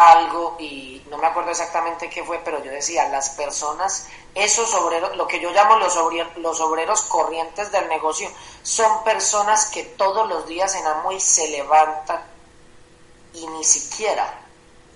algo 0.00 0.56
y 0.58 1.02
no 1.10 1.18
me 1.18 1.26
acuerdo 1.26 1.50
exactamente 1.50 2.08
qué 2.08 2.24
fue, 2.24 2.38
pero 2.38 2.62
yo 2.64 2.70
decía, 2.70 3.08
las 3.08 3.30
personas, 3.30 4.06
esos 4.34 4.72
obreros, 4.74 5.14
lo 5.16 5.26
que 5.26 5.40
yo 5.40 5.50
llamo 5.50 5.76
los, 5.76 5.96
obreros, 5.96 6.36
los 6.38 6.60
obreros 6.60 7.02
corrientes 7.02 7.70
del 7.70 7.88
negocio, 7.88 8.30
son 8.62 9.04
personas 9.04 9.66
que 9.66 9.82
todos 9.82 10.26
los 10.28 10.46
días 10.46 10.74
en 10.74 10.86
Amway 10.86 11.20
se 11.20 11.48
levantan 11.48 12.22
y 13.34 13.46
ni 13.46 13.62
siquiera, 13.62 14.40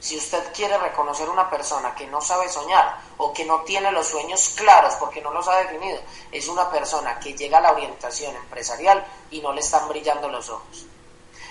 si 0.00 0.16
usted 0.16 0.52
quiere 0.54 0.78
reconocer 0.78 1.28
una 1.28 1.50
persona 1.50 1.94
que 1.94 2.06
no 2.06 2.20
sabe 2.20 2.48
soñar 2.48 2.98
o 3.18 3.32
que 3.32 3.44
no 3.44 3.60
tiene 3.60 3.92
los 3.92 4.08
sueños 4.08 4.50
claros 4.56 4.94
porque 4.94 5.20
no 5.20 5.32
los 5.32 5.46
ha 5.48 5.56
definido, 5.56 6.00
es 6.32 6.48
una 6.48 6.70
persona 6.70 7.18
que 7.18 7.34
llega 7.34 7.58
a 7.58 7.62
la 7.62 7.72
orientación 7.72 8.34
empresarial 8.36 9.04
y 9.30 9.40
no 9.40 9.52
le 9.52 9.60
están 9.60 9.86
brillando 9.88 10.28
los 10.28 10.48
ojos. 10.48 10.86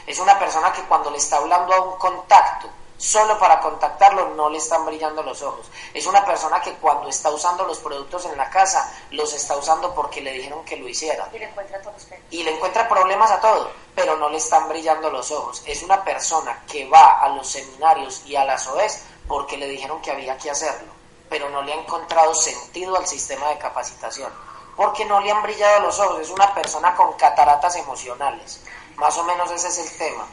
Es 0.05 0.19
una 0.19 0.37
persona 0.39 0.73
que 0.73 0.83
cuando 0.83 1.11
le 1.11 1.17
está 1.17 1.37
hablando 1.37 1.73
a 1.73 1.81
un 1.81 1.97
contacto, 1.97 2.67
solo 2.97 3.37
para 3.39 3.59
contactarlo 3.59 4.29
no 4.29 4.49
le 4.49 4.57
están 4.57 4.85
brillando 4.85 5.23
los 5.23 5.41
ojos. 5.41 5.69
Es 5.93 6.05
una 6.05 6.25
persona 6.25 6.61
que 6.61 6.73
cuando 6.75 7.09
está 7.09 7.29
usando 7.29 7.65
los 7.65 7.79
productos 7.79 8.25
en 8.25 8.37
la 8.37 8.49
casa, 8.49 8.93
los 9.11 9.33
está 9.33 9.57
usando 9.57 9.93
porque 9.93 10.21
le 10.21 10.33
dijeron 10.33 10.63
que 10.65 10.77
lo 10.77 10.87
hiciera. 10.87 11.29
Y 11.33 11.39
le 11.39 11.45
encuentra, 11.45 11.81
y 12.29 12.43
le 12.43 12.55
encuentra 12.55 12.87
problemas 12.87 13.31
a 13.31 13.39
todo, 13.39 13.71
pero 13.95 14.17
no 14.17 14.29
le 14.29 14.37
están 14.37 14.69
brillando 14.69 15.09
los 15.09 15.31
ojos. 15.31 15.63
Es 15.65 15.83
una 15.83 16.03
persona 16.03 16.63
que 16.69 16.87
va 16.87 17.21
a 17.21 17.29
los 17.29 17.47
seminarios 17.47 18.23
y 18.25 18.35
a 18.35 18.45
las 18.45 18.67
OES 18.67 19.03
porque 19.27 19.57
le 19.57 19.67
dijeron 19.67 20.01
que 20.01 20.11
había 20.11 20.37
que 20.37 20.51
hacerlo, 20.51 20.91
pero 21.29 21.49
no 21.49 21.61
le 21.61 21.73
ha 21.73 21.77
encontrado 21.77 22.33
sentido 22.33 22.97
al 22.97 23.07
sistema 23.07 23.49
de 23.49 23.57
capacitación, 23.57 24.31
porque 24.75 25.05
no 25.05 25.19
le 25.21 25.31
han 25.31 25.41
brillado 25.41 25.81
los 25.81 25.99
ojos. 25.99 26.21
Es 26.21 26.29
una 26.29 26.53
persona 26.53 26.95
con 26.95 27.13
cataratas 27.13 27.75
emocionales. 27.75 28.61
Más 28.95 29.17
o 29.17 29.23
menos 29.23 29.51
ese 29.51 29.67
es 29.67 29.77
el 29.79 29.97
tema. 29.97 30.27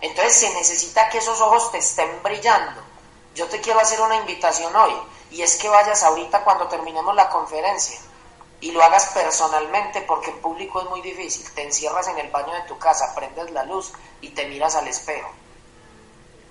Entonces 0.00 0.36
se 0.36 0.54
necesita 0.54 1.08
que 1.08 1.18
esos 1.18 1.40
ojos 1.40 1.70
te 1.72 1.78
estén 1.78 2.22
brillando. 2.22 2.82
Yo 3.34 3.46
te 3.48 3.60
quiero 3.60 3.80
hacer 3.80 4.00
una 4.00 4.16
invitación 4.16 4.74
hoy 4.74 4.94
y 5.30 5.42
es 5.42 5.56
que 5.56 5.68
vayas 5.68 6.02
ahorita 6.02 6.44
cuando 6.44 6.68
terminemos 6.68 7.14
la 7.14 7.28
conferencia 7.28 7.98
y 8.60 8.72
lo 8.72 8.82
hagas 8.82 9.06
personalmente 9.06 10.00
porque 10.02 10.30
en 10.30 10.40
público 10.40 10.80
es 10.80 10.88
muy 10.88 11.00
difícil. 11.00 11.50
Te 11.52 11.62
encierras 11.62 12.08
en 12.08 12.18
el 12.18 12.30
baño 12.30 12.52
de 12.54 12.62
tu 12.62 12.78
casa, 12.78 13.14
prendes 13.14 13.50
la 13.50 13.64
luz 13.64 13.92
y 14.20 14.30
te 14.30 14.46
miras 14.46 14.74
al 14.76 14.88
espejo 14.88 15.30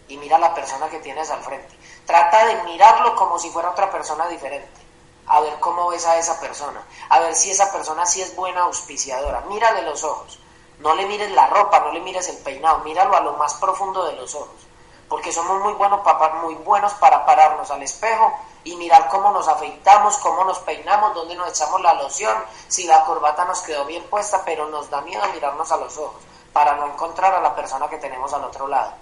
y 0.07 0.17
mira 0.17 0.35
a 0.35 0.39
la 0.39 0.53
persona 0.53 0.89
que 0.89 0.99
tienes 0.99 1.29
al 1.29 1.43
frente. 1.43 1.75
Trata 2.05 2.45
de 2.45 2.63
mirarlo 2.63 3.15
como 3.15 3.39
si 3.39 3.49
fuera 3.49 3.71
otra 3.71 3.91
persona 3.91 4.27
diferente. 4.27 4.85
A 5.27 5.41
ver 5.41 5.59
cómo 5.59 5.89
ves 5.89 6.05
a 6.05 6.17
esa 6.17 6.39
persona. 6.39 6.83
A 7.09 7.19
ver 7.19 7.35
si 7.35 7.49
esa 7.49 7.71
persona 7.71 8.05
sí 8.05 8.21
es 8.21 8.35
buena 8.35 8.61
auspiciadora. 8.63 9.41
Mírale 9.41 9.81
los 9.81 10.03
ojos. 10.03 10.39
No 10.79 10.93
le 10.95 11.05
mires 11.05 11.31
la 11.31 11.47
ropa, 11.47 11.79
no 11.79 11.91
le 11.91 11.99
mires 12.01 12.27
el 12.29 12.37
peinado, 12.37 12.79
míralo 12.79 13.15
a 13.15 13.21
lo 13.21 13.33
más 13.33 13.53
profundo 13.55 14.05
de 14.05 14.13
los 14.13 14.35
ojos. 14.35 14.67
porque 15.07 15.31
somos 15.31 15.61
muy 15.61 15.73
buenos, 15.73 16.01
para, 16.01 16.33
muy 16.35 16.55
buenos 16.55 16.91
para 16.93 17.25
pararnos 17.25 17.69
al 17.69 17.83
espejo 17.83 18.33
y 18.63 18.75
mirar 18.75 19.07
cómo 19.09 19.31
nos 19.31 19.47
afeitamos, 19.47 20.17
cómo 20.17 20.43
nos 20.43 20.57
peinamos, 20.59 21.13
dónde 21.13 21.35
nos 21.35 21.49
echamos 21.49 21.79
la 21.81 21.93
loción, 21.93 22.35
si 22.67 22.85
la 22.85 23.05
corbata 23.05 23.45
nos 23.45 23.61
quedó 23.61 23.85
bien 23.85 24.03
puesta, 24.09 24.41
pero 24.43 24.67
nos 24.67 24.89
da 24.89 25.01
miedo 25.01 25.21
mirarnos 25.31 25.71
a 25.71 25.77
los 25.77 25.95
ojos 25.97 26.23
para 26.51 26.73
no 26.75 26.87
encontrar 26.87 27.35
a 27.35 27.41
la 27.41 27.53
persona 27.53 27.87
que 27.89 27.97
tenemos 27.97 28.33
al 28.33 28.45
otro 28.45 28.67
lado. 28.67 28.93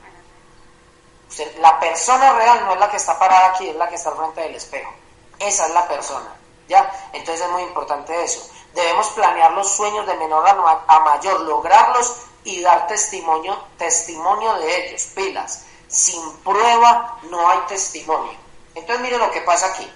la 1.59 1.79
persona 1.79 2.33
real 2.33 2.65
no 2.65 2.73
es 2.73 2.79
la 2.79 2.89
que 2.89 2.97
está 2.97 3.17
parada 3.17 3.49
aquí, 3.49 3.69
es 3.69 3.75
la 3.75 3.87
que 3.87 3.95
está 3.95 4.09
al 4.09 4.17
frente 4.17 4.41
del 4.41 4.55
espejo. 4.55 4.91
Esa 5.39 5.67
es 5.67 5.73
la 5.73 5.87
persona. 5.87 6.33
¿Ya? 6.67 7.09
Entonces 7.13 7.45
es 7.45 7.51
muy 7.51 7.61
importante 7.61 8.23
eso. 8.23 8.49
Debemos 8.73 9.07
planear 9.09 9.51
los 9.51 9.71
sueños 9.71 10.05
de 10.07 10.15
menor 10.15 10.45
a 10.47 10.99
mayor, 11.01 11.41
lograrlos 11.41 12.15
y 12.43 12.61
dar 12.61 12.87
testimonio, 12.87 13.57
testimonio 13.77 14.53
de 14.55 14.87
ellos, 14.87 15.03
pilas. 15.15 15.65
Sin 15.87 16.37
prueba 16.37 17.19
no 17.23 17.47
hay 17.49 17.59
testimonio. 17.67 18.33
Entonces 18.73 19.01
mire 19.03 19.17
lo 19.17 19.29
que 19.31 19.41
pasa 19.41 19.67
aquí. 19.67 19.89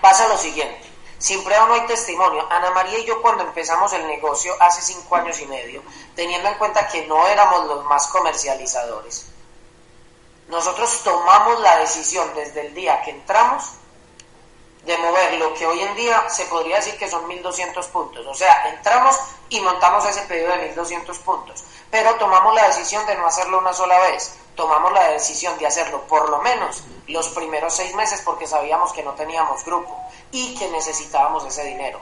Pasa 0.00 0.26
lo 0.28 0.38
siguiente. 0.38 0.86
Sin 1.18 1.42
prueba 1.44 1.66
no 1.66 1.74
hay 1.74 1.86
testimonio. 1.86 2.46
Ana 2.50 2.70
María 2.70 2.98
y 2.98 3.04
yo 3.04 3.20
cuando 3.20 3.42
empezamos 3.42 3.92
el 3.92 4.06
negocio 4.06 4.54
hace 4.60 4.80
cinco 4.82 5.16
años 5.16 5.38
y 5.40 5.46
medio, 5.46 5.82
teniendo 6.14 6.48
en 6.48 6.54
cuenta 6.56 6.88
que 6.88 7.06
no 7.06 7.26
éramos 7.26 7.66
los 7.66 7.84
más 7.84 8.06
comercializadores, 8.08 9.26
nosotros 10.48 11.02
tomamos 11.02 11.60
la 11.60 11.78
decisión 11.78 12.32
desde 12.34 12.66
el 12.66 12.74
día 12.74 13.02
que 13.02 13.10
entramos 13.10 13.64
de 14.86 14.96
mover 14.98 15.34
lo 15.34 15.52
que 15.54 15.66
hoy 15.66 15.80
en 15.80 15.94
día 15.96 16.28
se 16.28 16.44
podría 16.46 16.76
decir 16.76 16.96
que 16.96 17.08
son 17.08 17.28
1.200 17.28 17.84
puntos. 17.88 18.24
O 18.24 18.34
sea, 18.34 18.68
entramos 18.68 19.18
y 19.48 19.60
montamos 19.60 20.04
ese 20.06 20.22
pedido 20.22 20.48
de 20.48 20.74
1.200 20.74 21.18
puntos, 21.18 21.64
pero 21.90 22.14
tomamos 22.14 22.54
la 22.54 22.68
decisión 22.68 23.04
de 23.06 23.16
no 23.16 23.26
hacerlo 23.26 23.58
una 23.58 23.72
sola 23.72 23.98
vez. 24.00 24.34
Tomamos 24.54 24.92
la 24.92 25.08
decisión 25.08 25.58
de 25.58 25.66
hacerlo 25.66 26.02
por 26.02 26.30
lo 26.30 26.38
menos 26.38 26.82
los 27.08 27.28
primeros 27.28 27.74
seis 27.74 27.94
meses 27.94 28.22
porque 28.24 28.46
sabíamos 28.46 28.92
que 28.92 29.02
no 29.02 29.12
teníamos 29.12 29.64
grupo 29.64 30.00
y 30.30 30.54
que 30.56 30.68
necesitábamos 30.68 31.44
ese 31.44 31.64
dinero. 31.64 32.00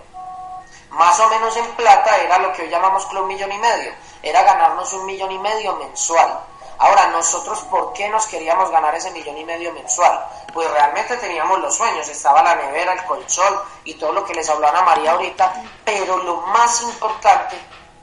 Más 0.91 1.18
o 1.18 1.28
menos 1.28 1.57
en 1.57 1.66
plata 1.74 2.16
era 2.18 2.39
lo 2.39 2.53
que 2.53 2.62
hoy 2.62 2.68
llamamos 2.68 3.07
club 3.07 3.26
millón 3.26 3.51
y 3.51 3.59
medio, 3.59 3.93
era 4.22 4.45
ganarnos 4.45 4.93
un 4.93 5.07
millón 5.07 5.32
y 5.32 5.39
medio 5.39 5.74
mensual. 5.76 6.39
Ahora, 6.78 7.08
nosotros, 7.08 7.60
¿por 7.70 7.92
qué 7.92 8.08
nos 8.08 8.26
queríamos 8.26 8.70
ganar 8.70 8.94
ese 8.94 9.10
millón 9.12 9.38
y 9.38 9.44
medio 9.44 9.72
mensual? 9.72 10.24
Pues 10.52 10.70
realmente 10.70 11.16
teníamos 11.16 11.60
los 11.60 11.74
sueños, 11.74 12.08
estaba 12.08 12.42
la 12.42 12.54
nevera, 12.54 12.92
el 12.92 13.04
colchón 13.04 13.58
y 13.84 13.94
todo 13.94 14.12
lo 14.12 14.24
que 14.24 14.34
les 14.34 14.48
habló 14.48 14.68
Ana 14.68 14.82
María 14.82 15.12
ahorita, 15.12 15.52
pero 15.84 16.18
lo 16.18 16.36
más 16.48 16.82
importante 16.82 17.56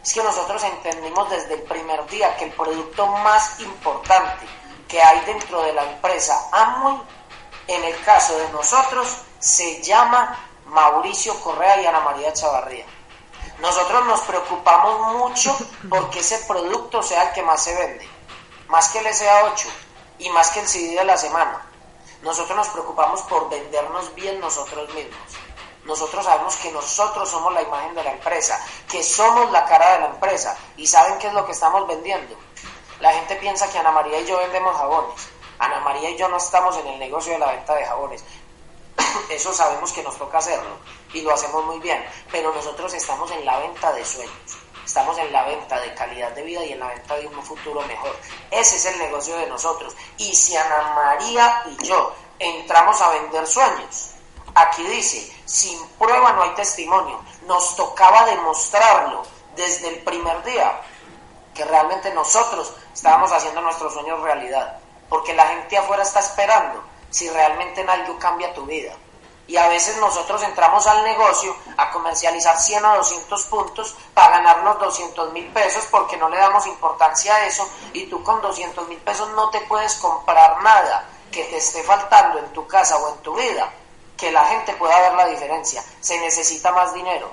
es 0.03 0.13
que 0.13 0.23
nosotros 0.23 0.63
entendimos 0.63 1.29
desde 1.29 1.55
el 1.55 1.61
primer 1.63 2.05
día 2.07 2.35
que 2.37 2.45
el 2.45 2.51
producto 2.51 3.07
más 3.07 3.59
importante 3.59 4.47
que 4.87 5.01
hay 5.01 5.21
dentro 5.21 5.61
de 5.61 5.73
la 5.73 5.83
empresa 5.83 6.49
Amway, 6.51 7.01
en 7.67 7.83
el 7.83 8.01
caso 8.03 8.37
de 8.37 8.49
nosotros, 8.49 9.07
se 9.39 9.81
llama 9.81 10.37
Mauricio 10.65 11.39
Correa 11.41 11.81
y 11.81 11.85
Ana 11.85 12.01
María 12.01 12.33
Chavarría. 12.33 12.85
Nosotros 13.59 14.05
nos 14.05 14.21
preocupamos 14.21 15.15
mucho 15.15 15.55
porque 15.89 16.19
ese 16.19 16.39
producto 16.39 17.03
sea 17.03 17.23
el 17.23 17.33
que 17.33 17.43
más 17.43 17.63
se 17.63 17.75
vende, 17.75 18.09
más 18.71 18.87
que 18.87 18.99
el 18.99 19.05
SA8 19.05 19.65
y 20.19 20.29
más 20.29 20.49
que 20.51 20.61
el 20.61 20.67
CD 20.67 20.95
de 20.95 21.03
la 21.03 21.17
semana. 21.17 21.61
Nosotros 22.23 22.55
nos 22.55 22.69
preocupamos 22.69 23.21
por 23.23 23.49
vendernos 23.49 24.15
bien 24.15 24.39
nosotros 24.39 24.87
mismos. 24.93 25.19
Nosotros 25.83 26.23
sabemos 26.23 26.55
que 26.55 26.71
nosotros 26.71 27.29
somos 27.29 27.53
la 27.53 27.63
imagen 27.63 27.93
de 27.95 28.03
la 28.03 28.11
empresa, 28.11 28.65
que 28.89 29.03
somos 29.03 29.51
la 29.51 29.65
cara 29.65 29.93
de 29.93 29.99
la 29.99 30.05
empresa. 30.07 30.57
¿Y 30.77 30.87
saben 30.87 31.19
qué 31.19 31.27
es 31.27 31.33
lo 31.33 31.45
que 31.45 31.51
estamos 31.51 31.85
vendiendo? 31.85 32.33
La 33.01 33.11
gente 33.11 33.35
piensa 33.35 33.69
que 33.69 33.77
Ana 33.77 33.91
María 33.91 34.21
y 34.21 34.25
yo 34.25 34.37
vendemos 34.37 34.73
jabones. 34.77 35.29
Ana 35.59 35.81
María 35.81 36.09
y 36.09 36.17
yo 36.17 36.29
no 36.29 36.37
estamos 36.37 36.77
en 36.77 36.87
el 36.87 36.99
negocio 36.99 37.33
de 37.33 37.39
la 37.39 37.51
venta 37.51 37.75
de 37.75 37.85
jabones. 37.85 38.23
Eso 39.29 39.53
sabemos 39.53 39.91
que 39.91 40.01
nos 40.01 40.17
toca 40.17 40.37
hacerlo 40.37 40.77
y 41.11 41.21
lo 41.23 41.33
hacemos 41.33 41.65
muy 41.65 41.79
bien, 41.79 42.05
pero 42.31 42.53
nosotros 42.53 42.93
estamos 42.93 43.29
en 43.31 43.45
la 43.45 43.59
venta 43.59 43.91
de 43.91 44.05
sueños. 44.05 44.57
Estamos 44.85 45.17
en 45.17 45.31
la 45.31 45.43
venta 45.43 45.79
de 45.79 45.93
calidad 45.93 46.31
de 46.31 46.43
vida 46.43 46.63
y 46.65 46.73
en 46.73 46.79
la 46.79 46.87
venta 46.87 47.15
de 47.15 47.27
un 47.27 47.43
futuro 47.43 47.81
mejor. 47.83 48.15
Ese 48.49 48.75
es 48.75 48.85
el 48.85 48.99
negocio 48.99 49.37
de 49.37 49.47
nosotros. 49.47 49.95
Y 50.17 50.33
si 50.35 50.55
Ana 50.55 50.93
María 50.95 51.63
y 51.67 51.85
yo 51.85 52.13
entramos 52.39 52.99
a 53.01 53.09
vender 53.09 53.45
sueños, 53.45 54.11
aquí 54.55 54.83
dice, 54.83 55.31
sin 55.45 55.79
prueba 55.99 56.33
no 56.33 56.43
hay 56.43 56.51
testimonio. 56.51 57.19
Nos 57.45 57.75
tocaba 57.75 58.25
demostrarlo 58.25 59.23
desde 59.55 59.89
el 59.89 59.99
primer 59.99 60.43
día 60.43 60.81
que 61.53 61.65
realmente 61.65 62.13
nosotros 62.13 62.73
estábamos 62.93 63.31
haciendo 63.31 63.61
nuestros 63.61 63.93
sueños 63.93 64.21
realidad. 64.21 64.79
Porque 65.09 65.33
la 65.33 65.47
gente 65.47 65.77
afuera 65.77 66.03
está 66.03 66.21
esperando 66.21 66.83
si 67.09 67.29
realmente 67.29 67.81
en 67.81 67.89
algo 67.89 68.17
cambia 68.17 68.53
tu 68.53 68.65
vida. 68.65 68.93
Y 69.51 69.57
a 69.57 69.67
veces 69.67 69.97
nosotros 69.97 70.41
entramos 70.43 70.87
al 70.87 71.03
negocio 71.03 71.53
a 71.75 71.91
comercializar 71.91 72.57
100 72.57 72.85
o 72.85 72.95
200 72.95 73.43
puntos 73.47 73.97
para 74.13 74.37
ganarnos 74.37 74.79
200 74.79 75.33
mil 75.33 75.45
pesos 75.47 75.83
porque 75.91 76.15
no 76.15 76.29
le 76.29 76.37
damos 76.37 76.65
importancia 76.67 77.35
a 77.35 77.45
eso 77.45 77.67
y 77.91 78.05
tú 78.05 78.23
con 78.23 78.41
200 78.41 78.87
mil 78.87 78.99
pesos 78.99 79.29
no 79.31 79.49
te 79.49 79.59
puedes 79.59 79.95
comprar 79.95 80.63
nada 80.63 81.05
que 81.29 81.43
te 81.43 81.57
esté 81.57 81.83
faltando 81.83 82.39
en 82.39 82.45
tu 82.53 82.65
casa 82.65 82.95
o 82.95 83.13
en 83.13 83.17
tu 83.23 83.35
vida, 83.35 83.69
que 84.15 84.31
la 84.31 84.45
gente 84.45 84.71
pueda 84.75 84.97
ver 85.01 85.15
la 85.15 85.25
diferencia. 85.25 85.83
Se 85.99 86.17
necesita 86.21 86.71
más 86.71 86.93
dinero. 86.93 87.29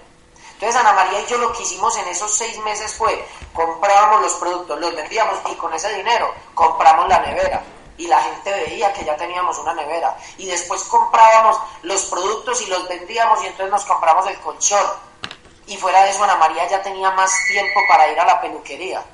Entonces 0.55 0.75
Ana 0.75 0.95
María 0.95 1.21
y 1.21 1.27
yo 1.27 1.39
lo 1.39 1.53
que 1.53 1.63
hicimos 1.63 1.97
en 1.99 2.09
esos 2.09 2.35
seis 2.35 2.59
meses 2.65 2.97
fue 2.97 3.25
comprábamos 3.53 4.23
los 4.23 4.35
productos, 4.35 4.81
los 4.81 4.93
vendíamos 4.93 5.39
y 5.53 5.55
con 5.55 5.73
ese 5.73 5.95
dinero 5.95 6.35
compramos 6.53 7.07
la 7.07 7.21
nevera. 7.21 7.63
Y 7.99 8.07
la 8.07 8.23
gente 8.23 8.51
veía 8.51 8.93
que 8.93 9.05
ya 9.05 9.17
teníamos 9.17 9.59
una 9.59 9.75
nevera. 9.75 10.17
Y 10.39 10.47
después 10.47 10.83
comprábamos 10.85 11.59
los 11.83 12.03
productos 12.05 12.63
y 12.63 12.67
los 12.67 12.89
vendíamos 12.89 13.43
y 13.43 13.49
entonces 13.49 13.71
nos 13.71 13.85
compramos 13.85 14.27
el 14.29 14.39
colchón. 14.41 14.87
Y 15.67 15.77
fuera 15.77 16.03
de 16.05 16.11
eso 16.11 16.25
Ana 16.25 16.37
María 16.37 16.67
ya 16.69 16.83
tenía 16.83 17.11
más 17.11 17.31
tiempo 17.49 17.81
para 17.89 18.09
ir 18.09 18.19
a 18.19 18.25
la 18.25 18.41
peluquería. 18.41 19.05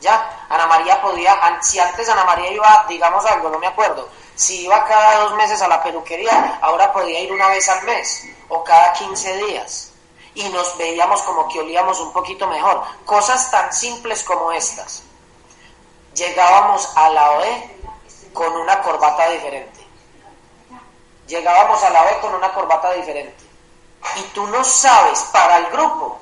Ya, 0.00 0.46
Ana 0.48 0.66
María 0.66 1.02
podía, 1.02 1.38
si 1.60 1.78
antes 1.78 2.08
Ana 2.08 2.24
María 2.24 2.50
iba, 2.50 2.86
digamos 2.88 3.26
algo, 3.26 3.50
no 3.50 3.58
me 3.58 3.66
acuerdo, 3.66 4.08
si 4.34 4.62
iba 4.62 4.82
cada 4.86 5.20
dos 5.20 5.34
meses 5.34 5.60
a 5.60 5.68
la 5.68 5.82
peluquería, 5.82 6.58
ahora 6.62 6.90
podía 6.90 7.20
ir 7.20 7.30
una 7.30 7.48
vez 7.48 7.68
al 7.68 7.82
mes 7.82 8.24
o 8.48 8.64
cada 8.64 8.94
15 8.94 9.36
días 9.44 9.90
y 10.34 10.48
nos 10.48 10.76
veíamos 10.78 11.22
como 11.22 11.48
que 11.48 11.60
olíamos 11.60 12.00
un 12.00 12.12
poquito 12.12 12.46
mejor. 12.46 12.82
Cosas 13.04 13.50
tan 13.50 13.72
simples 13.72 14.22
como 14.24 14.52
estas. 14.52 15.02
Llegábamos 16.14 16.88
a 16.96 17.08
la 17.10 17.30
OE 17.32 17.76
con 18.32 18.52
una 18.56 18.80
corbata 18.82 19.28
diferente. 19.30 19.86
Llegábamos 21.26 21.82
a 21.82 21.90
la 21.90 22.02
OE 22.02 22.20
con 22.20 22.34
una 22.34 22.52
corbata 22.52 22.92
diferente. 22.92 23.44
Y 24.16 24.22
tú 24.34 24.46
no 24.46 24.64
sabes 24.64 25.20
para 25.32 25.58
el 25.58 25.66
grupo 25.66 26.18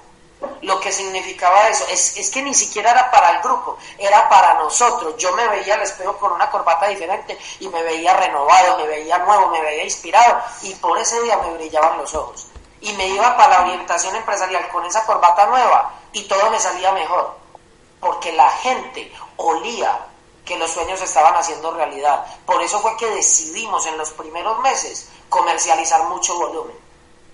lo 0.62 0.80
que 0.80 0.92
significaba 0.92 1.68
eso. 1.68 1.84
Es, 1.90 2.16
es, 2.16 2.30
que 2.30 2.42
ni 2.42 2.54
siquiera 2.54 2.90
era 2.90 3.10
para 3.10 3.30
el 3.30 3.42
grupo, 3.42 3.78
era 3.98 4.28
para 4.28 4.54
nosotros. 4.54 5.16
Yo 5.16 5.32
me 5.32 5.48
veía 5.48 5.74
al 5.74 5.82
espejo 5.82 6.16
con 6.18 6.32
una 6.32 6.50
corbata 6.50 6.86
diferente 6.88 7.38
y 7.60 7.68
me 7.68 7.82
veía 7.82 8.14
renovado, 8.14 8.78
me 8.78 8.86
veía 8.86 9.18
nuevo, 9.18 9.48
me 9.50 9.62
veía 9.62 9.84
inspirado 9.84 10.42
y 10.62 10.74
por 10.74 10.98
ese 10.98 11.20
día 11.22 11.38
me 11.38 11.54
brillaban 11.54 11.98
los 11.98 12.14
ojos 12.14 12.48
y 12.80 12.92
me 12.92 13.06
iba 13.08 13.36
para 13.36 13.58
la 13.58 13.64
orientación 13.64 14.14
empresarial 14.14 14.68
con 14.68 14.84
esa 14.84 15.04
corbata 15.04 15.46
nueva 15.46 15.92
y 16.12 16.24
todo 16.24 16.50
me 16.50 16.60
salía 16.60 16.92
mejor, 16.92 17.34
porque 18.00 18.32
la 18.32 18.48
gente 18.50 19.12
olía 19.36 19.98
que 20.48 20.56
los 20.56 20.70
sueños 20.70 21.00
estaban 21.02 21.34
haciendo 21.34 21.70
realidad. 21.72 22.24
Por 22.46 22.62
eso 22.62 22.80
fue 22.80 22.96
que 22.96 23.10
decidimos 23.10 23.84
en 23.84 23.98
los 23.98 24.10
primeros 24.12 24.58
meses 24.60 25.10
comercializar 25.28 26.04
mucho 26.04 26.36
volumen. 26.38 26.74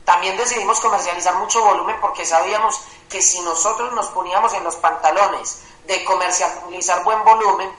También 0.04 0.36
decidimos 0.36 0.80
comercializar 0.80 1.36
mucho 1.36 1.64
volumen 1.64 1.96
porque 2.00 2.26
sabíamos 2.26 2.80
que 3.08 3.22
si 3.22 3.40
nosotros 3.42 3.92
nos 3.92 4.08
poníamos 4.08 4.52
en 4.54 4.64
los 4.64 4.74
pantalones 4.76 5.62
de 5.86 6.04
comercializar 6.04 7.04
buen 7.04 7.22
volumen, 7.22 7.70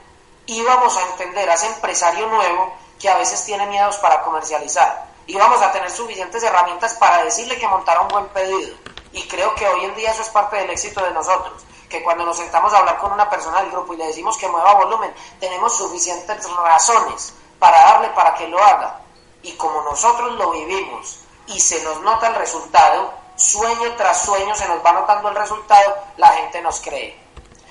íbamos 0.45 0.95
a 0.95 1.01
entender 1.09 1.49
a 1.49 1.55
ese 1.55 1.67
empresario 1.67 2.27
nuevo 2.27 2.73
que 2.97 3.09
a 3.09 3.17
veces 3.17 3.43
tiene 3.43 3.67
miedos 3.67 3.97
para 3.97 4.23
comercializar 4.23 5.05
y 5.27 5.35
vamos 5.35 5.61
a 5.61 5.71
tener 5.73 5.91
suficientes 5.91 6.43
herramientas 6.43 6.93
para 6.93 7.23
decirle 7.25 7.59
que 7.59 7.67
montara 7.67 8.01
un 8.01 8.07
buen 8.07 8.27
pedido. 8.29 8.75
Y 9.11 9.27
creo 9.27 9.53
que 9.55 9.67
hoy 9.67 9.85
en 9.85 9.95
día 9.95 10.11
eso 10.11 10.21
es 10.21 10.29
parte 10.29 10.55
del 10.55 10.69
éxito 10.69 11.03
de 11.03 11.11
nosotros, 11.11 11.63
que 11.89 12.03
cuando 12.03 12.25
nos 12.25 12.37
sentamos 12.37 12.73
a 12.73 12.79
hablar 12.79 12.97
con 12.97 13.11
una 13.11 13.29
persona 13.29 13.61
del 13.61 13.71
grupo 13.71 13.93
y 13.93 13.97
le 13.97 14.07
decimos 14.07 14.37
que 14.37 14.47
mueva 14.47 14.73
volumen, 14.73 15.13
tenemos 15.39 15.75
suficientes 15.77 16.49
razones 16.55 17.33
para 17.59 17.77
darle 17.77 18.09
para 18.09 18.33
que 18.35 18.47
lo 18.47 18.61
haga. 18.63 18.99
Y 19.41 19.53
como 19.53 19.81
nosotros 19.83 20.33
lo 20.33 20.51
vivimos 20.51 21.19
y 21.47 21.59
se 21.59 21.83
nos 21.83 22.01
nota 22.01 22.27
el 22.27 22.35
resultado, 22.35 23.13
sueño 23.35 23.95
tras 23.95 24.21
sueño 24.21 24.55
se 24.55 24.67
nos 24.67 24.83
va 24.83 24.93
notando 24.93 25.29
el 25.29 25.35
resultado, 25.35 25.95
la 26.17 26.29
gente 26.29 26.61
nos 26.61 26.79
cree. 26.81 27.19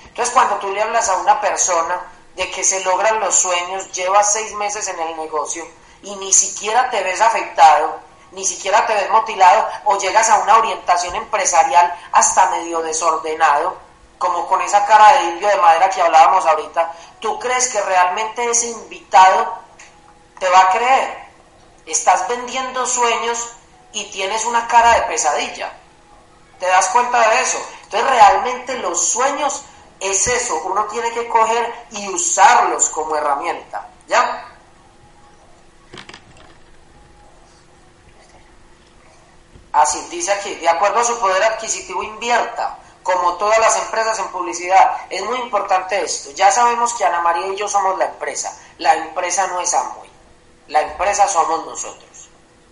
Entonces 0.05 0.33
cuando 0.33 0.55
tú 0.55 0.69
le 0.69 0.81
hablas 0.81 1.09
a 1.09 1.17
una 1.17 1.41
persona 1.41 2.01
de 2.35 2.49
que 2.51 2.63
se 2.63 2.83
logran 2.83 3.19
los 3.19 3.35
sueños, 3.35 3.91
lleva 3.91 4.23
seis 4.23 4.53
meses 4.53 4.87
en 4.87 4.99
el 4.99 5.17
negocio, 5.17 5.65
y 6.03 6.15
ni 6.17 6.31
siquiera 6.31 6.89
te 6.89 7.01
ves 7.03 7.19
afectado, 7.19 7.99
ni 8.31 8.45
siquiera 8.45 8.85
te 8.85 8.93
ves 8.93 9.09
motilado 9.09 9.67
o 9.85 9.97
llegas 9.97 10.29
a 10.29 10.39
una 10.39 10.57
orientación 10.57 11.15
empresarial 11.15 11.93
hasta 12.11 12.49
medio 12.51 12.81
desordenado, 12.81 13.77
como 14.25 14.47
con 14.47 14.61
esa 14.61 14.85
cara 14.85 15.13
de 15.13 15.23
indio 15.25 15.47
de 15.47 15.57
madera 15.57 15.89
que 15.89 16.01
hablábamos 16.01 16.45
ahorita, 16.45 16.91
¿tú 17.19 17.37
crees 17.39 17.67
que 17.69 17.79
realmente 17.81 18.49
ese 18.49 18.67
invitado 18.67 19.59
te 20.39 20.49
va 20.49 20.59
a 20.61 20.69
creer? 20.71 21.25
Estás 21.85 22.27
vendiendo 22.27 22.85
sueños 22.87 23.49
y 23.93 24.05
tienes 24.05 24.45
una 24.45 24.67
cara 24.67 24.93
de 24.93 25.01
pesadilla. 25.03 25.71
¿Te 26.59 26.65
das 26.65 26.87
cuenta 26.87 27.29
de 27.29 27.41
eso? 27.41 27.63
Entonces 27.83 28.09
realmente 28.09 28.79
los 28.79 29.09
sueños 29.09 29.63
es 29.99 30.27
eso, 30.27 30.55
uno 30.65 30.85
tiene 30.85 31.11
que 31.11 31.27
coger 31.27 31.87
y 31.91 32.07
usarlos 32.09 32.89
como 32.89 33.15
herramienta. 33.15 33.87
¿Ya? 34.07 34.47
Así 39.71 39.99
dice 40.09 40.31
aquí, 40.31 40.55
de 40.55 40.69
acuerdo 40.69 40.99
a 40.99 41.03
su 41.03 41.19
poder 41.19 41.43
adquisitivo 41.43 42.01
invierta, 42.01 42.79
como 43.05 43.35
todas 43.35 43.59
las 43.59 43.77
empresas 43.77 44.17
en 44.17 44.27
publicidad. 44.29 44.97
Es 45.11 45.23
muy 45.23 45.37
importante 45.37 46.01
esto. 46.01 46.31
Ya 46.31 46.51
sabemos 46.51 46.91
que 46.95 47.05
Ana 47.05 47.21
María 47.21 47.45
y 47.45 47.55
yo 47.55 47.67
somos 47.67 47.99
la 47.99 48.05
empresa. 48.05 48.51
La 48.79 48.95
empresa 48.95 49.45
no 49.45 49.61
es 49.61 49.71
Amway. 49.75 50.09
La 50.69 50.81
empresa 50.81 51.27
somos 51.27 51.67
nosotros. 51.67 52.29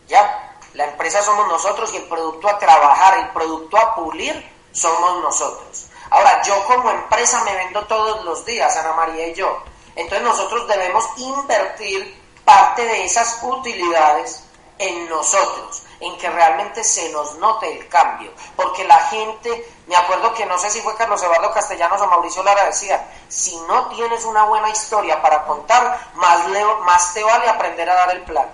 ¿Ya? 0.08 0.58
La 0.74 0.86
empresa 0.86 1.22
somos 1.22 1.48
nosotros 1.48 1.94
y 1.94 1.98
el 1.98 2.06
producto 2.06 2.50
a 2.50 2.58
trabajar, 2.58 3.20
el 3.20 3.30
producto 3.30 3.78
a 3.78 3.94
pulir, 3.94 4.52
somos 4.72 5.22
nosotros. 5.22 5.86
Ahora, 6.10 6.42
yo 6.42 6.66
como 6.66 6.90
empresa 6.90 7.44
me 7.44 7.56
vendo 7.56 7.86
todos 7.86 8.26
los 8.26 8.44
días, 8.44 8.76
Ana 8.76 8.94
María 8.94 9.28
y 9.28 9.36
yo. 9.36 9.62
Entonces 9.96 10.28
nosotros 10.28 10.68
debemos 10.68 11.08
invertir 11.18 12.20
parte 12.44 12.84
de 12.84 13.06
esas 13.06 13.38
utilidades 13.44 14.43
en 14.78 15.10
nosotros, 15.10 15.84
en 16.00 16.18
que 16.18 16.30
realmente 16.30 16.84
se 16.84 17.10
nos 17.12 17.36
note 17.36 17.72
el 17.78 17.88
cambio. 17.88 18.32
Porque 18.56 18.84
la 18.86 19.00
gente, 19.08 19.74
me 19.88 19.96
acuerdo 19.96 20.34
que 20.34 20.46
no 20.46 20.58
sé 20.58 20.70
si 20.70 20.82
fue 20.82 20.96
Carlos 20.96 21.22
Eduardo 21.22 21.54
Castellanos 21.54 22.02
o 22.02 22.08
Mauricio 22.08 22.44
Lara 22.44 22.66
decía, 22.66 23.10
si 23.28 23.56
no 23.68 23.88
tienes 23.90 24.26
una 24.26 24.46
buena 24.46 24.70
historia 24.70 25.22
para 25.22 25.46
contar, 25.46 26.12
más, 26.16 26.48
leo, 26.50 26.80
más 26.80 27.14
te 27.14 27.24
vale 27.24 27.48
aprender 27.48 27.90
a 27.90 27.96
dar 27.96 28.12
el 28.12 28.24
plan. 28.24 28.50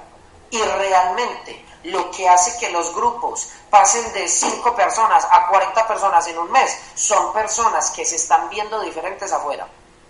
Y 0.52 0.62
realmente 0.62 1.66
lo 1.84 2.12
que 2.12 2.28
hace 2.28 2.58
que 2.60 2.72
los 2.72 2.94
grupos 2.94 3.50
pasen 3.70 4.12
de 4.14 4.28
5 4.28 4.76
personas 4.76 5.26
a 5.32 5.48
40 5.48 5.88
personas 5.88 6.28
en 6.28 6.38
un 6.38 6.52
mes 6.52 6.78
son 6.96 7.32
personas 7.34 7.92
que 7.92 8.04
se 8.04 8.18
están 8.18 8.50
viendo 8.50 8.82
diferentes 8.82 9.32
afuera. 9.32 9.68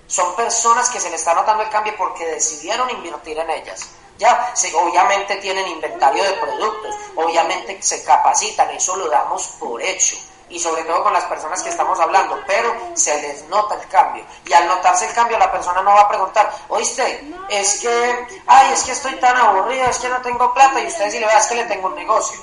Son 0.09 0.35
personas 0.35 0.89
que 0.89 0.99
se 0.99 1.09
le 1.11 1.17
está 1.17 1.35
notando 1.35 1.61
el 1.61 1.69
cambio 1.69 1.93
porque 1.95 2.25
decidieron 2.25 2.89
invertir 2.89 3.37
en 3.37 3.49
ellas. 3.51 3.87
Ya, 4.17 4.53
obviamente 4.75 5.35
tienen 5.35 5.67
inventario 5.67 6.23
de 6.23 6.33
productos, 6.33 6.95
obviamente 7.15 7.81
se 7.81 8.03
capacitan, 8.03 8.69
eso 8.71 8.95
lo 8.97 9.07
damos 9.07 9.47
por 9.59 9.81
hecho 9.81 10.17
y 10.49 10.59
sobre 10.59 10.83
todo 10.83 11.03
con 11.03 11.13
las 11.13 11.25
personas 11.25 11.61
que 11.61 11.69
estamos 11.69 11.99
hablando, 11.99 12.39
pero 12.47 12.75
se 12.95 13.21
les 13.21 13.43
nota 13.43 13.75
el 13.75 13.87
cambio. 13.87 14.25
Y 14.45 14.51
al 14.51 14.67
notarse 14.67 15.05
el 15.05 15.13
cambio, 15.13 15.37
la 15.37 15.51
persona 15.51 15.83
no 15.83 15.91
va 15.91 16.01
a 16.01 16.09
preguntar, 16.09 16.51
oíste, 16.69 17.31
es 17.49 17.79
que, 17.79 18.27
ay, 18.47 18.73
es 18.73 18.83
que 18.83 18.93
estoy 18.93 19.13
tan 19.19 19.37
aburrido, 19.37 19.85
es 19.85 19.99
que 19.99 20.09
no 20.09 20.19
tengo 20.21 20.51
plata, 20.53 20.81
y 20.81 20.87
usted 20.87 21.11
si 21.11 21.19
le 21.19 21.27
ve, 21.27 21.33
es 21.37 21.45
que 21.45 21.55
le 21.55 21.65
tengo 21.65 21.87
un 21.87 21.95
negocio. 21.95 22.39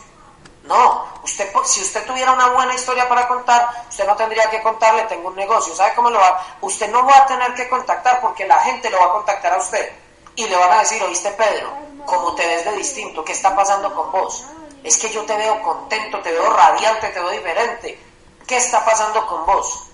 No, 0.66 1.06
usted, 1.22 1.48
si 1.64 1.80
usted 1.80 2.04
tuviera 2.06 2.32
una 2.32 2.48
buena 2.48 2.74
historia 2.74 3.08
para 3.08 3.28
contar, 3.28 3.68
usted 3.88 4.06
no 4.06 4.16
tendría 4.16 4.50
que 4.50 4.62
contarle, 4.62 5.04
tengo 5.04 5.28
un 5.28 5.36
negocio. 5.36 5.74
¿Sabe 5.74 5.94
cómo 5.94 6.10
lo 6.10 6.18
va? 6.18 6.44
Usted 6.60 6.90
no 6.90 7.06
va 7.06 7.18
a 7.18 7.26
tener 7.26 7.54
que 7.54 7.68
contactar 7.68 8.20
porque 8.20 8.46
la 8.46 8.58
gente 8.60 8.90
lo 8.90 8.98
va 8.98 9.06
a 9.06 9.12
contactar 9.12 9.52
a 9.52 9.58
usted 9.58 9.92
y 10.34 10.46
le 10.46 10.56
van 10.56 10.72
a 10.72 10.78
decir, 10.80 11.02
oíste 11.02 11.30
Pedro, 11.32 11.72
¿cómo 12.04 12.34
te 12.34 12.46
ves 12.46 12.64
de 12.64 12.72
distinto? 12.72 13.24
¿Qué 13.24 13.32
está 13.32 13.54
pasando 13.54 13.94
con 13.94 14.10
vos? 14.10 14.44
Es 14.82 14.98
que 14.98 15.10
yo 15.10 15.24
te 15.24 15.36
veo 15.36 15.62
contento, 15.62 16.20
te 16.20 16.32
veo 16.32 16.52
radiante, 16.52 17.08
te 17.08 17.20
veo 17.20 17.30
diferente. 17.30 17.98
¿Qué 18.46 18.56
está 18.56 18.84
pasando 18.84 19.26
con 19.26 19.46
vos? 19.46 19.84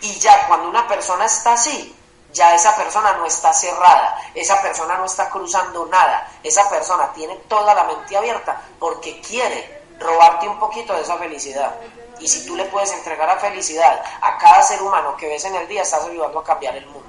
Y 0.00 0.18
ya 0.18 0.46
cuando 0.48 0.68
una 0.68 0.86
persona 0.88 1.24
está 1.24 1.54
así, 1.54 1.96
ya 2.32 2.54
esa 2.54 2.76
persona 2.76 3.12
no 3.14 3.26
está 3.26 3.52
cerrada, 3.52 4.20
esa 4.34 4.60
persona 4.60 4.96
no 4.98 5.06
está 5.06 5.30
cruzando 5.30 5.86
nada, 5.86 6.30
esa 6.42 6.68
persona 6.68 7.12
tiene 7.12 7.34
toda 7.48 7.74
la 7.74 7.84
mente 7.84 8.16
abierta 8.16 8.60
porque 8.78 9.20
quiere 9.20 9.85
robarte 9.98 10.48
un 10.48 10.58
poquito 10.58 10.94
de 10.94 11.02
esa 11.02 11.16
felicidad. 11.16 11.74
Y 12.18 12.28
si 12.28 12.46
tú 12.46 12.56
le 12.56 12.64
puedes 12.66 12.92
entregar 12.92 13.28
la 13.28 13.36
felicidad 13.36 14.02
a 14.20 14.38
cada 14.38 14.62
ser 14.62 14.82
humano 14.82 15.16
que 15.16 15.28
ves 15.28 15.44
en 15.44 15.54
el 15.54 15.68
día, 15.68 15.82
estás 15.82 16.04
ayudando 16.04 16.38
a 16.38 16.44
cambiar 16.44 16.76
el 16.76 16.86
mundo. 16.86 17.08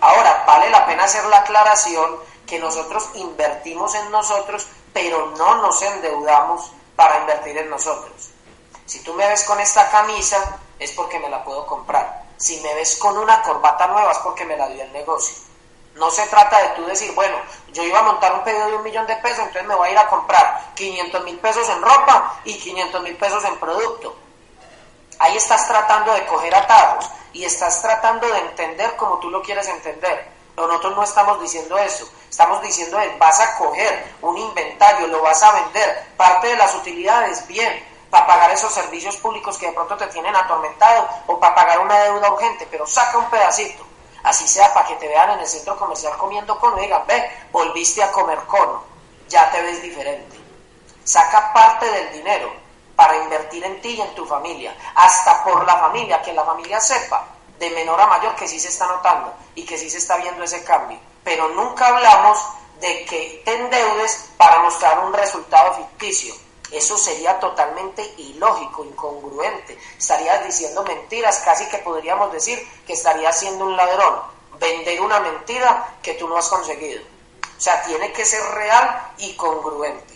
Ahora, 0.00 0.44
vale 0.46 0.70
la 0.70 0.84
pena 0.86 1.04
hacer 1.04 1.24
la 1.26 1.38
aclaración 1.38 2.18
que 2.46 2.58
nosotros 2.58 3.08
invertimos 3.14 3.94
en 3.94 4.10
nosotros, 4.10 4.66
pero 4.92 5.32
no 5.38 5.62
nos 5.62 5.80
endeudamos 5.82 6.72
para 6.96 7.20
invertir 7.20 7.56
en 7.58 7.70
nosotros. 7.70 8.30
Si 8.86 9.00
tú 9.02 9.14
me 9.14 9.26
ves 9.26 9.44
con 9.44 9.60
esta 9.60 9.88
camisa, 9.90 10.58
es 10.78 10.92
porque 10.92 11.18
me 11.18 11.30
la 11.30 11.42
puedo 11.44 11.66
comprar. 11.66 12.24
Si 12.36 12.60
me 12.60 12.74
ves 12.74 12.96
con 12.96 13.16
una 13.16 13.42
corbata 13.42 13.86
nueva, 13.86 14.12
es 14.12 14.18
porque 14.18 14.44
me 14.44 14.56
la 14.56 14.68
dio 14.68 14.82
el 14.82 14.92
negocio. 14.92 15.36
No 15.94 16.10
se 16.10 16.26
trata 16.26 16.60
de 16.60 16.68
tú 16.70 16.86
decir, 16.86 17.12
bueno, 17.14 17.36
yo 17.72 17.82
iba 17.82 18.00
a 18.00 18.02
montar 18.02 18.32
un 18.34 18.42
pedido 18.42 18.66
de 18.66 18.76
un 18.76 18.82
millón 18.82 19.06
de 19.06 19.16
pesos, 19.16 19.38
entonces 19.38 19.64
me 19.64 19.76
voy 19.76 19.88
a 19.88 19.92
ir 19.92 19.98
a 19.98 20.08
comprar 20.08 20.72
500 20.74 21.24
mil 21.24 21.38
pesos 21.38 21.68
en 21.68 21.82
ropa 21.82 22.40
y 22.44 22.58
500 22.58 23.02
mil 23.02 23.16
pesos 23.16 23.44
en 23.44 23.56
producto. 23.58 24.16
Ahí 25.20 25.36
estás 25.36 25.68
tratando 25.68 26.12
de 26.12 26.26
coger 26.26 26.54
atajos 26.54 27.08
y 27.32 27.44
estás 27.44 27.80
tratando 27.80 28.26
de 28.26 28.38
entender 28.38 28.96
como 28.96 29.18
tú 29.18 29.30
lo 29.30 29.42
quieres 29.42 29.68
entender. 29.68 30.28
Pero 30.54 30.66
nosotros 30.66 30.96
no 30.96 31.02
estamos 31.04 31.40
diciendo 31.40 31.78
eso. 31.78 32.08
Estamos 32.28 32.62
diciendo 32.62 32.98
es, 32.98 33.16
vas 33.18 33.38
a 33.40 33.56
coger 33.58 34.14
un 34.22 34.36
inventario, 34.36 35.06
lo 35.06 35.22
vas 35.22 35.42
a 35.42 35.52
vender, 35.52 36.06
parte 36.16 36.48
de 36.48 36.56
las 36.56 36.74
utilidades, 36.74 37.46
bien, 37.46 37.84
para 38.10 38.26
pagar 38.26 38.50
esos 38.50 38.72
servicios 38.72 39.16
públicos 39.16 39.58
que 39.58 39.66
de 39.66 39.72
pronto 39.72 39.96
te 39.96 40.06
tienen 40.08 40.34
atormentado 40.34 41.08
o 41.26 41.38
para 41.38 41.54
pagar 41.54 41.80
una 41.80 41.98
deuda 42.00 42.32
urgente, 42.32 42.66
pero 42.70 42.86
saca 42.86 43.18
un 43.18 43.30
pedacito. 43.30 43.84
Así 44.24 44.48
sea 44.48 44.72
para 44.72 44.88
que 44.88 44.96
te 44.96 45.06
vean 45.06 45.30
en 45.32 45.40
el 45.40 45.46
centro 45.46 45.76
comercial 45.76 46.16
comiendo 46.16 46.58
cono 46.58 46.78
y 46.78 46.84
digan, 46.84 47.06
ve, 47.06 47.30
volviste 47.52 48.02
a 48.02 48.10
comer 48.10 48.38
cono, 48.46 48.82
ya 49.28 49.50
te 49.50 49.60
ves 49.60 49.82
diferente. 49.82 50.40
Saca 51.04 51.52
parte 51.52 51.84
del 51.90 52.12
dinero 52.14 52.50
para 52.96 53.16
invertir 53.18 53.62
en 53.64 53.80
ti 53.82 53.90
y 53.90 54.00
en 54.00 54.14
tu 54.14 54.24
familia, 54.24 54.74
hasta 54.94 55.44
por 55.44 55.66
la 55.66 55.76
familia, 55.76 56.22
que 56.22 56.32
la 56.32 56.42
familia 56.42 56.80
sepa 56.80 57.26
de 57.58 57.70
menor 57.70 58.00
a 58.00 58.06
mayor 58.06 58.34
que 58.34 58.48
sí 58.48 58.58
se 58.58 58.68
está 58.68 58.86
notando 58.86 59.32
y 59.54 59.64
que 59.64 59.76
sí 59.76 59.90
se 59.90 59.98
está 59.98 60.16
viendo 60.16 60.42
ese 60.42 60.64
cambio. 60.64 60.98
Pero 61.22 61.48
nunca 61.50 61.88
hablamos 61.88 62.38
de 62.80 63.04
que 63.04 63.42
te 63.44 63.54
endeudes 63.54 64.30
para 64.38 64.60
mostrar 64.60 65.00
un 65.00 65.12
resultado 65.12 65.74
ficticio. 65.74 66.34
Eso 66.70 66.96
sería 66.98 67.38
totalmente 67.38 68.02
ilógico, 68.18 68.84
incongruente. 68.84 69.78
Estarías 69.98 70.44
diciendo 70.44 70.82
mentiras, 70.82 71.42
casi 71.44 71.66
que 71.68 71.78
podríamos 71.78 72.32
decir 72.32 72.58
que 72.86 72.94
estarías 72.94 73.38
siendo 73.38 73.64
un 73.64 73.76
ladrón. 73.76 74.20
Vender 74.58 75.00
una 75.00 75.20
mentira 75.20 75.96
que 76.02 76.14
tú 76.14 76.28
no 76.28 76.36
has 76.36 76.48
conseguido. 76.48 77.02
O 77.56 77.60
sea, 77.60 77.82
tiene 77.82 78.12
que 78.12 78.24
ser 78.24 78.42
real 78.54 79.12
y 79.18 79.34
congruente. 79.36 80.14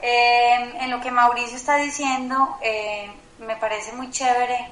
Eh, 0.00 0.74
en 0.80 0.90
lo 0.90 1.00
que 1.00 1.10
Mauricio 1.10 1.56
está 1.56 1.76
diciendo, 1.76 2.58
eh, 2.60 3.10
me 3.38 3.56
parece 3.56 3.92
muy 3.92 4.10
chévere. 4.10 4.70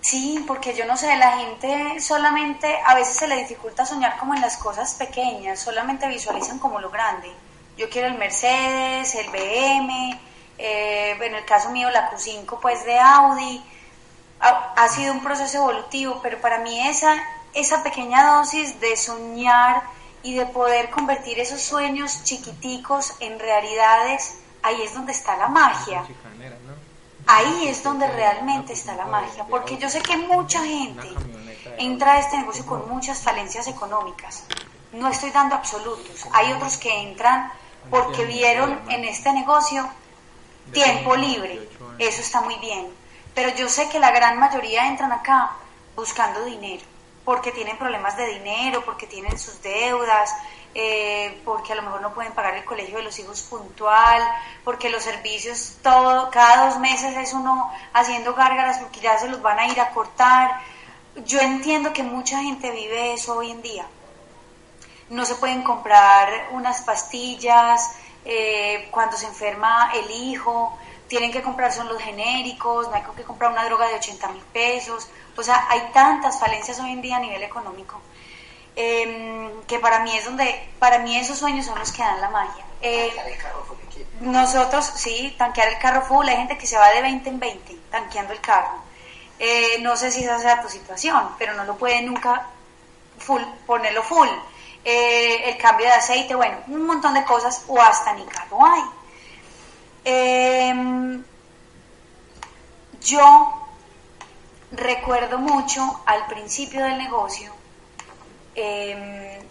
Sí, 0.00 0.44
porque 0.46 0.74
yo 0.74 0.84
no 0.84 0.96
sé, 0.96 1.16
la 1.16 1.38
gente 1.38 2.00
solamente 2.00 2.80
a 2.84 2.94
veces 2.94 3.16
se 3.16 3.28
le 3.28 3.36
dificulta 3.36 3.86
soñar 3.86 4.18
como 4.18 4.34
en 4.34 4.40
las 4.40 4.56
cosas 4.56 4.94
pequeñas, 4.94 5.60
solamente 5.60 6.08
visualizan 6.08 6.58
como 6.58 6.80
lo 6.80 6.90
grande. 6.90 7.32
Yo 7.76 7.88
quiero 7.88 8.08
el 8.08 8.18
Mercedes, 8.18 9.14
el 9.14 9.28
BM, 9.30 10.20
eh, 10.58 11.16
en 11.20 11.34
el 11.34 11.44
caso 11.44 11.70
mío 11.70 11.90
la 11.90 12.10
Q5 12.10 12.58
pues 12.60 12.84
de 12.84 12.98
Audi. 12.98 13.62
Ha, 14.40 14.74
ha 14.76 14.88
sido 14.88 15.12
un 15.12 15.22
proceso 15.22 15.58
evolutivo, 15.58 16.20
pero 16.22 16.40
para 16.40 16.58
mí 16.58 16.86
esa, 16.88 17.14
esa 17.54 17.82
pequeña 17.82 18.36
dosis 18.36 18.80
de 18.80 18.96
soñar 18.96 19.82
y 20.22 20.34
de 20.34 20.46
poder 20.46 20.90
convertir 20.90 21.38
esos 21.40 21.60
sueños 21.60 22.22
chiquiticos 22.24 23.14
en 23.20 23.38
realidades, 23.38 24.38
ahí 24.62 24.82
es 24.82 24.94
donde 24.94 25.12
está 25.12 25.36
la 25.36 25.48
magia. 25.48 26.04
Ahí 27.26 27.68
es 27.68 27.82
donde 27.82 28.06
realmente 28.08 28.72
está 28.72 28.94
la 28.94 29.06
magia, 29.06 29.44
porque 29.48 29.78
yo 29.78 29.88
sé 29.88 30.00
que 30.00 30.16
mucha 30.16 30.64
gente 30.64 31.08
entra 31.78 32.14
a 32.14 32.18
este 32.18 32.36
negocio 32.38 32.66
con 32.66 32.88
muchas 32.88 33.20
falencias 33.20 33.66
económicas. 33.68 34.44
No 34.92 35.08
estoy 35.08 35.30
dando 35.30 35.54
absolutos. 35.54 36.26
Hay 36.32 36.52
otros 36.52 36.76
que 36.76 37.02
entran 37.02 37.50
porque 37.92 38.24
vieron 38.24 38.80
en 38.88 39.04
este 39.04 39.30
negocio 39.34 39.86
tiempo 40.72 41.14
libre. 41.14 41.68
Eso 41.98 42.22
está 42.22 42.40
muy 42.40 42.56
bien. 42.56 42.88
Pero 43.34 43.54
yo 43.54 43.68
sé 43.68 43.90
que 43.90 43.98
la 43.98 44.10
gran 44.10 44.38
mayoría 44.38 44.88
entran 44.88 45.12
acá 45.12 45.50
buscando 45.94 46.42
dinero 46.46 46.82
porque 47.22 47.52
tienen 47.52 47.76
problemas 47.76 48.16
de 48.16 48.26
dinero, 48.26 48.82
porque 48.82 49.06
tienen 49.06 49.38
sus 49.38 49.60
deudas, 49.62 50.34
eh, 50.74 51.40
porque 51.44 51.74
a 51.74 51.76
lo 51.76 51.82
mejor 51.82 52.00
no 52.00 52.14
pueden 52.14 52.32
pagar 52.32 52.56
el 52.56 52.64
colegio 52.64 52.96
de 52.96 53.04
los 53.04 53.18
hijos 53.18 53.42
puntual, 53.42 54.22
porque 54.64 54.88
los 54.88 55.02
servicios 55.02 55.76
todo, 55.82 56.30
cada 56.30 56.64
dos 56.64 56.80
meses 56.80 57.14
es 57.14 57.34
uno 57.34 57.70
haciendo 57.92 58.34
gárgaras 58.34 58.78
porque 58.78 59.00
ya 59.00 59.18
se 59.18 59.28
los 59.28 59.42
van 59.42 59.58
a 59.58 59.68
ir 59.68 59.78
a 59.78 59.90
cortar. 59.90 60.62
Yo 61.26 61.38
entiendo 61.40 61.92
que 61.92 62.02
mucha 62.02 62.40
gente 62.40 62.70
vive 62.70 63.12
eso 63.12 63.36
hoy 63.36 63.50
en 63.50 63.60
día. 63.60 63.86
No 65.12 65.24
se 65.24 65.34
pueden 65.36 65.62
comprar 65.62 66.48
unas 66.52 66.82
pastillas, 66.82 67.94
eh, 68.24 68.88
cuando 68.90 69.16
se 69.16 69.26
enferma 69.26 69.92
el 69.94 70.10
hijo, 70.10 70.78
tienen 71.08 71.30
que 71.30 71.42
comprar 71.42 71.72
son 71.72 71.88
los 71.88 72.00
genéricos, 72.00 72.88
no 72.88 72.94
hay 72.94 73.02
que 73.02 73.22
comprar 73.22 73.52
una 73.52 73.64
droga 73.64 73.86
de 73.88 73.96
80 73.96 74.28
mil 74.28 74.42
pesos, 74.44 75.08
o 75.36 75.42
sea, 75.42 75.66
hay 75.68 75.90
tantas 75.92 76.40
falencias 76.40 76.80
hoy 76.80 76.92
en 76.92 77.02
día 77.02 77.16
a 77.16 77.20
nivel 77.20 77.42
económico. 77.42 78.00
Em, 78.74 79.50
que 79.66 79.78
para 79.78 80.00
mí 80.00 80.16
es 80.16 80.24
donde, 80.24 80.70
para 80.78 80.98
mí 81.00 81.14
esos 81.16 81.38
sueños 81.38 81.66
son 81.66 81.78
los 81.78 81.92
que 81.92 82.02
dan 82.02 82.20
la 82.20 82.30
magia. 82.30 82.64
Eh, 82.80 83.12
nosotros, 84.20 84.92
sí, 84.96 85.34
tanquear 85.36 85.68
el 85.68 85.78
carro 85.78 86.02
full, 86.02 86.26
hay 86.26 86.36
gente 86.36 86.56
que 86.56 86.66
se 86.66 86.78
va 86.78 86.88
de 86.90 87.02
20 87.02 87.28
en 87.28 87.38
20 87.38 87.76
tanqueando 87.90 88.32
el 88.32 88.40
carro. 88.40 88.78
Eh, 89.38 89.78
no 89.80 89.96
sé 89.96 90.10
si 90.10 90.24
esa 90.24 90.38
sea 90.38 90.62
tu 90.62 90.68
situación, 90.68 91.34
pero 91.38 91.52
no 91.54 91.64
lo 91.64 91.76
puede 91.76 92.00
nunca 92.02 92.46
full, 93.18 93.42
ponerlo 93.66 94.02
full. 94.02 94.28
Eh, 94.84 95.50
el 95.50 95.58
cambio 95.58 95.86
de 95.86 95.92
aceite, 95.92 96.34
bueno, 96.34 96.58
un 96.66 96.86
montón 96.86 97.14
de 97.14 97.24
cosas, 97.24 97.64
o 97.68 97.80
hasta 97.80 98.14
ni 98.14 98.24
carro 98.26 98.64
hay. 98.64 98.82
Em, 100.04 101.24
yo 103.00 103.68
recuerdo 104.72 105.38
mucho 105.38 106.02
al 106.06 106.26
principio 106.26 106.82
del 106.84 106.98
negocio 106.98 107.52
Em, 108.54 109.46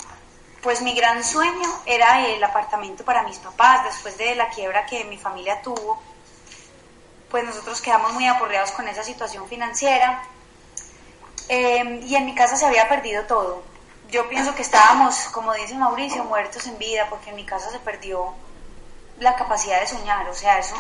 pues 0.62 0.82
mi 0.82 0.94
gran 0.94 1.24
sueño 1.24 1.70
era 1.86 2.28
el 2.28 2.44
apartamento 2.44 3.04
para 3.04 3.24
mis 3.24 3.38
papás 3.40 3.84
después 3.84 4.18
de 4.18 4.36
la 4.36 4.50
quiebra 4.50 4.86
que 4.86 5.04
mi 5.06 5.18
familia 5.18 5.62
tuvo. 5.62 6.02
Pues 7.30 7.44
nosotros 7.44 7.82
quedamos 7.82 8.14
muy 8.14 8.28
aporreados 8.28 8.72
con 8.72 8.88
esa 8.88 9.04
situación 9.04 9.48
financiera 9.48 10.24
em, 11.48 12.02
y 12.04 12.16
en 12.16 12.26
mi 12.26 12.36
casa 12.36 12.56
se 12.58 12.66
había 12.66 12.88
perdido 12.90 13.26
todo. 13.26 13.64
Yo 14.12 14.28
pienso 14.28 14.54
que 14.54 14.62
estábamos, 14.62 15.16
como 15.32 15.54
dice 15.54 15.74
Mauricio, 15.74 16.26
muertos 16.26 16.68
en 16.68 16.78
vida 16.78 17.08
porque 17.10 17.30
en 17.30 17.38
mi 17.38 17.46
casa 17.46 17.70
se 17.72 17.80
perdió 17.80 18.34
la 19.20 19.38
capacidad 19.38 19.80
de 19.80 19.88
soñar, 19.88 20.28
o 20.28 20.34
sea, 20.34 20.60
eso 20.60 20.76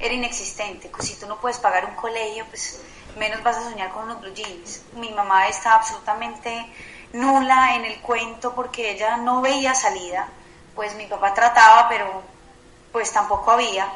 era 0.00 0.12
inexistente. 0.12 0.88
Pues 0.88 1.06
si 1.06 1.14
tú 1.14 1.28
no 1.28 1.40
puedes 1.40 1.58
pagar 1.58 1.84
un 1.84 1.94
colegio, 1.94 2.44
pues 2.46 2.80
menos 3.16 3.40
vas 3.44 3.58
a 3.58 3.70
soñar 3.70 3.92
con 3.92 4.02
unos 4.02 4.20
blue 4.20 4.34
jeans. 4.34 4.82
Mi 4.94 5.12
mamá 5.12 5.46
está 5.46 5.76
absolutamente 5.76 6.66
nula 7.12 7.76
en 7.76 7.84
el 7.84 8.00
cuento 8.00 8.52
porque 8.52 8.90
ella 8.90 9.16
no 9.16 9.40
veía 9.42 9.76
salida, 9.76 10.26
pues 10.74 10.96
mi 10.96 11.06
papá 11.06 11.34
trataba, 11.34 11.88
pero 11.88 12.20
pues 12.90 13.12
tampoco 13.12 13.52
había. 13.52 13.86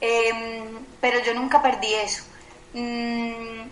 Em, 0.00 0.86
pero 1.02 1.18
yo 1.18 1.34
nunca 1.34 1.60
perdí 1.60 1.92
eso. 1.92 2.24
Mm, 2.72 3.68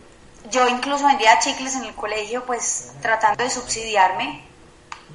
yo 0.51 0.69
incluso 0.69 1.07
vendía 1.07 1.39
chicles 1.39 1.77
en 1.77 1.85
el 1.87 1.95
colegio, 1.95 2.45
pues 2.45 2.93
tratando 3.01 3.43
de 3.43 3.49
subsidiarme 3.49 4.50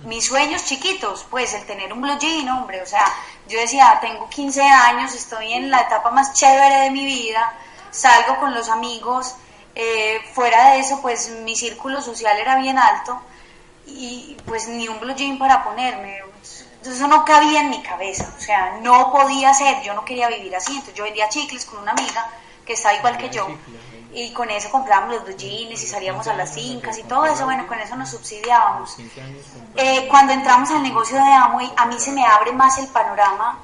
mis 0.05 0.25
sueños 0.25 0.65
chiquitos, 0.65 1.25
pues 1.29 1.53
el 1.53 1.65
tener 1.65 1.91
un 1.91 2.01
blue 2.01 2.17
jean, 2.19 2.47
hombre, 2.49 2.81
o 2.81 2.85
sea, 2.85 3.05
yo 3.47 3.59
decía, 3.59 3.97
tengo 4.01 4.29
15 4.29 4.61
años, 4.61 5.13
estoy 5.13 5.53
en 5.53 5.69
la 5.69 5.81
etapa 5.81 6.11
más 6.11 6.33
chévere 6.33 6.83
de 6.83 6.91
mi 6.91 7.05
vida, 7.05 7.53
salgo 7.91 8.37
con 8.39 8.53
los 8.53 8.69
amigos, 8.69 9.35
eh, 9.73 10.19
fuera 10.33 10.71
de 10.71 10.79
eso, 10.79 11.01
pues 11.01 11.29
mi 11.43 11.55
círculo 11.55 12.01
social 12.01 12.37
era 12.39 12.57
bien 12.57 12.77
alto, 12.77 13.21
y 13.87 14.37
pues 14.45 14.67
ni 14.67 14.87
un 14.87 14.99
blue 14.99 15.15
jean 15.15 15.37
para 15.37 15.63
ponerme. 15.63 16.19
Eso 16.83 17.07
no 17.07 17.25
cabía 17.25 17.61
en 17.61 17.71
mi 17.71 17.81
cabeza, 17.81 18.31
o 18.37 18.39
sea, 18.39 18.77
no 18.81 19.11
podía 19.11 19.53
ser, 19.55 19.81
yo 19.81 19.95
no 19.95 20.05
quería 20.05 20.27
vivir 20.27 20.55
así. 20.55 20.73
Entonces 20.73 20.93
yo 20.93 21.03
vendía 21.03 21.27
chicles 21.29 21.65
con 21.65 21.79
una 21.79 21.91
amiga 21.91 22.29
que 22.63 22.73
estaba 22.73 22.95
igual 22.95 23.17
que 23.17 23.29
yo 23.29 23.47
y 24.15 24.31
con 24.31 24.49
eso 24.49 24.71
comprábamos 24.71 25.27
los 25.27 25.35
jeans 25.35 25.83
y 25.83 25.87
salíamos 25.87 26.25
a 26.27 26.33
las 26.33 26.53
fincas 26.53 26.97
y 26.97 27.03
todo 27.03 27.25
eso, 27.25 27.43
bueno, 27.43 27.67
con 27.67 27.77
eso 27.77 27.97
nos 27.97 28.09
subsidiábamos. 28.09 28.95
Eh, 29.75 30.07
cuando 30.09 30.31
entramos 30.31 30.71
al 30.71 30.81
negocio 30.81 31.17
de 31.17 31.33
Amway, 31.33 31.71
a 31.75 31.85
mí 31.85 31.99
se 31.99 32.13
me 32.13 32.25
abre 32.25 32.53
más 32.53 32.77
el 32.77 32.87
panorama 32.87 33.59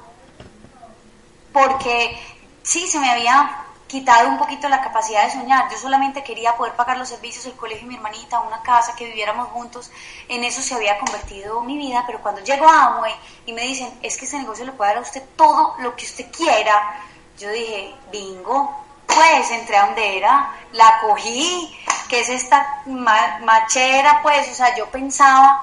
porque 1.52 2.18
sí, 2.62 2.86
se 2.86 2.98
me 2.98 3.10
había 3.10 3.64
quitado 3.86 4.28
un 4.28 4.38
poquito 4.38 4.68
la 4.68 4.82
capacidad 4.82 5.24
de 5.24 5.32
soñar. 5.32 5.70
Yo 5.70 5.78
solamente 5.78 6.22
quería 6.22 6.54
poder 6.54 6.74
pagar 6.74 6.98
los 6.98 7.08
servicios, 7.08 7.46
el 7.46 7.54
colegio 7.54 7.82
de 7.82 7.88
mi 7.88 7.94
hermanita, 7.96 8.40
una 8.40 8.62
casa, 8.62 8.94
que 8.94 9.06
viviéramos 9.06 9.48
juntos. 9.48 9.90
En 10.28 10.44
eso 10.44 10.60
se 10.60 10.74
había 10.74 10.98
convertido 10.98 11.62
mi 11.62 11.78
vida, 11.78 12.04
pero 12.06 12.20
cuando 12.20 12.42
llego 12.42 12.68
a 12.68 12.86
Amway 12.86 13.14
y 13.46 13.54
me 13.54 13.62
dicen, 13.62 13.90
es 14.02 14.18
que 14.18 14.26
ese 14.26 14.38
negocio 14.38 14.66
le 14.66 14.72
puede 14.72 14.90
dar 14.90 14.98
a 14.98 15.06
usted 15.06 15.22
todo 15.36 15.76
lo 15.78 15.96
que 15.96 16.04
usted 16.04 16.30
quiera, 16.30 17.00
yo 17.38 17.50
dije, 17.50 17.94
bingo, 18.10 18.81
pues 19.14 19.50
entré 19.50 19.76
a 19.76 19.86
donde 19.86 20.18
era, 20.18 20.50
la 20.72 21.00
cogí, 21.00 21.78
que 22.08 22.20
es 22.20 22.28
esta 22.28 22.82
machera, 22.86 24.20
pues, 24.22 24.50
o 24.50 24.54
sea, 24.54 24.76
yo 24.76 24.86
pensaba, 24.86 25.62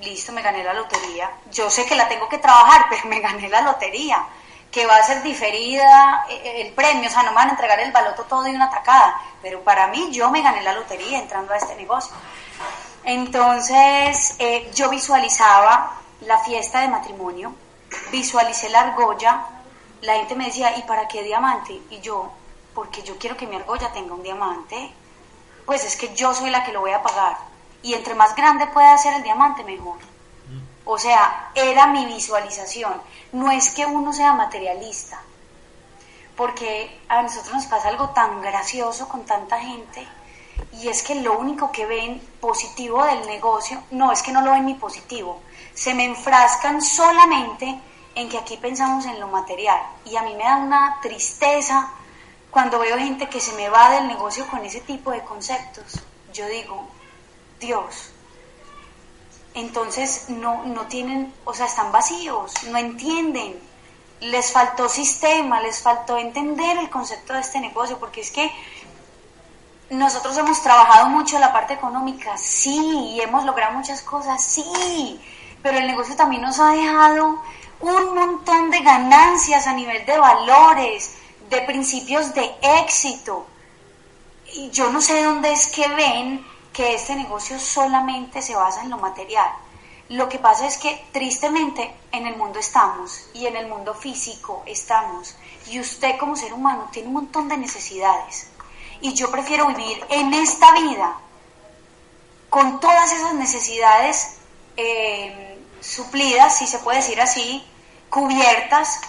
listo, 0.00 0.32
me 0.32 0.42
gané 0.42 0.64
la 0.64 0.74
lotería. 0.74 1.30
Yo 1.50 1.70
sé 1.70 1.84
que 1.86 1.96
la 1.96 2.08
tengo 2.08 2.28
que 2.28 2.38
trabajar, 2.38 2.86
pero 2.90 3.06
me 3.06 3.20
gané 3.20 3.48
la 3.48 3.62
lotería 3.62 4.24
que 4.72 4.86
va 4.86 4.96
a 4.96 5.04
ser 5.04 5.22
diferida 5.22 6.24
eh, 6.30 6.40
eh, 6.42 6.62
el 6.62 6.72
premio, 6.72 7.08
o 7.08 7.12
sea, 7.12 7.22
no 7.22 7.30
me 7.30 7.36
van 7.36 7.48
a 7.48 7.50
entregar 7.52 7.78
el 7.78 7.92
baloto 7.92 8.24
todo 8.24 8.42
de 8.42 8.50
una 8.50 8.70
tacada, 8.70 9.20
pero 9.42 9.60
para 9.60 9.88
mí 9.88 10.08
yo 10.10 10.30
me 10.30 10.40
gané 10.40 10.62
la 10.62 10.72
lotería 10.72 11.18
entrando 11.18 11.52
a 11.52 11.58
este 11.58 11.76
negocio. 11.76 12.14
Entonces 13.04 14.34
eh, 14.38 14.70
yo 14.74 14.88
visualizaba 14.88 15.98
la 16.22 16.38
fiesta 16.38 16.80
de 16.80 16.88
matrimonio, 16.88 17.54
visualicé 18.10 18.70
la 18.70 18.80
argolla, 18.80 19.44
la 20.00 20.14
gente 20.14 20.34
me 20.34 20.46
decía, 20.46 20.74
¿y 20.76 20.82
para 20.82 21.06
qué 21.06 21.22
diamante? 21.22 21.78
Y 21.90 22.00
yo, 22.00 22.32
porque 22.74 23.02
yo 23.02 23.18
quiero 23.18 23.36
que 23.36 23.46
mi 23.46 23.56
argolla 23.56 23.92
tenga 23.92 24.14
un 24.14 24.22
diamante, 24.22 24.92
pues 25.66 25.84
es 25.84 25.96
que 25.96 26.14
yo 26.14 26.34
soy 26.34 26.50
la 26.50 26.64
que 26.64 26.72
lo 26.72 26.80
voy 26.80 26.92
a 26.92 27.02
pagar. 27.02 27.36
Y 27.82 27.94
entre 27.94 28.14
más 28.14 28.34
grande 28.34 28.66
pueda 28.68 28.96
ser 28.98 29.14
el 29.14 29.22
diamante, 29.22 29.64
mejor. 29.64 29.98
O 30.84 30.98
sea, 30.98 31.50
era 31.54 31.86
mi 31.86 32.06
visualización. 32.06 33.00
No 33.32 33.50
es 33.50 33.70
que 33.70 33.86
uno 33.86 34.12
sea 34.12 34.32
materialista, 34.32 35.20
porque 36.36 37.00
a 37.08 37.22
nosotros 37.22 37.54
nos 37.54 37.66
pasa 37.66 37.88
algo 37.88 38.10
tan 38.10 38.40
gracioso 38.40 39.08
con 39.08 39.24
tanta 39.24 39.60
gente 39.60 40.06
y 40.72 40.88
es 40.88 41.02
que 41.02 41.14
lo 41.16 41.38
único 41.38 41.70
que 41.70 41.86
ven 41.86 42.20
positivo 42.40 43.04
del 43.04 43.26
negocio, 43.26 43.82
no 43.90 44.12
es 44.12 44.22
que 44.22 44.32
no 44.32 44.40
lo 44.42 44.52
ven 44.52 44.66
ni 44.66 44.74
positivo, 44.74 45.40
se 45.74 45.94
me 45.94 46.04
enfrascan 46.04 46.82
solamente 46.82 47.80
en 48.14 48.28
que 48.28 48.38
aquí 48.38 48.56
pensamos 48.56 49.06
en 49.06 49.20
lo 49.20 49.28
material 49.28 49.80
y 50.04 50.16
a 50.16 50.22
mí 50.22 50.34
me 50.34 50.44
da 50.44 50.56
una 50.56 50.98
tristeza 51.00 51.90
cuando 52.52 52.78
veo 52.78 52.98
gente 52.98 53.30
que 53.30 53.40
se 53.40 53.54
me 53.54 53.70
va 53.70 53.90
del 53.90 54.06
negocio 54.06 54.46
con 54.46 54.62
ese 54.64 54.82
tipo 54.82 55.10
de 55.10 55.24
conceptos. 55.24 55.98
Yo 56.34 56.46
digo, 56.48 56.86
Dios, 57.58 58.10
entonces 59.54 60.26
no, 60.28 60.62
no 60.64 60.82
tienen, 60.82 61.32
o 61.44 61.54
sea, 61.54 61.64
están 61.64 61.90
vacíos, 61.90 62.52
no 62.68 62.76
entienden, 62.76 63.58
les 64.20 64.52
faltó 64.52 64.88
sistema, 64.90 65.60
les 65.62 65.80
faltó 65.80 66.18
entender 66.18 66.76
el 66.76 66.90
concepto 66.90 67.32
de 67.32 67.40
este 67.40 67.58
negocio, 67.58 67.98
porque 67.98 68.20
es 68.20 68.30
que 68.30 68.52
nosotros 69.88 70.36
hemos 70.36 70.62
trabajado 70.62 71.08
mucho 71.08 71.38
la 71.38 71.54
parte 71.54 71.72
económica, 71.72 72.36
sí, 72.36 73.14
y 73.14 73.20
hemos 73.22 73.46
logrado 73.46 73.72
muchas 73.72 74.02
cosas, 74.02 74.44
sí, 74.44 75.18
pero 75.62 75.78
el 75.78 75.86
negocio 75.86 76.16
también 76.16 76.42
nos 76.42 76.60
ha 76.60 76.72
dejado 76.72 77.42
un 77.80 78.14
montón 78.14 78.70
de 78.70 78.80
ganancias 78.80 79.66
a 79.66 79.72
nivel 79.72 80.04
de 80.04 80.18
valores, 80.18 81.16
de 81.52 81.60
principios 81.62 82.34
de 82.34 82.50
éxito. 82.80 83.46
Y 84.54 84.70
yo 84.70 84.90
no 84.90 85.00
sé 85.02 85.22
dónde 85.22 85.52
es 85.52 85.68
que 85.68 85.86
ven 85.88 86.44
que 86.72 86.94
este 86.94 87.14
negocio 87.14 87.58
solamente 87.58 88.40
se 88.40 88.54
basa 88.54 88.82
en 88.82 88.90
lo 88.90 88.96
material. 88.96 89.50
Lo 90.08 90.28
que 90.28 90.38
pasa 90.38 90.66
es 90.66 90.78
que 90.78 91.04
tristemente 91.12 91.94
en 92.10 92.26
el 92.26 92.36
mundo 92.36 92.58
estamos 92.58 93.26
y 93.34 93.46
en 93.46 93.56
el 93.56 93.66
mundo 93.68 93.94
físico 93.94 94.62
estamos 94.66 95.36
y 95.68 95.78
usted 95.78 96.18
como 96.18 96.36
ser 96.36 96.52
humano 96.52 96.88
tiene 96.90 97.08
un 97.08 97.14
montón 97.14 97.48
de 97.48 97.56
necesidades 97.56 98.48
y 99.00 99.14
yo 99.14 99.30
prefiero 99.30 99.66
vivir 99.68 100.04
en 100.10 100.34
esta 100.34 100.72
vida 100.72 101.16
con 102.50 102.80
todas 102.80 103.12
esas 103.12 103.34
necesidades 103.34 104.36
eh, 104.76 105.58
suplidas, 105.80 106.58
si 106.58 106.66
se 106.66 106.78
puede 106.78 106.98
decir 106.98 107.20
así, 107.20 107.64
cubiertas 108.10 109.00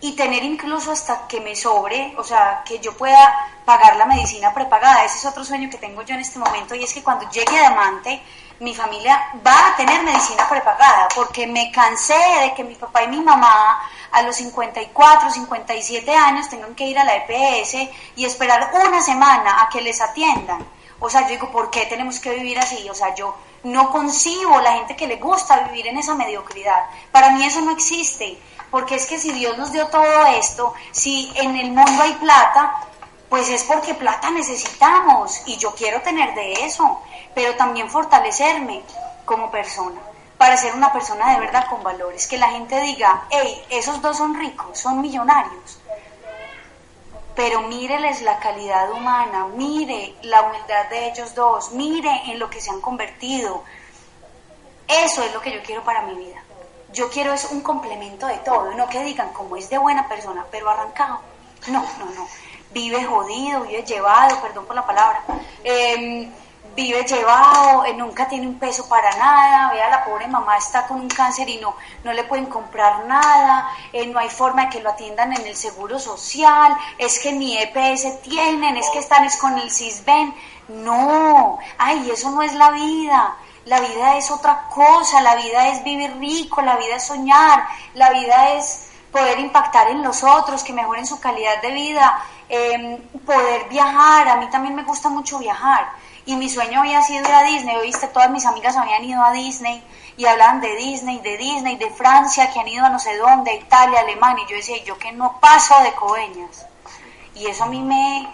y 0.00 0.12
tener 0.14 0.44
incluso 0.44 0.92
hasta 0.92 1.26
que 1.26 1.40
me 1.40 1.56
sobre, 1.56 2.14
o 2.18 2.24
sea, 2.24 2.62
que 2.64 2.78
yo 2.80 2.96
pueda 2.96 3.34
pagar 3.64 3.96
la 3.96 4.06
medicina 4.06 4.52
prepagada. 4.52 5.04
Ese 5.04 5.18
es 5.18 5.26
otro 5.26 5.44
sueño 5.44 5.70
que 5.70 5.78
tengo 5.78 6.02
yo 6.02 6.14
en 6.14 6.20
este 6.20 6.38
momento 6.38 6.74
y 6.74 6.84
es 6.84 6.92
que 6.92 7.02
cuando 7.02 7.28
llegue 7.30 7.56
a 7.58 7.70
Diamante, 7.70 8.22
mi 8.60 8.74
familia 8.74 9.32
va 9.46 9.68
a 9.68 9.76
tener 9.76 10.02
medicina 10.02 10.48
prepagada, 10.48 11.08
porque 11.14 11.46
me 11.46 11.70
cansé 11.70 12.16
de 12.40 12.54
que 12.54 12.64
mi 12.64 12.74
papá 12.74 13.02
y 13.02 13.08
mi 13.08 13.20
mamá 13.20 13.80
a 14.12 14.22
los 14.22 14.36
54, 14.36 15.30
57 15.30 16.14
años 16.14 16.48
tengan 16.48 16.74
que 16.74 16.86
ir 16.86 16.98
a 16.98 17.04
la 17.04 17.16
EPS 17.16 17.90
y 18.16 18.24
esperar 18.24 18.70
una 18.74 19.02
semana 19.02 19.62
a 19.62 19.68
que 19.68 19.82
les 19.82 20.00
atiendan. 20.00 20.66
O 20.98 21.10
sea, 21.10 21.22
yo 21.22 21.28
digo, 21.28 21.50
¿por 21.50 21.70
qué 21.70 21.84
tenemos 21.86 22.18
que 22.18 22.30
vivir 22.30 22.58
así? 22.58 22.88
O 22.88 22.94
sea, 22.94 23.14
yo 23.14 23.36
no 23.64 23.90
concibo 23.90 24.60
la 24.60 24.72
gente 24.72 24.96
que 24.96 25.06
le 25.06 25.16
gusta 25.16 25.60
vivir 25.68 25.88
en 25.88 25.98
esa 25.98 26.14
mediocridad. 26.14 26.88
Para 27.12 27.30
mí 27.30 27.44
eso 27.44 27.60
no 27.60 27.72
existe 27.72 28.38
porque 28.70 28.96
es 28.96 29.06
que 29.06 29.18
si 29.18 29.32
Dios 29.32 29.56
nos 29.56 29.72
dio 29.72 29.86
todo 29.88 30.26
esto, 30.26 30.74
si 30.92 31.32
en 31.36 31.56
el 31.56 31.70
mundo 31.70 32.02
hay 32.02 32.14
plata, 32.14 32.86
pues 33.28 33.48
es 33.48 33.64
porque 33.64 33.94
plata 33.94 34.30
necesitamos 34.30 35.42
y 35.46 35.56
yo 35.56 35.74
quiero 35.74 36.00
tener 36.02 36.34
de 36.34 36.64
eso, 36.64 37.00
pero 37.34 37.54
también 37.56 37.90
fortalecerme 37.90 38.82
como 39.24 39.50
persona. 39.50 40.00
para 40.38 40.56
ser 40.58 40.74
una 40.74 40.92
persona 40.92 41.32
de 41.32 41.40
verdad 41.40 41.66
con 41.68 41.82
valores. 41.82 42.26
Que 42.26 42.36
la 42.36 42.50
gente 42.50 42.78
diga, 42.82 43.24
hey, 43.30 43.64
esos 43.70 44.02
dos 44.02 44.18
son 44.18 44.34
ricos, 44.38 44.78
son 44.78 45.00
millonarios. 45.00 45.78
Pero 47.34 47.62
míreles 47.62 48.22
la 48.22 48.38
calidad 48.38 48.90
humana, 48.92 49.46
mire 49.54 50.14
la 50.22 50.42
humildad 50.42 50.88
de 50.90 51.08
ellos 51.08 51.34
dos, 51.34 51.72
mire 51.72 52.10
en 52.26 52.38
lo 52.38 52.48
que 52.50 52.60
se 52.60 52.70
han 52.70 52.80
convertido. 52.80 53.64
Eso 54.88 55.22
es 55.22 55.32
lo 55.34 55.40
que 55.40 55.52
yo 55.52 55.62
quiero 55.62 55.82
para 55.84 56.02
mi 56.02 56.14
vida. 56.14 56.42
Yo 56.96 57.10
quiero 57.10 57.34
es 57.34 57.44
un 57.50 57.60
complemento 57.60 58.26
de 58.26 58.38
todo, 58.38 58.72
no 58.72 58.88
que 58.88 59.04
digan 59.04 59.30
como 59.34 59.54
es 59.56 59.68
de 59.68 59.76
buena 59.76 60.08
persona, 60.08 60.46
pero 60.50 60.70
arrancado. 60.70 61.20
No, 61.66 61.84
no, 61.98 62.06
no. 62.14 62.26
Vive 62.72 63.04
jodido, 63.04 63.64
vive 63.64 63.82
llevado, 63.82 64.40
perdón 64.40 64.64
por 64.64 64.76
la 64.76 64.86
palabra. 64.86 65.22
Em, 65.62 66.32
vive 66.74 67.04
llevado, 67.04 67.84
eh, 67.84 67.92
nunca 67.92 68.26
tiene 68.26 68.46
un 68.46 68.58
peso 68.58 68.88
para 68.88 69.14
nada, 69.18 69.72
vea 69.72 69.90
la 69.90 70.06
pobre 70.06 70.26
mamá 70.26 70.56
está 70.56 70.86
con 70.86 70.98
un 71.02 71.08
cáncer 71.08 71.46
y 71.50 71.58
no, 71.58 71.74
no 72.02 72.14
le 72.14 72.24
pueden 72.24 72.46
comprar 72.46 73.04
nada, 73.04 73.70
eh, 73.92 74.06
no 74.06 74.18
hay 74.18 74.30
forma 74.30 74.64
de 74.64 74.70
que 74.70 74.80
lo 74.80 74.88
atiendan 74.88 75.34
en 75.34 75.46
el 75.46 75.54
seguro 75.54 75.98
social, 75.98 76.74
es 76.96 77.18
que 77.18 77.32
ni 77.32 77.58
EPS 77.58 78.22
tienen, 78.22 78.74
es 78.78 78.88
que 78.88 79.00
están 79.00 79.24
es 79.24 79.36
con 79.36 79.58
el 79.58 79.70
CISBEN, 79.70 80.34
no, 80.68 81.58
ay, 81.76 82.10
eso 82.10 82.30
no 82.30 82.40
es 82.40 82.54
la 82.54 82.70
vida, 82.70 83.36
la 83.66 83.80
vida 83.80 84.16
es 84.16 84.30
otra 84.30 84.68
cosa, 84.68 85.20
la 85.20 85.34
vida 85.34 85.68
es 85.68 85.82
vivir 85.82 86.16
rico, 86.18 86.62
la 86.62 86.76
vida 86.76 86.96
es 86.96 87.04
soñar, 87.04 87.66
la 87.94 88.10
vida 88.10 88.52
es 88.52 88.90
poder 89.10 89.40
impactar 89.40 89.88
en 89.88 90.02
los 90.02 90.22
otros, 90.22 90.62
que 90.62 90.72
mejoren 90.72 91.04
su 91.04 91.18
calidad 91.18 91.60
de 91.60 91.72
vida, 91.72 92.22
em, 92.48 93.02
poder 93.26 93.68
viajar, 93.68 94.28
a 94.28 94.36
mí 94.36 94.48
también 94.50 94.74
me 94.74 94.84
gusta 94.84 95.08
mucho 95.08 95.38
viajar. 95.38 95.90
Y 96.26 96.36
mi 96.36 96.48
sueño 96.48 96.80
había 96.80 97.02
sido 97.02 97.28
ir 97.28 97.34
a 97.34 97.42
Disney, 97.42 97.76
viste, 97.82 98.06
todas 98.08 98.30
mis 98.30 98.46
amigas 98.46 98.76
habían 98.76 99.04
ido 99.04 99.22
a 99.24 99.32
Disney 99.32 99.82
y 100.16 100.26
hablaban 100.26 100.60
de 100.60 100.76
Disney, 100.76 101.18
de 101.18 101.36
Disney, 101.36 101.76
de 101.76 101.90
Francia, 101.90 102.50
que 102.52 102.60
han 102.60 102.68
ido 102.68 102.84
a 102.84 102.88
no 102.88 103.00
sé 103.00 103.16
dónde, 103.16 103.52
Italia, 103.54 104.00
Alemania, 104.00 104.44
y 104.46 104.50
yo 104.50 104.56
decía, 104.56 104.82
yo 104.84 104.96
que 104.96 105.10
no 105.10 105.40
paso 105.40 105.74
de 105.82 105.92
coveñas. 105.94 106.66
Y 107.34 107.46
eso 107.48 107.64
a 107.64 107.66
mí 107.66 107.80
me, 107.80 108.28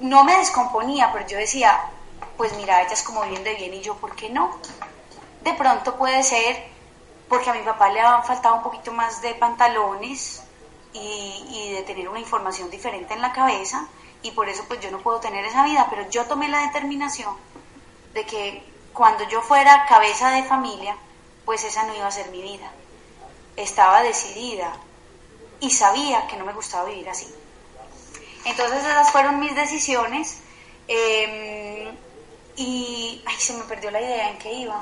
no 0.00 0.24
me 0.24 0.36
descomponía, 0.38 1.12
pero 1.12 1.26
yo 1.26 1.38
decía, 1.38 1.78
pues 2.36 2.56
mira, 2.56 2.82
ellas 2.82 3.02
como 3.02 3.22
bien 3.22 3.42
de 3.44 3.54
bien 3.54 3.74
y 3.74 3.80
yo, 3.82 3.94
¿por 3.96 4.14
qué 4.14 4.30
no? 4.30 4.56
De 5.42 5.52
pronto 5.54 5.96
puede 5.96 6.22
ser 6.22 6.66
porque 7.28 7.50
a 7.50 7.54
mi 7.54 7.62
papá 7.62 7.88
le 7.90 8.00
han 8.00 8.24
faltado 8.24 8.56
un 8.56 8.62
poquito 8.62 8.92
más 8.92 9.22
de 9.22 9.34
pantalones 9.34 10.42
y, 10.92 11.44
y 11.50 11.72
de 11.72 11.82
tener 11.82 12.08
una 12.08 12.20
información 12.20 12.70
diferente 12.70 13.14
en 13.14 13.22
la 13.22 13.32
cabeza 13.32 13.88
y 14.22 14.30
por 14.32 14.48
eso 14.48 14.64
pues 14.66 14.80
yo 14.80 14.90
no 14.90 14.98
puedo 14.98 15.20
tener 15.20 15.44
esa 15.44 15.64
vida, 15.64 15.86
pero 15.90 16.08
yo 16.10 16.24
tomé 16.26 16.48
la 16.48 16.62
determinación 16.62 17.34
de 18.14 18.24
que 18.24 18.62
cuando 18.92 19.28
yo 19.28 19.42
fuera 19.42 19.84
cabeza 19.86 20.30
de 20.30 20.42
familia, 20.44 20.96
pues 21.44 21.64
esa 21.64 21.84
no 21.84 21.94
iba 21.94 22.06
a 22.06 22.10
ser 22.10 22.30
mi 22.30 22.42
vida. 22.42 22.70
Estaba 23.56 24.02
decidida 24.02 24.72
y 25.60 25.70
sabía 25.70 26.26
que 26.26 26.36
no 26.36 26.44
me 26.44 26.52
gustaba 26.52 26.88
vivir 26.88 27.08
así. 27.08 27.32
Entonces 28.44 28.80
esas 28.80 29.12
fueron 29.12 29.38
mis 29.38 29.54
decisiones 29.54 30.38
em, 30.88 31.65
y 32.56 33.22
ay, 33.26 33.36
se 33.36 33.52
me 33.54 33.64
perdió 33.64 33.90
la 33.90 34.00
idea 34.00 34.30
en 34.30 34.38
qué 34.38 34.52
iba. 34.52 34.80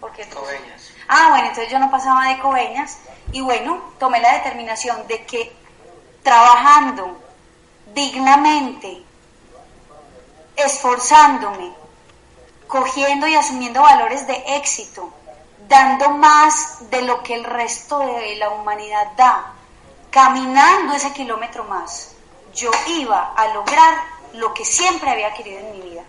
Porque, 0.00 0.28
Coveñas. 0.28 0.90
Ah, 1.08 1.28
bueno, 1.30 1.48
entonces 1.48 1.72
yo 1.72 1.78
no 1.78 1.90
pasaba 1.90 2.28
de 2.28 2.38
Coveñas 2.38 2.98
y 3.32 3.40
bueno, 3.40 3.92
tomé 3.98 4.20
la 4.20 4.34
determinación 4.34 5.06
de 5.06 5.24
que 5.24 5.52
trabajando 6.22 7.22
dignamente, 7.94 9.02
esforzándome, 10.56 11.72
cogiendo 12.66 13.26
y 13.26 13.34
asumiendo 13.34 13.82
valores 13.82 14.26
de 14.26 14.42
éxito, 14.56 15.12
dando 15.68 16.10
más 16.10 16.90
de 16.90 17.02
lo 17.02 17.22
que 17.22 17.34
el 17.34 17.44
resto 17.44 18.00
de 18.00 18.36
la 18.36 18.50
humanidad 18.50 19.12
da, 19.16 19.54
caminando 20.10 20.94
ese 20.94 21.12
kilómetro 21.12 21.64
más, 21.64 22.12
yo 22.54 22.70
iba 22.88 23.32
a 23.34 23.48
lograr 23.54 23.94
lo 24.34 24.52
que 24.54 24.64
siempre 24.64 25.10
había 25.10 25.32
querido 25.34 25.60
en 25.60 25.72
mi 25.72 25.80
vida, 25.90 26.02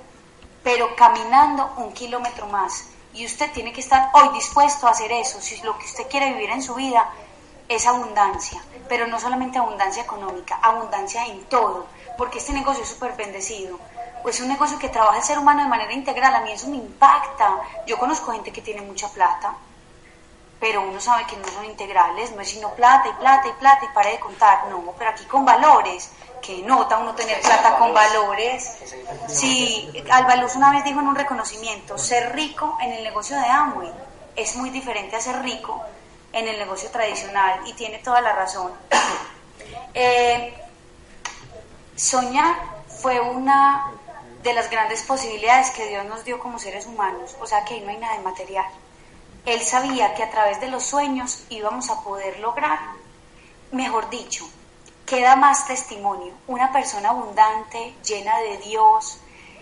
pero 0.66 0.96
caminando 0.96 1.72
un 1.78 1.94
kilómetro 1.94 2.48
más. 2.48 2.88
Y 3.14 3.24
usted 3.24 3.52
tiene 3.52 3.72
que 3.72 3.82
estar 3.82 4.10
hoy 4.14 4.30
dispuesto 4.34 4.88
a 4.88 4.90
hacer 4.90 5.12
eso, 5.12 5.40
si 5.40 5.62
lo 5.62 5.78
que 5.78 5.86
usted 5.86 6.08
quiere 6.10 6.34
vivir 6.34 6.50
en 6.50 6.64
su 6.64 6.74
vida 6.74 7.08
es 7.70 7.86
abundancia, 7.86 8.60
pero 8.90 9.06
no 9.06 9.20
solamente 9.20 9.60
abundancia 9.60 10.02
económica, 10.02 10.60
abundancia 10.64 11.24
en 11.28 11.46
todo, 11.46 11.86
porque 12.18 12.40
este 12.40 12.52
negocio 12.52 12.82
es 12.82 12.90
súper 12.90 13.14
bendecido. 13.16 13.80
Es 14.28 14.40
un 14.42 14.48
negocio 14.48 14.80
que 14.80 14.90
trabaja 14.90 15.18
el 15.18 15.24
ser 15.24 15.38
humano 15.38 15.62
de 15.62 15.70
manera 15.70 15.94
integral, 15.94 16.34
a 16.34 16.42
mí 16.42 16.52
eso 16.52 16.68
me 16.68 16.78
impacta. 16.78 17.60
Yo 17.86 18.00
conozco 18.00 18.32
gente 18.32 18.52
que 18.52 18.64
tiene 18.64 18.82
mucha 18.82 19.08
plata, 19.10 19.54
pero 20.60 20.82
uno 20.82 21.00
sabe 21.00 21.28
que 21.28 21.38
no 21.38 21.48
son 21.48 21.66
integrales, 21.66 22.32
no 22.32 22.42
es 22.42 22.50
sino 22.50 22.72
plata 22.72 23.08
y 23.10 23.14
plata 23.14 23.48
y 23.48 23.54
plata 23.54 23.86
y 23.86 23.94
pare 23.94 24.14
de 24.14 24.20
contar, 24.20 24.68
no, 24.72 24.82
pero 24.98 25.12
aquí 25.12 25.26
con 25.26 25.46
valores, 25.46 26.10
que 26.46 26.62
nota 26.62 26.98
uno 26.98 27.16
tener 27.16 27.42
plata 27.42 27.78
con 27.78 27.94
valores. 27.94 28.78
Sí, 29.28 29.90
Albaluz 30.12 30.56
una 30.56 30.72
vez 30.72 30.84
dijo 30.84 31.00
en 31.00 31.08
un 31.08 31.16
reconocimiento, 31.16 31.98
ser 31.98 32.36
rico 32.36 32.78
en 32.82 32.92
el 32.92 33.04
negocio 33.04 33.36
de 33.38 33.46
Amway 33.46 33.92
es 34.36 34.56
muy 34.56 34.70
diferente 34.70 35.16
a 35.16 35.22
ser 35.22 35.42
rico 35.42 35.82
en 36.34 36.48
el 36.48 36.58
negocio 36.58 36.90
tradicional 36.90 37.62
y 37.66 37.74
tiene 37.74 38.00
toda 38.00 38.22
la 38.22 38.34
razón. 38.34 38.72
Eh, 39.98 40.54
soñar 41.96 42.58
fue 43.02 43.22
una 43.22 43.94
de 44.44 44.54
las 44.54 44.70
grandes 44.70 45.04
posibilidades 45.04 45.72
que 45.72 45.88
Dios 45.88 46.06
nos 46.06 46.26
dio 46.26 46.38
como 46.38 46.60
seres 46.60 46.86
humanos, 46.86 47.38
o 47.40 47.48
sea 47.48 47.64
que 47.64 47.76
ahí 47.76 47.82
no 47.82 47.92
hay 47.92 47.98
nada 47.98 48.18
de 48.18 48.24
material. 48.24 48.66
Él 49.46 49.62
sabía 49.64 50.14
que 50.14 50.22
a 50.22 50.30
través 50.30 50.60
de 50.60 50.68
los 50.68 50.84
sueños 50.84 51.46
íbamos 51.50 51.90
a 51.90 52.02
poder 52.02 52.40
lograr, 52.40 52.78
mejor 53.72 54.10
dicho, 54.10 54.46
queda 55.06 55.36
más 55.36 55.68
testimonio, 55.68 56.34
una 56.48 56.72
persona 56.72 57.10
abundante, 57.10 57.96
llena 58.04 58.40
de 58.40 58.58
Dios, 58.58 59.20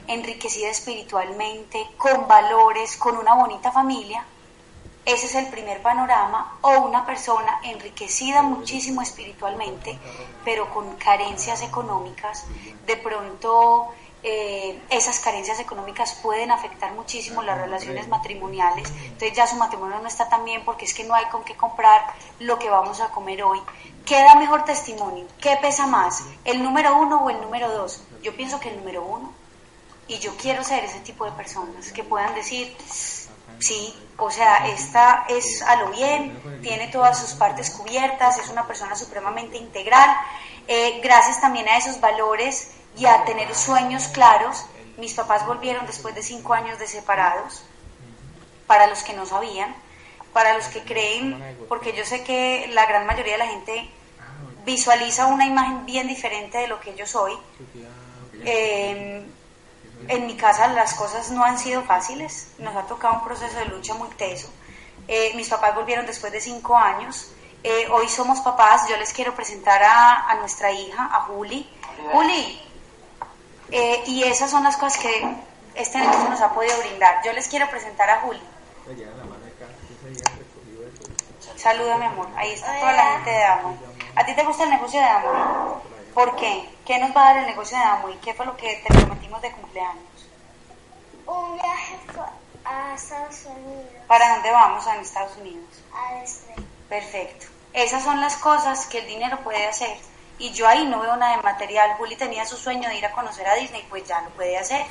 enriquecida 0.07 0.69
espiritualmente, 0.69 1.85
con 1.97 2.27
valores, 2.27 2.97
con 2.97 3.17
una 3.17 3.35
bonita 3.35 3.71
familia, 3.71 4.25
ese 5.05 5.25
es 5.25 5.35
el 5.35 5.47
primer 5.47 5.81
panorama, 5.81 6.57
o 6.61 6.79
una 6.79 7.05
persona 7.05 7.59
enriquecida 7.63 8.41
muchísimo 8.41 9.01
espiritualmente, 9.01 9.99
pero 10.45 10.69
con 10.73 10.95
carencias 10.95 11.61
económicas. 11.61 12.45
De 12.85 12.95
pronto 12.95 13.93
eh, 14.25 14.81
esas 14.89 15.19
carencias 15.19 15.59
económicas 15.59 16.13
pueden 16.23 16.51
afectar 16.51 16.93
muchísimo 16.93 17.41
las 17.41 17.57
relaciones 17.57 18.07
matrimoniales. 18.07 18.89
Entonces 19.03 19.33
ya 19.33 19.45
su 19.45 19.57
matrimonio 19.57 19.99
no 19.99 20.07
está 20.07 20.29
tan 20.29 20.45
bien 20.45 20.63
porque 20.63 20.85
es 20.85 20.93
que 20.93 21.03
no 21.03 21.13
hay 21.13 21.25
con 21.25 21.43
qué 21.43 21.55
comprar 21.55 22.13
lo 22.39 22.57
que 22.57 22.69
vamos 22.69 23.01
a 23.01 23.09
comer 23.09 23.43
hoy. 23.43 23.59
¿Qué 24.05 24.21
da 24.21 24.35
mejor 24.35 24.65
testimonio? 24.65 25.25
¿Qué 25.39 25.57
pesa 25.61 25.87
más? 25.87 26.23
¿El 26.43 26.61
número 26.61 26.97
uno 26.97 27.23
o 27.23 27.29
el 27.29 27.39
número 27.41 27.69
dos? 27.71 28.03
Yo 28.21 28.35
pienso 28.35 28.59
que 28.59 28.69
el 28.69 28.77
número 28.77 29.03
uno. 29.03 29.33
Y 30.07 30.19
yo 30.19 30.35
quiero 30.35 30.63
ser 30.63 30.83
ese 30.83 30.99
tipo 30.99 31.23
de 31.25 31.31
personas 31.31 31.91
que 31.93 32.03
puedan 32.03 32.35
decir, 32.35 32.75
Sí, 33.59 33.95
o 34.17 34.29
sea, 34.29 34.67
esta 34.67 35.25
es 35.29 35.61
a 35.61 35.77
lo 35.77 35.91
bien, 35.91 36.37
tiene 36.61 36.87
todas 36.89 37.17
sus 37.17 37.31
partes 37.33 37.69
cubiertas, 37.69 38.37
es 38.37 38.49
una 38.49 38.67
persona 38.67 38.95
supremamente 38.95 39.57
integral. 39.57 40.09
Eh, 40.67 40.99
gracias 41.01 41.39
también 41.39 41.67
a 41.69 41.77
esos 41.77 42.01
valores 42.01 42.71
y 42.97 43.05
a 43.05 43.23
tener 43.25 43.53
sueños 43.55 44.07
claros, 44.07 44.65
mis 44.97 45.13
papás 45.13 45.45
volvieron 45.45 45.85
después 45.85 46.13
de 46.13 46.23
cinco 46.23 46.53
años 46.53 46.77
de 46.77 46.87
separados, 46.87 47.63
para 48.67 48.87
los 48.87 49.03
que 49.03 49.13
no 49.13 49.25
sabían, 49.25 49.75
para 50.33 50.55
los 50.55 50.67
que 50.67 50.81
creen, 50.81 51.41
porque 51.69 51.93
yo 51.93 52.05
sé 52.05 52.23
que 52.23 52.67
la 52.73 52.85
gran 52.85 53.05
mayoría 53.05 53.33
de 53.33 53.39
la 53.39 53.47
gente 53.47 53.89
visualiza 54.65 55.27
una 55.27 55.45
imagen 55.45 55.85
bien 55.85 56.07
diferente 56.07 56.57
de 56.57 56.67
lo 56.67 56.79
que 56.79 56.95
yo 56.95 57.05
soy. 57.05 57.33
Eh, 58.45 59.25
en 60.07 60.25
mi 60.27 60.35
casa 60.35 60.67
las 60.67 60.93
cosas 60.95 61.31
no 61.31 61.43
han 61.43 61.57
sido 61.57 61.83
fáciles, 61.83 62.49
nos 62.57 62.75
ha 62.75 62.83
tocado 62.83 63.15
un 63.15 63.23
proceso 63.23 63.57
de 63.57 63.65
lucha 63.65 63.93
muy 63.93 64.09
teso. 64.09 64.49
Eh, 65.07 65.33
mis 65.35 65.49
papás 65.49 65.75
volvieron 65.75 66.05
después 66.05 66.31
de 66.31 66.41
cinco 66.41 66.75
años. 66.75 67.31
Eh, 67.63 67.87
hoy 67.91 68.09
somos 68.09 68.39
papás, 68.41 68.89
yo 68.89 68.97
les 68.97 69.13
quiero 69.13 69.33
presentar 69.35 69.81
a, 69.83 70.35
nuestra 70.39 70.71
hija, 70.71 71.09
a 71.11 71.21
Juli. 71.21 71.69
Juli, 72.11 72.61
eh, 73.71 74.03
y 74.07 74.23
esas 74.23 74.51
son 74.51 74.63
las 74.63 74.75
cosas 74.75 75.01
que 75.01 75.35
este 75.75 75.99
negocio 75.99 76.29
nos 76.29 76.41
ha 76.41 76.53
podido 76.53 76.77
brindar. 76.79 77.21
Yo 77.23 77.31
les 77.31 77.47
quiero 77.47 77.69
presentar 77.69 78.09
a 78.09 78.21
Juli. 78.21 78.41
Saluda, 81.63 81.97
mi 81.97 82.05
amor. 82.05 82.27
Ahí 82.35 82.51
está 82.51 82.77
toda 82.77 82.91
la 82.91 83.11
gente 83.13 83.29
de 83.29 83.43
Amo. 83.45 83.77
¿A 84.17 84.25
ti 84.25 84.35
te 84.35 84.43
gusta 84.43 84.65
el 84.65 84.71
negocio 84.71 84.99
de 84.99 85.05
Amo? 85.05 85.81
¿Por 86.13 86.35
qué? 86.35 86.69
¿Qué 86.85 86.99
nos 86.99 87.15
va 87.15 87.21
a 87.21 87.33
dar 87.33 87.37
el 87.37 87.45
negocio 87.45 87.77
de 87.77 87.83
Amo 87.85 88.09
y 88.09 88.15
qué 88.17 88.33
fue 88.33 88.45
lo 88.45 88.57
que 88.57 88.83
te 88.85 88.93
prometimos 88.93 89.41
de 89.41 89.49
cumpleaños? 89.53 90.27
Un 91.25 91.55
viaje 91.55 91.95
a 92.65 92.93
Estados 92.93 93.45
Unidos. 93.45 93.85
¿Para 94.07 94.33
dónde 94.33 94.51
vamos 94.51 94.85
en 94.87 94.99
Estados 94.99 95.37
Unidos? 95.37 95.63
A 95.93 96.19
Disney. 96.19 96.67
Perfecto. 96.89 97.45
Esas 97.71 98.03
son 98.03 98.19
las 98.19 98.35
cosas 98.35 98.85
que 98.87 98.99
el 98.99 99.07
dinero 99.07 99.39
puede 99.39 99.65
hacer. 99.65 99.97
Y 100.39 100.51
yo 100.51 100.67
ahí 100.67 100.85
no 100.85 100.99
veo 100.99 101.15
nada 101.15 101.37
de 101.37 101.43
material. 101.43 101.95
Juli 101.97 102.17
tenía 102.17 102.45
su 102.45 102.57
sueño 102.57 102.89
de 102.89 102.97
ir 102.97 103.05
a 103.05 103.13
conocer 103.13 103.47
a 103.47 103.55
Disney, 103.55 103.85
pues 103.89 104.05
ya 104.05 104.19
lo 104.19 104.31
puede 104.31 104.57
hacer. 104.57 104.85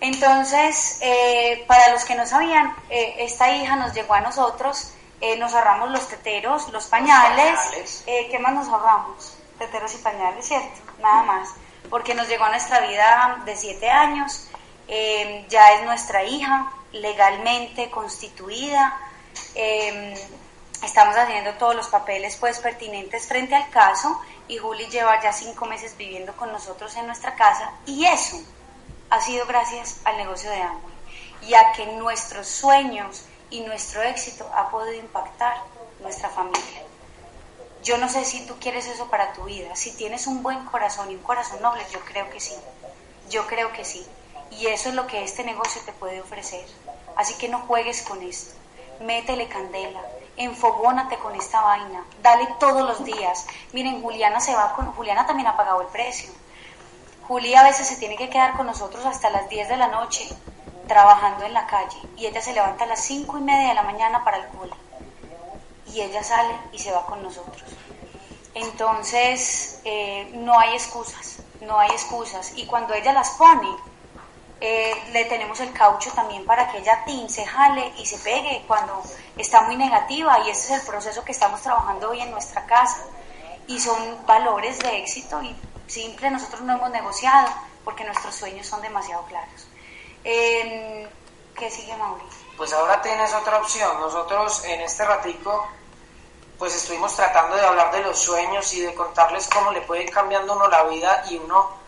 Entonces, 0.00 0.98
eh, 1.02 1.64
para 1.68 1.92
los 1.92 2.04
que 2.04 2.16
no 2.16 2.26
sabían, 2.26 2.74
eh, 2.90 3.14
esta 3.20 3.48
hija 3.54 3.76
nos 3.76 3.94
llegó 3.94 4.14
a 4.14 4.20
nosotros, 4.20 4.94
eh, 5.20 5.36
nos 5.36 5.54
ahorramos 5.54 5.90
los 5.90 6.08
teteros, 6.08 6.68
los 6.68 6.86
pañales, 6.86 7.58
pañales. 7.58 8.04
eh, 8.06 8.28
¿qué 8.30 8.38
más 8.38 8.54
nos 8.54 8.68
ahorramos? 8.68 9.36
Teteros 9.58 9.94
y 9.94 9.98
pañales, 9.98 10.46
¿cierto? 10.46 10.80
Nada 11.00 11.22
más, 11.22 11.48
porque 11.90 12.14
nos 12.14 12.28
llegó 12.28 12.44
a 12.44 12.50
nuestra 12.50 12.80
vida 12.80 13.42
de 13.44 13.56
siete 13.56 13.90
años, 13.90 14.48
eh, 14.86 15.44
ya 15.48 15.72
es 15.74 15.84
nuestra 15.84 16.22
hija, 16.24 16.72
legalmente 16.92 17.90
constituida, 17.90 19.00
estamos 20.82 21.16
haciendo 21.16 21.54
todos 21.54 21.74
los 21.74 21.88
papeles 21.88 22.36
pues 22.36 22.58
pertinentes 22.60 23.26
frente 23.26 23.54
al 23.54 23.68
caso. 23.70 24.20
Y 24.46 24.56
Juli 24.56 24.86
lleva 24.86 25.20
ya 25.22 25.32
cinco 25.32 25.66
meses 25.66 25.96
viviendo 25.96 26.34
con 26.34 26.50
nosotros 26.50 26.96
en 26.96 27.06
nuestra 27.06 27.34
casa. 27.34 27.72
Y 27.84 28.06
eso 28.06 28.40
ha 29.10 29.20
sido 29.20 29.46
gracias 29.46 30.00
al 30.04 30.16
negocio 30.16 30.50
de 30.50 30.62
Amway. 30.62 30.94
Y 31.42 31.54
a 31.54 31.72
que 31.72 31.86
nuestros 31.86 32.48
sueños 32.48 33.24
y 33.50 33.60
nuestro 33.60 34.02
éxito 34.02 34.48
ha 34.54 34.70
podido 34.70 34.94
impactar 34.94 35.56
nuestra 36.00 36.28
familia. 36.28 36.82
Yo 37.82 37.96
no 37.98 38.08
sé 38.08 38.24
si 38.24 38.44
tú 38.46 38.56
quieres 38.60 38.86
eso 38.86 39.06
para 39.08 39.32
tu 39.32 39.44
vida, 39.44 39.74
si 39.76 39.92
tienes 39.92 40.26
un 40.26 40.42
buen 40.42 40.64
corazón 40.66 41.10
y 41.10 41.14
un 41.14 41.22
corazón 41.22 41.62
noble, 41.62 41.82
yo 41.92 42.00
creo 42.00 42.28
que 42.30 42.40
sí, 42.40 42.54
yo 43.30 43.46
creo 43.46 43.72
que 43.72 43.84
sí. 43.84 44.06
Y 44.50 44.66
eso 44.66 44.88
es 44.88 44.94
lo 44.94 45.06
que 45.06 45.22
este 45.22 45.44
negocio 45.44 45.80
te 45.84 45.92
puede 45.92 46.20
ofrecer. 46.20 46.66
Así 47.16 47.34
que 47.34 47.48
no 47.48 47.60
juegues 47.60 48.02
con 48.02 48.22
esto, 48.22 48.54
métele 49.00 49.48
candela, 49.48 50.00
enfogónate 50.36 51.18
con 51.18 51.34
esta 51.34 51.60
vaina, 51.60 52.04
dale 52.22 52.48
todos 52.58 52.86
los 52.86 53.04
días. 53.04 53.46
Miren, 53.72 54.02
Juliana 54.02 54.40
se 54.40 54.54
va 54.54 54.74
con, 54.74 54.92
Juliana 54.92 55.26
también 55.26 55.48
ha 55.48 55.56
pagado 55.56 55.80
el 55.82 55.88
precio. 55.88 56.30
Julia 57.26 57.60
a 57.60 57.64
veces 57.64 57.86
se 57.86 57.96
tiene 57.96 58.16
que 58.16 58.30
quedar 58.30 58.56
con 58.56 58.66
nosotros 58.66 59.04
hasta 59.04 59.30
las 59.30 59.48
10 59.50 59.68
de 59.68 59.76
la 59.76 59.88
noche 59.88 60.28
trabajando 60.88 61.44
en 61.44 61.54
la 61.54 61.66
calle 61.66 61.98
y 62.16 62.26
ella 62.26 62.40
se 62.40 62.52
levanta 62.52 62.84
a 62.84 62.88
las 62.88 63.00
5 63.02 63.38
y 63.38 63.42
media 63.42 63.68
de 63.68 63.74
la 63.74 63.82
mañana 63.82 64.24
para 64.24 64.38
el 64.38 64.48
cole 64.48 64.74
y 65.92 66.00
ella 66.00 66.22
sale 66.22 66.54
y 66.72 66.78
se 66.78 66.92
va 66.92 67.06
con 67.06 67.22
nosotros. 67.22 67.62
Entonces, 68.54 69.80
eh, 69.84 70.30
no 70.34 70.58
hay 70.58 70.74
excusas, 70.74 71.38
no 71.60 71.78
hay 71.78 71.90
excusas. 71.90 72.52
Y 72.56 72.66
cuando 72.66 72.94
ella 72.94 73.12
las 73.12 73.30
pone, 73.30 73.68
eh, 74.60 74.94
le 75.12 75.24
tenemos 75.26 75.60
el 75.60 75.72
caucho 75.72 76.10
también 76.12 76.44
para 76.44 76.70
que 76.70 76.78
ella 76.78 77.04
tin, 77.06 77.28
se 77.28 77.46
jale 77.46 77.92
y 77.98 78.06
se 78.06 78.18
pegue 78.18 78.64
cuando 78.66 79.02
está 79.36 79.62
muy 79.62 79.76
negativa. 79.76 80.40
Y 80.40 80.50
ese 80.50 80.74
es 80.74 80.80
el 80.80 80.86
proceso 80.86 81.24
que 81.24 81.32
estamos 81.32 81.62
trabajando 81.62 82.10
hoy 82.10 82.20
en 82.20 82.30
nuestra 82.30 82.66
casa. 82.66 83.04
Y 83.66 83.78
son 83.78 84.26
valores 84.26 84.78
de 84.80 84.98
éxito 84.98 85.42
y 85.42 85.54
simple, 85.86 86.30
nosotros 86.30 86.62
no 86.62 86.74
hemos 86.74 86.90
negociado 86.90 87.48
porque 87.84 88.04
nuestros 88.04 88.34
sueños 88.34 88.66
son 88.66 88.82
demasiado 88.82 89.24
claros. 89.24 89.57
¿Qué 90.24 91.70
sigue, 91.70 91.96
Mauricio? 91.96 92.46
Pues 92.56 92.72
ahora 92.72 93.00
tienes 93.02 93.32
otra 93.34 93.58
opción. 93.58 94.00
Nosotros 94.00 94.64
en 94.64 94.80
este 94.80 95.04
ratico 95.04 95.68
pues 96.58 96.74
estuvimos 96.74 97.14
tratando 97.14 97.54
de 97.54 97.64
hablar 97.64 97.92
de 97.92 98.02
los 98.02 98.18
sueños 98.18 98.72
y 98.74 98.80
de 98.80 98.92
contarles 98.92 99.48
cómo 99.48 99.70
le 99.70 99.80
puede 99.82 100.02
ir 100.02 100.10
cambiando 100.10 100.54
uno 100.54 100.66
la 100.66 100.82
vida 100.84 101.24
y 101.30 101.36
uno 101.36 101.78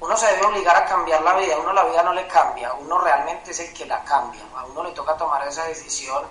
uno 0.00 0.16
se 0.16 0.26
debe 0.26 0.46
obligar 0.46 0.76
a 0.76 0.84
cambiar 0.84 1.22
la 1.22 1.36
vida, 1.36 1.58
uno 1.58 1.72
la 1.72 1.84
vida 1.84 2.02
no 2.04 2.12
le 2.12 2.26
cambia, 2.28 2.72
uno 2.74 2.98
realmente 2.98 3.50
es 3.50 3.58
el 3.58 3.74
que 3.74 3.84
la 3.84 4.02
cambia, 4.04 4.40
a 4.56 4.64
uno 4.64 4.84
le 4.84 4.92
toca 4.92 5.16
tomar 5.16 5.46
esa 5.46 5.64
decisión. 5.64 6.22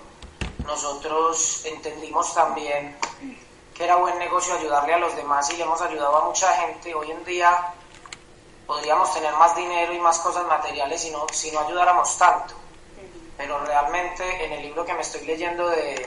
Nosotros 0.64 1.64
entendimos 1.66 2.34
también 2.34 2.98
que 3.74 3.84
era 3.84 3.96
buen 3.96 4.18
negocio 4.18 4.54
ayudarle 4.54 4.94
a 4.94 4.98
los 4.98 5.14
demás 5.14 5.50
y 5.50 5.56
le 5.56 5.64
hemos 5.64 5.80
ayudado 5.82 6.16
a 6.16 6.24
mucha 6.24 6.48
gente. 6.54 6.94
Hoy 6.94 7.10
en 7.10 7.22
día 7.24 7.74
podríamos 8.68 9.12
tener 9.14 9.32
más 9.34 9.56
dinero 9.56 9.92
y 9.94 9.98
más 9.98 10.18
cosas 10.18 10.44
materiales 10.46 11.00
si 11.00 11.10
no, 11.10 11.26
si 11.32 11.50
no 11.50 11.60
ayudáramos 11.60 12.16
tanto. 12.18 12.54
Pero 13.36 13.58
realmente 13.64 14.44
en 14.44 14.52
el 14.52 14.62
libro 14.62 14.84
que 14.84 14.92
me 14.92 15.00
estoy 15.00 15.24
leyendo 15.24 15.68
de, 15.70 16.04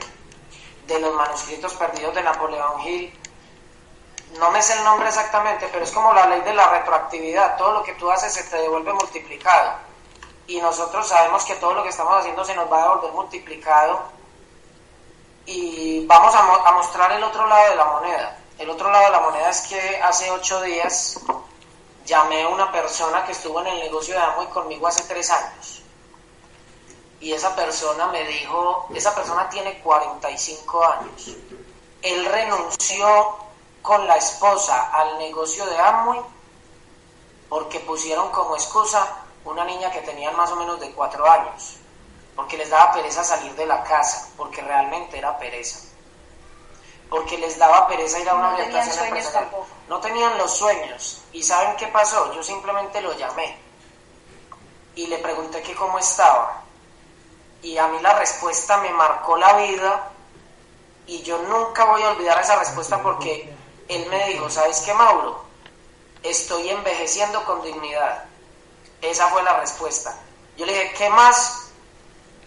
de 0.86 1.00
los 1.00 1.12
manuscritos 1.14 1.74
perdidos 1.74 2.14
de 2.14 2.22
Napoleón 2.22 2.80
Hill, 2.82 3.18
no 4.38 4.50
me 4.52 4.62
sé 4.62 4.74
el 4.78 4.84
nombre 4.84 5.08
exactamente, 5.08 5.68
pero 5.72 5.84
es 5.84 5.90
como 5.90 6.12
la 6.12 6.26
ley 6.26 6.40
de 6.42 6.54
la 6.54 6.68
retroactividad. 6.70 7.56
Todo 7.58 7.72
lo 7.72 7.82
que 7.82 7.94
tú 7.94 8.10
haces 8.10 8.32
se 8.32 8.44
te 8.44 8.56
devuelve 8.56 8.92
multiplicado. 8.92 9.72
Y 10.46 10.60
nosotros 10.60 11.06
sabemos 11.08 11.44
que 11.44 11.56
todo 11.56 11.74
lo 11.74 11.82
que 11.82 11.88
estamos 11.90 12.14
haciendo 12.16 12.44
se 12.44 12.54
nos 12.54 12.70
va 12.72 12.78
a 12.78 12.82
devolver 12.82 13.12
multiplicado. 13.12 14.02
Y 15.46 16.06
vamos 16.06 16.34
a, 16.34 16.42
mo- 16.44 16.64
a 16.66 16.72
mostrar 16.72 17.10
el 17.12 17.24
otro 17.24 17.44
lado 17.46 17.70
de 17.70 17.76
la 17.76 17.84
moneda. 17.86 18.38
El 18.58 18.70
otro 18.70 18.90
lado 18.90 19.04
de 19.06 19.10
la 19.10 19.20
moneda 19.20 19.50
es 19.50 19.60
que 19.62 20.00
hace 20.00 20.30
ocho 20.30 20.60
días 20.62 21.18
llamé 22.04 22.42
a 22.42 22.48
una 22.48 22.70
persona 22.72 23.24
que 23.24 23.32
estuvo 23.32 23.60
en 23.60 23.68
el 23.68 23.80
negocio 23.80 24.14
de 24.14 24.20
Amway 24.20 24.48
conmigo 24.48 24.86
hace 24.86 25.04
tres 25.04 25.30
años. 25.30 25.82
Y 27.20 27.32
esa 27.32 27.54
persona 27.54 28.08
me 28.08 28.24
dijo, 28.26 28.88
esa 28.94 29.14
persona 29.14 29.48
tiene 29.48 29.80
45 29.80 30.84
años. 30.84 31.36
Él 32.02 32.24
renunció 32.24 33.36
con 33.80 34.06
la 34.06 34.16
esposa 34.16 34.90
al 34.92 35.18
negocio 35.18 35.64
de 35.66 35.78
Amway 35.78 36.20
porque 37.48 37.80
pusieron 37.80 38.30
como 38.30 38.56
excusa 38.56 39.06
una 39.44 39.64
niña 39.64 39.90
que 39.90 40.00
tenían 40.00 40.34
más 40.36 40.50
o 40.52 40.56
menos 40.56 40.80
de 40.80 40.90
cuatro 40.92 41.28
años, 41.28 41.76
porque 42.34 42.56
les 42.56 42.70
daba 42.70 42.92
pereza 42.92 43.22
salir 43.22 43.54
de 43.54 43.66
la 43.66 43.84
casa, 43.84 44.30
porque 44.36 44.62
realmente 44.62 45.18
era 45.18 45.36
pereza, 45.38 45.80
porque 47.12 47.36
les 47.36 47.58
daba 47.58 47.86
pereza 47.86 48.18
ir 48.18 48.28
a 48.30 48.34
una 48.34 48.48
No 48.48 48.54
orientación 48.54 49.04
empresarial. 49.04 49.44
tampoco. 49.44 49.66
No 49.86 50.00
tenían 50.00 50.38
los 50.38 50.56
sueños. 50.56 51.22
¿Y 51.32 51.42
saben 51.42 51.76
qué 51.76 51.86
pasó? 51.88 52.32
Yo 52.32 52.42
simplemente 52.42 53.02
lo 53.02 53.12
llamé 53.12 53.54
y 54.94 55.06
le 55.08 55.18
pregunté 55.18 55.62
que 55.62 55.74
cómo 55.74 55.98
estaba. 55.98 56.62
Y 57.60 57.76
a 57.76 57.86
mí 57.88 57.98
la 58.00 58.18
respuesta 58.18 58.78
me 58.78 58.90
marcó 58.94 59.36
la 59.36 59.52
vida 59.58 60.10
y 61.06 61.22
yo 61.22 61.36
nunca 61.42 61.84
voy 61.84 62.02
a 62.02 62.08
olvidar 62.12 62.40
esa 62.40 62.58
respuesta 62.58 63.02
porque 63.02 63.54
él 63.88 64.06
me 64.08 64.28
dijo, 64.28 64.48
¿sabes 64.48 64.80
qué, 64.80 64.94
Mauro? 64.94 65.44
Estoy 66.22 66.70
envejeciendo 66.70 67.44
con 67.44 67.60
dignidad. 67.62 68.24
Esa 69.02 69.28
fue 69.28 69.42
la 69.42 69.60
respuesta. 69.60 70.16
Yo 70.56 70.64
le 70.64 70.72
dije, 70.72 70.94
¿qué 70.96 71.10
más? 71.10 71.70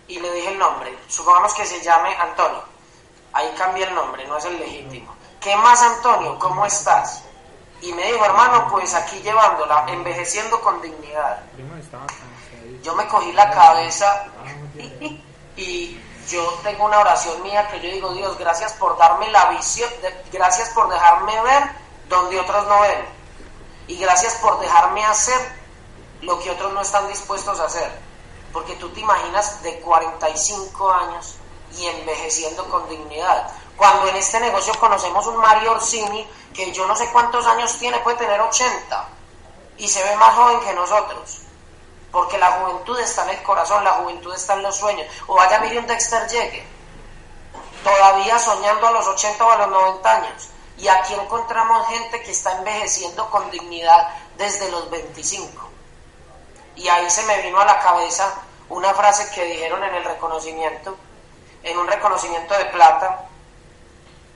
Y 0.07 0.19
le 0.19 0.31
dije 0.33 0.49
el 0.49 0.57
nombre. 0.57 0.97
Supongamos 1.07 1.53
que 1.53 1.65
se 1.67 1.81
llame 1.81 2.15
Antonio. 2.15 2.74
Ahí 3.35 3.53
cambia 3.57 3.85
el 3.85 3.93
nombre, 3.93 4.25
no 4.27 4.37
es 4.37 4.45
el 4.45 4.57
legítimo. 4.57 5.13
¿Qué 5.41 5.53
más, 5.57 5.81
Antonio? 5.81 6.39
¿Cómo 6.39 6.65
estás? 6.65 7.21
Y 7.81 7.91
me 7.91 8.09
dijo, 8.09 8.23
hermano, 8.23 8.69
pues 8.71 8.95
aquí 8.95 9.19
llevándola, 9.19 9.85
envejeciendo 9.89 10.61
con 10.61 10.81
dignidad. 10.81 11.43
Yo 12.81 12.95
me 12.95 13.05
cogí 13.09 13.33
la 13.33 13.51
cabeza 13.51 14.27
y 15.57 15.99
yo 16.29 16.45
tengo 16.63 16.85
una 16.85 16.99
oración 16.99 17.43
mía 17.43 17.67
que 17.67 17.81
yo 17.81 17.89
digo, 17.91 18.13
Dios, 18.13 18.37
gracias 18.37 18.71
por 18.73 18.97
darme 18.97 19.27
la 19.31 19.49
visión, 19.49 19.89
gracias 20.31 20.69
por 20.69 20.87
dejarme 20.87 21.41
ver 21.41 21.63
donde 22.07 22.39
otros 22.39 22.65
no 22.67 22.79
ven. 22.79 23.05
Y 23.87 23.97
gracias 23.97 24.35
por 24.35 24.61
dejarme 24.61 25.03
hacer 25.03 25.39
lo 26.21 26.39
que 26.39 26.51
otros 26.51 26.71
no 26.71 26.79
están 26.79 27.05
dispuestos 27.09 27.59
a 27.59 27.65
hacer. 27.65 27.91
Porque 28.53 28.75
tú 28.75 28.87
te 28.91 29.01
imaginas 29.01 29.61
de 29.61 29.77
45 29.81 30.89
años 30.89 31.35
y 31.77 31.87
envejeciendo 31.87 32.69
con 32.69 32.87
dignidad. 32.89 33.51
Cuando 33.75 34.07
en 34.07 34.15
este 34.15 34.39
negocio 34.39 34.73
conocemos 34.79 35.25
un 35.27 35.37
Mario 35.37 35.71
Orsini 35.71 36.27
que 36.53 36.71
yo 36.71 36.87
no 36.87 36.95
sé 36.95 37.09
cuántos 37.11 37.45
años 37.47 37.77
tiene, 37.77 37.99
puede 37.99 38.17
tener 38.17 38.39
80 38.39 39.09
y 39.77 39.87
se 39.87 40.03
ve 40.03 40.15
más 40.15 40.33
joven 40.35 40.59
que 40.61 40.73
nosotros 40.73 41.45
porque 42.15 42.37
la 42.37 42.49
juventud 42.53 42.97
está 42.97 43.23
en 43.23 43.37
el 43.37 43.43
corazón, 43.43 43.83
la 43.83 43.91
juventud 43.91 44.33
está 44.33 44.53
en 44.53 44.63
los 44.63 44.77
sueños. 44.77 45.05
O 45.27 45.35
vaya, 45.35 45.59
mire 45.59 45.79
un 45.79 45.85
Dexter 45.85 46.25
llegue, 46.29 46.65
todavía 47.83 48.39
soñando 48.39 48.87
a 48.87 48.91
los 48.91 49.05
80 49.05 49.45
o 49.45 49.51
a 49.51 49.57
los 49.57 49.67
90 49.67 50.15
años. 50.15 50.49
Y 50.77 50.87
aquí 50.87 51.13
encontramos 51.13 51.85
gente 51.89 52.23
que 52.23 52.31
está 52.31 52.57
envejeciendo 52.57 53.29
con 53.29 53.51
dignidad 53.51 54.07
desde 54.37 54.71
los 54.71 54.89
25. 54.89 55.69
Y 56.77 56.87
ahí 56.87 57.09
se 57.09 57.23
me 57.23 57.41
vino 57.41 57.59
a 57.59 57.65
la 57.65 57.81
cabeza 57.81 58.33
una 58.69 58.93
frase 58.93 59.29
que 59.35 59.43
dijeron 59.43 59.83
en 59.83 59.95
el 59.95 60.05
reconocimiento, 60.05 60.95
en 61.65 61.77
un 61.77 61.87
reconocimiento 61.87 62.55
de 62.55 62.65
plata, 62.65 63.27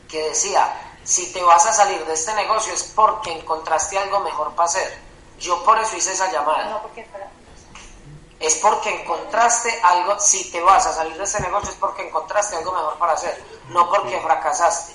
que 0.09 0.29
decía, 0.29 0.67
si 1.03 1.31
te 1.31 1.41
vas 1.43 1.65
a 1.67 1.73
salir 1.73 2.03
de 2.05 2.13
este 2.13 2.33
negocio 2.33 2.73
es 2.73 2.83
porque 2.95 3.31
encontraste 3.31 3.97
algo 3.97 4.19
mejor 4.21 4.53
para 4.55 4.65
hacer. 4.65 4.99
Yo 5.39 5.63
por 5.63 5.79
eso 5.79 5.95
hice 5.95 6.11
esa 6.11 6.29
llamada 6.31 6.65
No, 6.65 6.81
porque 6.81 7.07
es 8.39 8.55
porque 8.55 9.01
encontraste 9.01 9.79
algo, 9.83 10.19
si 10.19 10.49
te 10.51 10.61
vas 10.61 10.85
a 10.87 10.93
salir 10.93 11.15
de 11.17 11.23
ese 11.23 11.41
negocio 11.41 11.69
es 11.69 11.75
porque 11.75 12.07
encontraste 12.07 12.55
algo 12.55 12.71
mejor 12.71 12.97
para 12.97 13.13
hacer, 13.13 13.43
no 13.69 13.89
porque 13.89 14.19
fracasaste. 14.21 14.93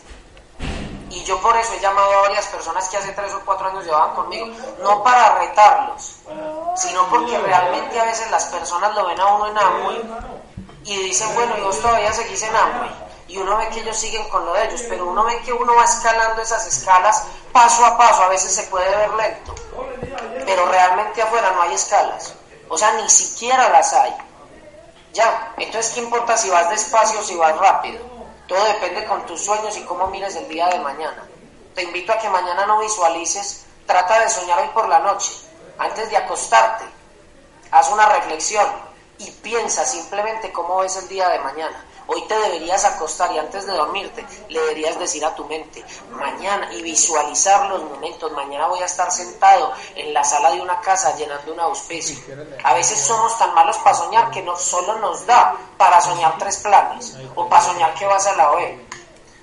Y 1.10 1.22
yo 1.24 1.40
por 1.40 1.56
eso 1.56 1.72
he 1.74 1.80
llamado 1.80 2.10
a 2.10 2.22
varias 2.22 2.46
personas 2.46 2.88
que 2.88 2.96
hace 2.96 3.12
tres 3.12 3.32
o 3.34 3.40
cuatro 3.44 3.68
años 3.68 3.84
llevaban 3.84 4.14
conmigo, 4.16 4.46
no 4.82 5.02
para 5.04 5.38
retarlos, 5.38 6.16
sino 6.74 7.06
porque 7.08 7.38
realmente 7.38 8.00
a 8.00 8.04
veces 8.04 8.30
las 8.30 8.46
personas 8.46 8.94
lo 8.94 9.06
ven 9.06 9.20
a 9.20 9.26
uno 9.34 9.46
en 9.46 9.58
Amway 9.58 10.02
y 10.84 10.98
dicen, 11.04 11.34
bueno, 11.34 11.56
y 11.56 11.62
vos 11.62 11.80
todavía 11.80 12.12
seguís 12.12 12.42
en 12.42 12.54
Amway. 12.54 12.90
Y 13.26 13.38
uno 13.38 13.56
ve 13.56 13.68
que 13.70 13.80
ellos 13.80 13.96
siguen 13.96 14.28
con 14.28 14.44
lo 14.44 14.52
de 14.52 14.66
ellos, 14.66 14.82
pero 14.88 15.06
uno 15.06 15.24
ve 15.24 15.40
que 15.40 15.52
uno 15.52 15.74
va 15.74 15.84
escalando 15.84 16.42
esas 16.42 16.66
escalas 16.66 17.24
paso 17.52 17.84
a 17.84 17.96
paso, 17.96 18.22
a 18.22 18.28
veces 18.28 18.54
se 18.54 18.64
puede 18.64 18.88
ver 18.94 19.10
lento, 19.14 19.54
pero 20.44 20.66
realmente 20.66 21.22
afuera 21.22 21.50
no 21.52 21.62
hay 21.62 21.74
escalas. 21.74 22.34
O 22.68 22.76
sea, 22.76 22.92
ni 22.92 23.08
siquiera 23.08 23.70
las 23.70 23.92
hay. 23.94 24.14
Ya, 25.12 25.54
entonces, 25.56 25.94
¿qué 25.94 26.00
importa 26.00 26.36
si 26.36 26.50
vas 26.50 26.68
despacio 26.68 27.20
o 27.20 27.22
si 27.22 27.34
vas 27.36 27.56
rápido? 27.56 28.04
Todo 28.46 28.62
depende 28.64 29.04
con 29.06 29.24
tus 29.24 29.42
sueños 29.42 29.76
y 29.76 29.84
cómo 29.84 30.08
mires 30.08 30.34
el 30.36 30.48
día 30.48 30.68
de 30.68 30.80
mañana. 30.80 31.24
Te 31.74 31.82
invito 31.82 32.12
a 32.12 32.18
que 32.18 32.28
mañana 32.28 32.66
no 32.66 32.80
visualices, 32.80 33.64
trata 33.86 34.20
de 34.20 34.28
soñar 34.28 34.58
hoy 34.58 34.68
por 34.74 34.88
la 34.88 34.98
noche, 34.98 35.32
antes 35.78 36.10
de 36.10 36.16
acostarte. 36.16 36.84
Haz 37.70 37.90
una 37.90 38.06
reflexión 38.06 38.66
y 39.18 39.30
piensa 39.30 39.84
simplemente 39.84 40.52
cómo 40.52 40.78
ves 40.78 40.96
el 40.96 41.08
día 41.08 41.28
de 41.28 41.38
mañana. 41.40 41.84
Hoy 42.06 42.22
te 42.28 42.34
deberías 42.34 42.84
acostar 42.84 43.32
y 43.32 43.38
antes 43.38 43.66
de 43.66 43.72
dormirte 43.72 44.26
le 44.48 44.60
deberías 44.60 44.98
decir 44.98 45.24
a 45.24 45.34
tu 45.34 45.44
mente, 45.46 45.82
mañana 46.10 46.70
y 46.74 46.82
visualizar 46.82 47.66
los 47.70 47.82
momentos, 47.82 48.30
mañana 48.32 48.66
voy 48.66 48.80
a 48.80 48.84
estar 48.84 49.10
sentado 49.10 49.72
en 49.94 50.12
la 50.12 50.22
sala 50.22 50.50
de 50.50 50.60
una 50.60 50.80
casa 50.80 51.16
llenando 51.16 51.52
un 51.52 51.60
auspicio. 51.60 52.18
A 52.62 52.74
veces 52.74 53.00
somos 53.00 53.38
tan 53.38 53.54
malos 53.54 53.78
para 53.78 53.96
soñar 53.96 54.30
que 54.30 54.42
no 54.42 54.54
solo 54.56 54.98
nos 54.98 55.24
da 55.24 55.56
para 55.78 56.00
soñar 56.02 56.36
tres 56.38 56.58
planes 56.58 57.16
o 57.34 57.48
para 57.48 57.62
soñar 57.62 57.94
que 57.94 58.06
vas 58.06 58.26
a 58.26 58.36
la 58.36 58.52
OE. 58.52 58.86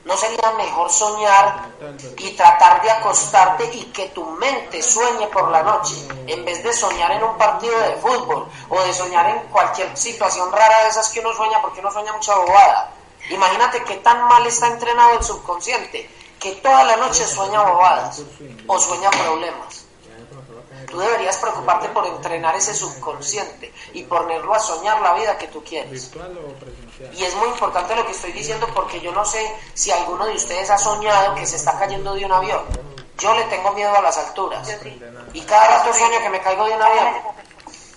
¿No 0.03 0.17
sería 0.17 0.51
mejor 0.57 0.89
soñar 0.89 1.69
y 2.17 2.31
tratar 2.31 2.81
de 2.81 2.89
acostarte 2.89 3.69
y 3.71 3.83
que 3.85 4.09
tu 4.09 4.25
mente 4.25 4.81
sueñe 4.81 5.27
por 5.27 5.49
la 5.51 5.61
noche 5.61 5.95
en 6.25 6.43
vez 6.43 6.63
de 6.63 6.73
soñar 6.73 7.11
en 7.11 7.23
un 7.23 7.37
partido 7.37 7.77
de 7.79 7.95
fútbol 7.97 8.47
o 8.69 8.81
de 8.81 8.93
soñar 8.93 9.27
en 9.29 9.39
cualquier 9.49 9.95
situación 9.95 10.51
rara 10.51 10.83
de 10.83 10.89
esas 10.89 11.09
que 11.09 11.19
uno 11.19 11.33
sueña 11.33 11.61
porque 11.61 11.81
uno 11.81 11.91
sueña 11.91 12.13
mucha 12.13 12.35
bobada? 12.35 12.93
Imagínate 13.29 13.83
qué 13.83 13.97
tan 13.97 14.27
mal 14.27 14.45
está 14.47 14.67
entrenado 14.67 15.19
el 15.19 15.23
subconsciente 15.23 16.09
que 16.39 16.53
toda 16.53 16.83
la 16.83 16.97
noche 16.97 17.27
sueña 17.27 17.61
bobadas 17.61 18.23
o 18.65 18.79
sueña 18.79 19.11
problemas. 19.11 19.85
Tú 20.89 20.97
deberías 20.97 21.37
preocuparte 21.37 21.87
por 21.89 22.05
entrenar 22.07 22.55
ese 22.55 22.73
subconsciente 22.73 23.71
y 23.93 24.03
ponerlo 24.03 24.53
a 24.53 24.59
soñar 24.59 24.99
la 25.01 25.13
vida 25.13 25.37
que 25.37 25.47
tú 25.47 25.63
quieres. 25.63 26.11
Y 27.13 27.23
es 27.23 27.35
muy 27.35 27.49
importante 27.49 27.95
lo 27.95 28.05
que 28.05 28.11
estoy 28.11 28.31
diciendo 28.31 28.67
porque 28.73 28.99
yo 28.99 29.11
no 29.11 29.25
sé 29.25 29.45
si 29.73 29.91
alguno 29.91 30.25
de 30.25 30.35
ustedes 30.35 30.69
ha 30.69 30.77
soñado 30.77 31.35
que 31.35 31.45
se 31.45 31.57
está 31.57 31.77
cayendo 31.77 32.13
de 32.13 32.25
un 32.25 32.31
avión. 32.31 32.63
Yo 33.17 33.33
le 33.35 33.43
tengo 33.45 33.71
miedo 33.73 33.95
a 33.95 34.01
las 34.01 34.17
alturas. 34.17 34.67
Y 35.33 35.41
cada 35.41 35.77
rato 35.77 35.93
sueño 35.93 36.19
que 36.19 36.29
me 36.29 36.41
caigo 36.41 36.65
de 36.65 36.75
un 36.75 36.81
avión. 36.81 37.13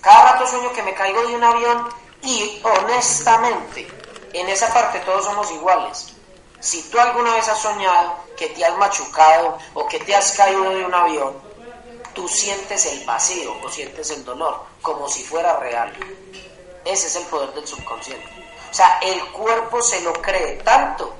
Cada 0.01 0.33
rato 0.33 0.47
sueño 0.47 0.73
que 0.73 0.83
me 0.83 0.95
caigo 0.95 1.23
de 1.27 1.35
un 1.35 1.43
avión 1.43 1.89
y 2.23 2.63
honestamente, 2.63 3.87
en 4.33 4.49
esa 4.49 4.73
parte 4.73 5.01
todos 5.01 5.25
somos 5.25 5.51
iguales. 5.51 6.15
Si 6.61 6.83
tú 6.91 6.99
alguna 6.99 7.35
vez 7.35 7.49
has 7.49 7.59
soñado 7.59 8.17
que 8.37 8.49
te 8.49 8.65
has 8.65 8.77
machucado 8.79 9.59
o 9.75 9.87
que 9.87 9.99
te 10.01 10.15
has 10.15 10.33
caído 10.33 10.71
de 10.71 10.85
un 10.85 10.95
avión, 10.95 11.35
tú 12.15 12.27
sientes 12.29 12.87
el 12.87 13.05
vacío 13.05 13.55
o 13.63 13.69
sientes 13.69 14.11
el 14.11 14.25
dolor 14.25 14.65
como 14.81 15.09
si 15.09 15.23
fuera 15.25 15.59
real. 15.59 15.93
Ese 16.85 17.07
es 17.07 17.17
el 17.17 17.25
poder 17.25 17.53
del 17.55 17.67
subconsciente. 17.67 18.44
O 18.75 18.77
sea, 18.77 18.99
el 19.03 19.31
cuerpo 19.31 19.81
se 19.81 20.01
lo 20.01 20.13
cree 20.15 20.57
tanto 20.65 21.15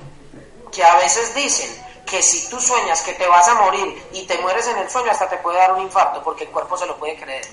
que 0.73 0.83
a 0.83 0.97
veces 0.97 1.33
dicen 1.33 2.03
que 2.05 2.21
si 2.21 2.49
tú 2.49 2.59
sueñas 2.59 3.01
que 3.01 3.13
te 3.13 3.25
vas 3.27 3.47
a 3.47 3.53
morir 3.53 4.09
y 4.11 4.27
te 4.27 4.37
mueres 4.39 4.67
en 4.67 4.77
el 4.77 4.89
sueño, 4.89 5.09
hasta 5.09 5.29
te 5.29 5.37
puede 5.37 5.59
dar 5.59 5.71
un 5.71 5.83
infarto 5.83 6.21
porque 6.21 6.43
el 6.43 6.49
cuerpo 6.49 6.75
se 6.77 6.85
lo 6.85 6.97
puede 6.97 7.15
creer. 7.15 7.47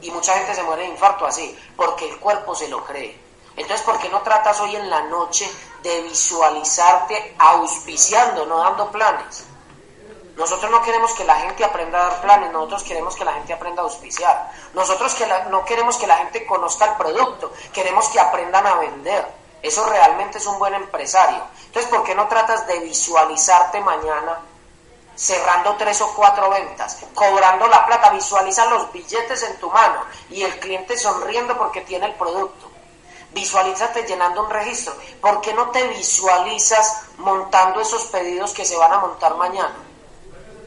Y 0.00 0.10
mucha 0.10 0.32
gente 0.32 0.54
se 0.54 0.62
muere 0.62 0.84
de 0.84 0.88
infarto 0.88 1.26
así, 1.26 1.54
porque 1.76 2.08
el 2.08 2.18
cuerpo 2.18 2.54
se 2.54 2.66
lo 2.68 2.82
cree. 2.82 3.20
Entonces, 3.54 3.82
¿por 3.82 3.98
qué 3.98 4.08
no 4.08 4.22
tratas 4.22 4.58
hoy 4.60 4.74
en 4.74 4.88
la 4.88 5.02
noche 5.02 5.46
de 5.82 6.00
visualizarte 6.00 7.34
auspiciando, 7.38 8.46
no 8.46 8.56
dando 8.56 8.90
planes? 8.90 9.44
Nosotros 10.34 10.70
no 10.70 10.80
queremos 10.80 11.12
que 11.12 11.24
la 11.24 11.34
gente 11.34 11.62
aprenda 11.62 12.00
a 12.00 12.08
dar 12.08 12.22
planes, 12.22 12.52
nosotros 12.52 12.84
queremos 12.84 13.14
que 13.14 13.26
la 13.26 13.34
gente 13.34 13.52
aprenda 13.52 13.82
a 13.82 13.84
auspiciar. 13.84 14.50
Nosotros 14.72 15.14
no 15.50 15.62
queremos 15.66 15.98
que 15.98 16.06
la 16.06 16.16
gente 16.16 16.46
conozca 16.46 16.86
el 16.86 16.96
producto, 16.96 17.52
queremos 17.74 18.08
que 18.08 18.18
aprendan 18.18 18.66
a 18.66 18.76
vender. 18.76 19.41
Eso 19.62 19.86
realmente 19.86 20.38
es 20.38 20.46
un 20.46 20.58
buen 20.58 20.74
empresario. 20.74 21.42
Entonces, 21.66 21.90
¿por 21.90 22.02
qué 22.02 22.14
no 22.14 22.26
tratas 22.26 22.66
de 22.66 22.80
visualizarte 22.80 23.80
mañana 23.80 24.40
cerrando 25.14 25.76
tres 25.76 26.00
o 26.00 26.12
cuatro 26.14 26.50
ventas, 26.50 26.98
cobrando 27.14 27.68
la 27.68 27.86
plata, 27.86 28.10
visualiza 28.10 28.66
los 28.66 28.92
billetes 28.92 29.42
en 29.44 29.56
tu 29.58 29.70
mano 29.70 30.04
y 30.30 30.42
el 30.42 30.58
cliente 30.58 30.98
sonriendo 30.98 31.56
porque 31.56 31.82
tiene 31.82 32.06
el 32.06 32.14
producto? 32.14 32.70
Visualízate 33.30 34.02
llenando 34.02 34.42
un 34.44 34.50
registro. 34.50 34.94
¿Por 35.20 35.40
qué 35.40 35.54
no 35.54 35.70
te 35.70 35.86
visualizas 35.88 37.02
montando 37.18 37.80
esos 37.80 38.04
pedidos 38.04 38.52
que 38.52 38.64
se 38.64 38.76
van 38.76 38.92
a 38.92 38.98
montar 38.98 39.36
mañana? 39.36 39.76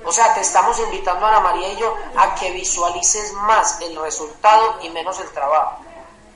O 0.06 0.12
sea, 0.12 0.34
te 0.34 0.41
estamos 0.41 0.80
invitando, 0.80 1.26
Ana 1.26 1.39
María 1.39 1.74
y 1.74 1.78
yo, 1.78 1.93
a 2.16 2.36
que 2.36 2.52
visualices 2.52 3.34
más 3.34 3.82
el 3.82 3.96
resultado 3.96 4.78
y 4.82 4.89
menos 4.89 5.20
el 5.20 5.30
trabajo. 5.32 5.80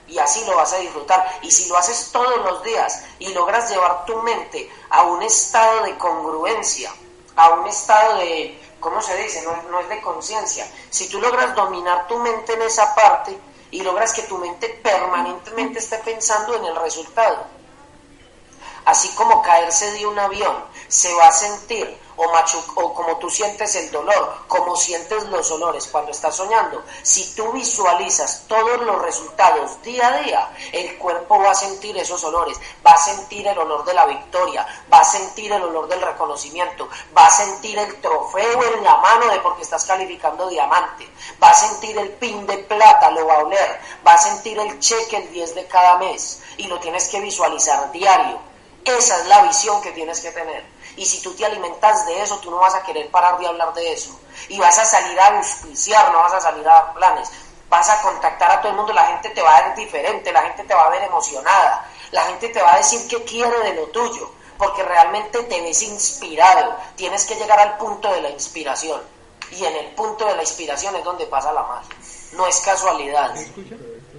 Y 0.10 0.18
así 0.20 0.43
lo 0.45 0.55
vas 0.55 0.74
a 0.74 0.78
disfrutar. 0.78 1.39
Y 1.41 1.51
si 1.51 1.70
lo 1.70 1.78
haces 1.78 2.10
todos 2.12 2.38
los 2.43 2.64
días 2.64 3.03
y 3.20 3.34
logras 3.34 3.70
llevar 3.70 4.05
tu 4.05 4.16
mente 4.24 4.70
a 4.89 5.03
un 5.03 5.22
estado 5.22 5.84
de 5.84 5.97
congruencia, 5.97 6.91
a 7.36 7.49
un 7.51 7.68
estado 7.68 8.18
de, 8.18 8.60
¿cómo 8.80 9.01
se 9.01 9.16
dice? 9.18 9.43
No, 9.43 9.70
no 9.70 9.80
es 9.80 9.89
de 9.89 10.01
conciencia. 10.01 10.70
Si 10.89 11.07
tú 11.10 11.20
logras 11.22 11.55
dominar 11.55 12.07
tu 12.07 12.18
mente 12.18 12.53
en 12.53 12.64
esa 12.64 12.93
parte 12.95 13.38
y 13.72 13.82
logras 13.82 14.14
que 14.14 14.24
tu 14.24 14.38
mente 14.38 14.70
permanentemente 14.84 15.80
esté 15.80 15.99
pensando 15.99 16.55
en 16.55 16.66
el 16.66 16.76
resultado, 16.76 17.59
así 18.89 19.09
como 19.09 19.41
caerse 19.41 19.91
de 19.91 20.07
un 20.07 20.17
avión 20.17 20.65
se 20.87 21.13
va 21.13 21.27
a 21.27 21.31
sentir 21.31 21.99
o, 22.19 22.25
o 22.75 22.93
como 22.93 23.17
tú 23.17 23.29
sientes 23.29 23.75
el 23.75 23.91
dolor, 23.91 24.43
como 24.47 24.75
sientes 24.75 25.23
los 25.25 25.49
olores 25.51 25.87
cuando 25.87 26.11
estás 26.11 26.35
soñando. 26.35 26.83
Si 27.01 27.33
tú 27.33 27.51
visualizas 27.53 28.43
todos 28.47 28.81
los 28.81 29.01
resultados 29.01 29.81
día 29.83 30.07
a 30.07 30.19
día, 30.19 30.51
el 30.73 30.97
cuerpo 30.97 31.39
va 31.39 31.51
a 31.51 31.55
sentir 31.55 31.95
esos 31.97 32.21
olores, 32.23 32.59
va 32.85 32.91
a 32.91 32.97
sentir 32.97 33.47
el 33.47 33.57
olor 33.57 33.85
de 33.85 33.93
la 33.93 34.05
victoria, 34.05 34.67
va 34.91 34.99
a 34.99 35.05
sentir 35.05 35.51
el 35.51 35.63
olor 35.63 35.87
del 35.87 36.01
reconocimiento, 36.01 36.89
va 37.15 37.27
a 37.27 37.31
sentir 37.31 37.77
el 37.77 38.01
trofeo 38.01 38.63
en 38.75 38.83
la 38.83 38.97
mano 38.97 39.27
de 39.27 39.39
porque 39.39 39.61
estás 39.61 39.85
calificando 39.85 40.49
diamante, 40.49 41.07
va 41.41 41.51
a 41.51 41.53
sentir 41.53 41.97
el 41.97 42.09
pin 42.13 42.45
de 42.45 42.57
plata, 42.57 43.11
lo 43.11 43.27
va 43.27 43.35
a 43.35 43.43
oler, 43.43 43.79
va 44.05 44.13
a 44.13 44.17
sentir 44.17 44.59
el 44.59 44.79
cheque 44.79 45.17
el 45.17 45.31
10 45.31 45.55
de 45.55 45.67
cada 45.67 45.97
mes 45.99 46.41
y 46.57 46.67
lo 46.67 46.79
tienes 46.79 47.07
que 47.07 47.21
visualizar 47.21 47.91
diario. 47.91 48.48
Esa 48.86 49.19
es 49.19 49.27
la 49.27 49.43
visión 49.43 49.82
que 49.82 49.91
tienes 49.91 50.19
que 50.19 50.32
tener. 50.32 50.65
Y 50.95 51.05
si 51.05 51.21
tú 51.21 51.34
te 51.34 51.45
alimentas 51.45 52.05
de 52.05 52.21
eso, 52.21 52.38
tú 52.39 52.51
no 52.51 52.57
vas 52.57 52.75
a 52.75 52.84
querer 52.84 53.09
parar 53.09 53.38
de 53.39 53.47
hablar 53.47 53.73
de 53.73 53.93
eso. 53.93 54.19
Y 54.49 54.59
vas 54.59 54.77
a 54.77 54.86
salir 54.86 55.19
a 55.19 55.38
auspiciar, 55.38 56.11
no 56.11 56.19
vas 56.19 56.34
a 56.34 56.41
salir 56.41 56.67
a 56.67 56.73
dar 56.73 56.93
planes. 56.93 57.30
Vas 57.69 57.89
a 57.89 58.01
contactar 58.01 58.51
a 58.51 58.61
todo 58.61 58.71
el 58.71 58.77
mundo, 58.77 58.93
la 58.93 59.05
gente 59.05 59.30
te 59.30 59.41
va 59.41 59.55
a 59.55 59.61
ver 59.67 59.75
diferente, 59.75 60.32
la 60.32 60.41
gente 60.41 60.63
te 60.63 60.73
va 60.73 60.88
a 60.88 60.89
ver 60.89 61.03
emocionada, 61.03 61.88
la 62.11 62.23
gente 62.23 62.49
te 62.49 62.61
va 62.61 62.73
a 62.73 62.77
decir 62.77 63.07
qué 63.07 63.23
quiere 63.23 63.59
de 63.59 63.75
lo 63.75 63.88
tuyo, 63.88 64.32
porque 64.57 64.84
realmente 64.84 65.43
te 65.43 65.61
ves 65.61 65.84
inspirado. 65.84 66.75
Tienes 66.95 67.25
que 67.25 67.36
llegar 67.36 67.59
al 67.59 67.77
punto 67.77 68.11
de 68.11 68.21
la 68.21 68.30
inspiración. 68.32 69.01
Y 69.51 69.63
en 69.63 69.75
el 69.75 69.88
punto 69.91 70.25
de 70.25 70.36
la 70.36 70.41
inspiración 70.41 70.95
es 70.95 71.03
donde 71.03 71.25
pasa 71.27 71.53
la 71.53 71.63
magia. 71.63 71.95
No 72.34 72.47
es 72.47 72.59
casualidad. 72.61 73.36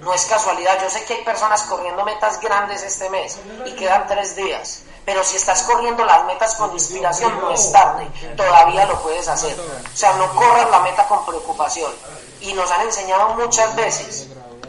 No 0.01 0.15
es 0.15 0.25
casualidad. 0.25 0.81
Yo 0.83 0.91
sé 0.91 1.05
que 1.05 1.15
hay 1.15 1.25
personas 1.25 1.63
corriendo 1.63 2.05
metas 2.05 2.41
grandes 2.41 2.83
este 2.83 3.09
mes 3.11 3.39
y 3.67 3.73
quedan 3.73 4.07
tres 4.07 4.35
días. 4.37 4.83
Pero 5.05 5.25
si 5.25 5.37
estás 5.37 5.63
corriendo 5.63 6.05
las 6.05 6.25
metas 6.27 6.55
con 6.55 6.73
inspiración, 6.73 7.41
no 7.41 7.51
es 7.51 7.73
tarde, 7.73 8.07
todavía 8.37 8.87
lo 8.87 9.01
puedes 9.03 9.27
hacer. 9.29 9.59
O 9.59 9.97
sea, 9.97 10.13
no 10.15 10.31
corras 10.35 10.71
la 10.71 10.81
meta 10.81 11.07
con 11.09 11.25
preocupación. 11.25 11.93
Y 12.41 12.53
nos 12.53 12.71
han 12.71 12.83
enseñado 12.83 13.35
muchas 13.35 13.75
veces 13.77 14.29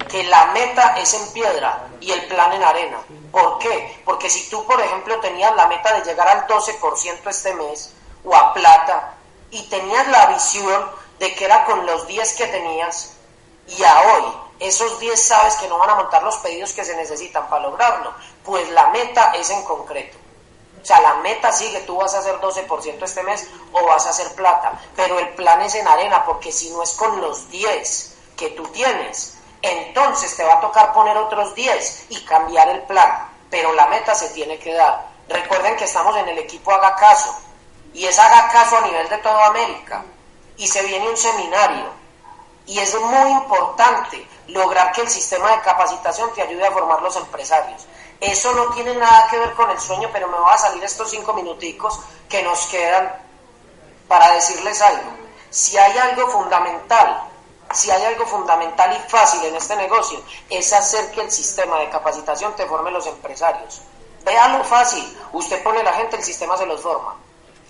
que 0.10 0.24
la 0.24 0.48
meta 0.48 0.98
es 0.98 1.14
en 1.14 1.28
piedra 1.32 1.88
y 2.00 2.12
el 2.12 2.26
plan 2.28 2.52
en 2.54 2.64
arena. 2.64 2.98
¿Por 3.32 3.60
qué? 3.60 4.02
Porque 4.04 4.30
si 4.30 4.50
tú, 4.50 4.66
por 4.66 4.82
ejemplo, 4.82 5.20
tenías 5.20 5.56
la 5.56 5.68
meta 5.68 5.94
de 5.94 6.04
llegar 6.04 6.28
al 6.28 6.48
12% 6.48 7.30
este 7.30 7.54
mes 7.54 7.94
o 8.26 8.36
a 8.36 8.54
plata 8.54 9.14
y 9.52 9.64
tenías 9.70 10.08
la 10.08 10.28
visión 10.28 10.86
de 11.20 11.34
que 11.36 11.46
era 11.46 11.66
con 11.66 11.86
los 11.86 12.08
10 12.08 12.34
que 12.34 12.48
tenías 12.48 13.14
y 13.68 13.84
a 13.84 14.02
hoy 14.02 14.24
esos 14.62 14.99
10 14.99 15.20
sabes 15.20 15.55
que 15.55 15.68
no 15.68 15.80
van 15.80 15.89
a 15.89 15.95
montar 15.95 16.22
los 16.22 16.38
pedidos 16.38 16.72
que 16.72 16.86
se 16.86 16.95
necesitan 16.95 17.49
para 17.49 17.64
lograrlo, 17.64 18.14
pues 18.45 18.70
la 18.70 18.89
meta 18.89 19.32
es 19.34 19.49
en 19.49 19.64
concreto. 19.64 20.18
O 20.82 20.86
sea, 20.86 21.01
la 21.01 21.16
meta 21.16 21.51
sigue, 21.51 21.80
tú 21.82 21.97
vas 21.97 22.14
a 22.14 22.20
hacer 22.20 22.39
12% 22.39 23.03
este 23.03 23.24
mes 23.24 23.47
o 23.72 23.86
vas 23.86 24.05
a 24.05 24.12
hacer 24.12 24.34
plata, 24.34 24.80
pero 24.95 25.18
el 25.18 25.30
plan 25.30 25.62
es 25.62 25.74
en 25.74 25.88
arena, 25.88 26.24
porque 26.26 26.51
si 26.51 26.70
no 26.70 26.84
es 26.84 26.91
con 26.91 27.20
los 27.22 27.49
10 27.49 28.18
que 28.38 28.49
tú 28.51 28.64
tienes, 28.68 29.38
entonces 29.64 30.36
te 30.36 30.43
va 30.43 30.53
a 30.53 30.62
tocar 30.62 30.93
poner 30.93 31.18
otros 31.18 31.55
10 31.55 32.05
y 32.09 32.24
cambiar 32.26 32.70
el 32.70 32.84
plan, 32.84 33.30
pero 33.49 33.74
la 33.74 33.88
meta 33.88 34.14
se 34.14 34.30
tiene 34.30 34.59
que 34.59 34.76
dar. 34.76 35.07
Recuerden 35.28 35.76
que 35.76 35.86
estamos 35.86 36.16
en 36.18 36.30
el 36.30 36.38
equipo 36.38 36.72
Haga 36.72 36.95
Caso, 36.95 37.36
y 37.93 38.05
es 38.05 38.18
Haga 38.20 38.49
Caso 38.51 38.78
a 38.78 38.82
nivel 38.82 39.09
de 39.09 39.18
toda 39.18 39.47
América, 39.47 40.03
y 40.57 40.68
se 40.68 40.84
viene 40.84 41.09
un 41.09 41.18
seminario, 41.18 42.01
y 42.66 42.80
es 42.80 42.93
muy 42.99 43.32
importante 43.32 44.28
lograr 44.47 44.91
que 44.91 45.01
el 45.01 45.09
sistema 45.09 45.51
de 45.51 45.62
capacitación 45.62 46.34
te 46.34 46.41
ayude 46.41 46.66
a 46.66 46.72
formar 46.72 47.01
los 47.01 47.16
empresarios. 47.16 47.88
Eso 48.20 48.51
no 48.53 48.68
tiene 48.74 48.93
nada 48.95 49.28
que 49.30 49.39
ver 49.39 49.53
con 49.53 49.70
el 49.72 49.80
sueño, 49.80 50.09
pero 50.14 50.28
me 50.28 50.38
va 50.38 50.53
a 50.53 50.57
salir 50.57 50.84
estos 50.84 51.09
cinco 51.09 51.34
minuticos 51.34 51.99
que 52.30 52.43
nos 52.43 52.68
quedan 52.68 53.12
para 54.07 54.32
decirles 54.34 54.82
algo. 54.82 55.12
Si 55.49 55.78
hay 55.78 55.97
algo 55.97 56.28
fundamental 56.30 57.28
Si 57.74 57.89
hay 57.89 58.03
algo 58.03 58.26
fundamental 58.26 58.93
y 58.93 59.09
fácil 59.09 59.45
en 59.45 59.55
este 59.55 59.78
negocio, 59.78 60.20
es 60.49 60.74
hacer 60.74 61.09
que 61.12 61.22
el 61.22 61.32
sistema 61.32 61.80
de 61.80 61.89
capacitación 61.89 62.53
te 62.55 62.66
forme 62.66 62.91
los 62.91 63.07
empresarios. 63.07 63.82
Véalo 64.26 64.62
fácil, 64.66 65.18
usted 65.32 65.64
pone 65.64 65.82
la 65.82 65.93
gente, 65.93 66.18
el 66.18 66.24
sistema 66.24 66.57
se 66.57 66.66
los 66.66 66.82
forma. 66.82 67.16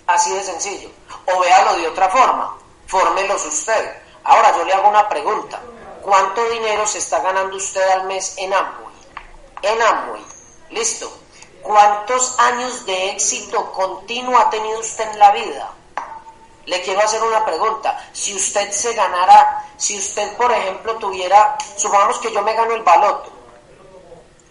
Así 0.08 0.32
de 0.34 0.42
sencillo. 0.42 0.90
O 1.32 1.38
véalo 1.38 1.76
de 1.76 1.86
otra 1.86 2.08
forma, 2.08 2.56
fórmelos 2.88 3.46
usted. 3.46 4.01
Ahora 4.24 4.56
yo 4.56 4.64
le 4.64 4.72
hago 4.72 4.88
una 4.88 5.08
pregunta. 5.08 5.60
¿Cuánto 6.02 6.44
dinero 6.50 6.86
se 6.86 6.98
está 6.98 7.20
ganando 7.20 7.56
usted 7.56 7.86
al 7.90 8.04
mes 8.04 8.34
en 8.36 8.52
Amway? 8.52 8.94
En 9.62 9.82
Amway. 9.82 10.24
Listo. 10.70 11.12
¿Cuántos 11.62 12.38
años 12.40 12.84
de 12.86 13.10
éxito 13.10 13.70
continuo 13.72 14.36
ha 14.36 14.50
tenido 14.50 14.80
usted 14.80 15.08
en 15.10 15.18
la 15.18 15.30
vida? 15.30 15.72
Le 16.66 16.82
quiero 16.82 17.00
hacer 17.00 17.22
una 17.22 17.44
pregunta. 17.44 18.04
Si 18.12 18.34
usted 18.34 18.70
se 18.70 18.92
ganara, 18.94 19.64
si 19.76 19.98
usted, 19.98 20.36
por 20.36 20.50
ejemplo, 20.52 20.96
tuviera, 20.96 21.56
supongamos 21.76 22.18
que 22.18 22.32
yo 22.32 22.42
me 22.42 22.54
gano 22.54 22.74
el 22.74 22.82
baloto, 22.82 23.30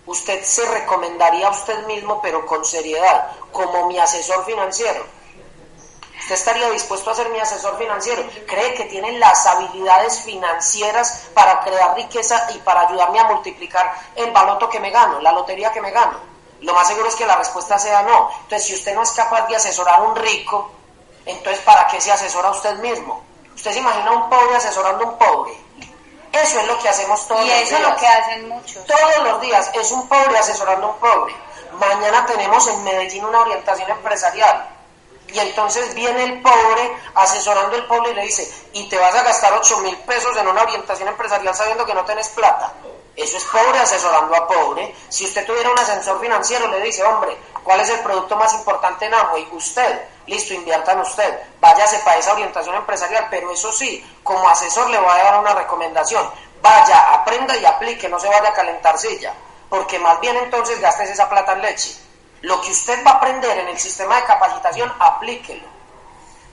usted 0.05 0.43
se 0.43 0.65
recomendaría 0.69 1.47
a 1.47 1.51
usted 1.51 1.85
mismo, 1.85 2.21
pero 2.21 2.45
con 2.45 2.63
seriedad, 2.65 3.31
como 3.51 3.87
mi 3.87 3.99
asesor 3.99 4.45
financiero. 4.45 5.05
Usted 6.31 6.47
estaría 6.47 6.69
dispuesto 6.69 7.11
a 7.11 7.13
ser 7.13 7.27
mi 7.27 7.39
asesor 7.41 7.77
financiero. 7.77 8.23
¿Cree 8.47 8.73
que 8.73 8.85
tiene 8.85 9.11
las 9.19 9.45
habilidades 9.45 10.21
financieras 10.21 11.27
para 11.33 11.59
crear 11.59 11.93
riqueza 11.93 12.47
y 12.55 12.57
para 12.59 12.87
ayudarme 12.87 13.19
a 13.19 13.25
multiplicar 13.25 13.93
el 14.15 14.31
baloto 14.31 14.69
que 14.69 14.79
me 14.79 14.91
gano, 14.91 15.19
la 15.19 15.33
lotería 15.33 15.73
que 15.73 15.81
me 15.81 15.91
gano? 15.91 16.17
Lo 16.61 16.73
más 16.73 16.87
seguro 16.87 17.09
es 17.09 17.15
que 17.15 17.25
la 17.25 17.35
respuesta 17.35 17.77
sea 17.77 18.03
no. 18.03 18.29
Entonces, 18.43 18.65
si 18.65 18.75
usted 18.75 18.95
no 18.95 19.01
es 19.03 19.11
capaz 19.11 19.45
de 19.49 19.57
asesorar 19.57 19.95
a 19.95 20.03
un 20.03 20.15
rico, 20.15 20.71
entonces, 21.25 21.61
¿para 21.65 21.85
qué 21.87 21.99
se 21.99 22.13
asesora 22.13 22.49
usted 22.51 22.75
mismo? 22.77 23.21
Usted 23.53 23.73
se 23.73 23.79
imagina 23.79 24.11
a 24.11 24.13
un 24.13 24.29
pobre 24.29 24.55
asesorando 24.55 25.03
a 25.03 25.07
un 25.09 25.17
pobre. 25.17 25.51
Eso 26.31 26.61
es 26.61 26.65
lo 26.65 26.79
que 26.79 26.87
hacemos 26.87 27.27
todos 27.27 27.43
Y 27.43 27.49
los 27.49 27.57
eso 27.57 27.75
días. 27.75 27.81
es 27.81 27.87
lo 27.89 27.95
que 27.97 28.07
hacen 28.07 28.47
muchos. 28.47 28.85
Todos 28.85 29.17
los 29.25 29.41
días 29.41 29.69
es 29.73 29.91
un 29.91 30.07
pobre 30.07 30.37
asesorando 30.37 30.87
a 30.87 30.89
un 30.91 30.97
pobre. 30.97 31.35
Mañana 31.73 32.25
tenemos 32.25 32.65
en 32.69 32.81
Medellín 32.85 33.25
una 33.25 33.41
orientación 33.41 33.89
empresarial. 33.89 34.70
Y 35.33 35.39
entonces 35.39 35.93
viene 35.93 36.23
el 36.23 36.41
pobre 36.41 36.97
asesorando 37.15 37.75
al 37.75 37.87
pobre 37.87 38.11
y 38.11 38.15
le 38.15 38.23
dice, 38.23 38.51
y 38.73 38.87
te 38.89 38.97
vas 38.97 39.15
a 39.15 39.23
gastar 39.23 39.53
8 39.53 39.77
mil 39.79 39.95
pesos 39.99 40.35
en 40.37 40.47
una 40.47 40.63
orientación 40.63 41.07
empresarial 41.07 41.55
sabiendo 41.55 41.85
que 41.85 41.93
no 41.93 42.03
tenés 42.05 42.29
plata. 42.29 42.73
Eso 43.15 43.37
es 43.37 43.43
pobre 43.45 43.79
asesorando 43.79 44.35
a 44.35 44.47
pobre. 44.47 44.95
Si 45.09 45.25
usted 45.25 45.45
tuviera 45.45 45.69
un 45.69 45.79
asesor 45.79 46.19
financiero, 46.19 46.67
le 46.67 46.81
dice, 46.81 47.03
hombre, 47.03 47.37
¿cuál 47.63 47.79
es 47.81 47.89
el 47.89 47.99
producto 47.99 48.35
más 48.35 48.53
importante 48.53 49.05
en 49.05 49.13
Amway? 49.13 49.47
Usted. 49.51 50.01
Listo, 50.27 50.53
invierta 50.53 50.93
en 50.93 50.99
usted. 50.99 51.39
Váyase 51.59 51.99
para 51.99 52.17
esa 52.17 52.33
orientación 52.33 52.75
empresarial, 52.75 53.27
pero 53.29 53.51
eso 53.51 53.71
sí, 53.71 54.05
como 54.23 54.47
asesor 54.47 54.89
le 54.89 54.99
voy 54.99 55.11
a 55.11 55.23
dar 55.23 55.39
una 55.39 55.53
recomendación. 55.53 56.29
Vaya, 56.61 57.13
aprenda 57.13 57.55
y 57.57 57.65
aplique, 57.65 58.07
no 58.07 58.19
se 58.19 58.29
vaya 58.29 58.49
a 58.49 58.53
calentar 58.53 58.97
silla. 58.97 59.33
Porque 59.69 59.99
más 59.99 60.19
bien 60.19 60.37
entonces 60.37 60.79
gastes 60.79 61.09
esa 61.09 61.29
plata 61.29 61.53
en 61.53 61.61
leche. 61.63 62.10
Lo 62.41 62.59
que 62.61 62.71
usted 62.71 63.05
va 63.05 63.11
a 63.11 63.15
aprender 63.15 63.57
en 63.57 63.67
el 63.67 63.79
sistema 63.79 64.15
de 64.15 64.25
capacitación, 64.25 64.91
aplíquelo. 64.99 65.71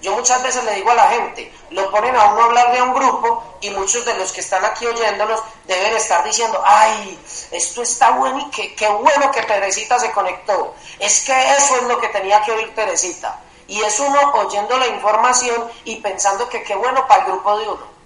Yo 0.01 0.13
muchas 0.13 0.41
veces 0.45 0.63
le 0.63 0.75
digo 0.77 0.91
a 0.91 0.95
la 0.95 1.09
gente, 1.09 1.53
lo 1.71 1.91
ponen 1.91 2.15
a 2.15 2.33
uno 2.33 2.45
hablar 2.45 2.73
de 2.73 2.81
un 2.81 2.95
grupo 2.95 3.43
y 3.61 3.71
muchos 3.71 4.05
de 4.05 4.15
los 4.15 4.33
que 4.33 4.41
están 4.41 4.65
aquí 4.65 4.87
oyéndonos 4.87 5.43
deben 5.65 5.97
estar 5.97 6.23
diciendo, 6.23 6.63
ay, 6.65 7.19
esto 7.51 7.83
está 7.83 8.11
bueno 8.11 8.39
y 8.39 8.51
qué, 8.51 8.77
qué 8.77 8.87
bueno 8.89 9.33
que 9.33 9.43
Teresita 9.43 9.99
se 9.99 10.13
conectó. 10.13 10.75
Es 11.01 11.25
que 11.25 11.33
eso 11.57 11.77
es 11.77 11.83
lo 11.85 11.99
que 11.99 12.09
tenía 12.09 12.41
que 12.43 12.53
oír 12.53 12.73
Teresita. 12.77 13.41
Y 13.67 13.83
es 13.83 13.99
uno 13.99 14.33
oyendo 14.35 14.79
la 14.79 14.87
información 14.87 15.69
y 15.85 15.97
pensando 15.97 16.49
que 16.49 16.63
qué 16.63 16.77
bueno 16.77 17.07
para 17.09 17.23
el 17.23 17.33
grupo 17.33 17.59
de 17.59 17.69
uno. 17.69 17.99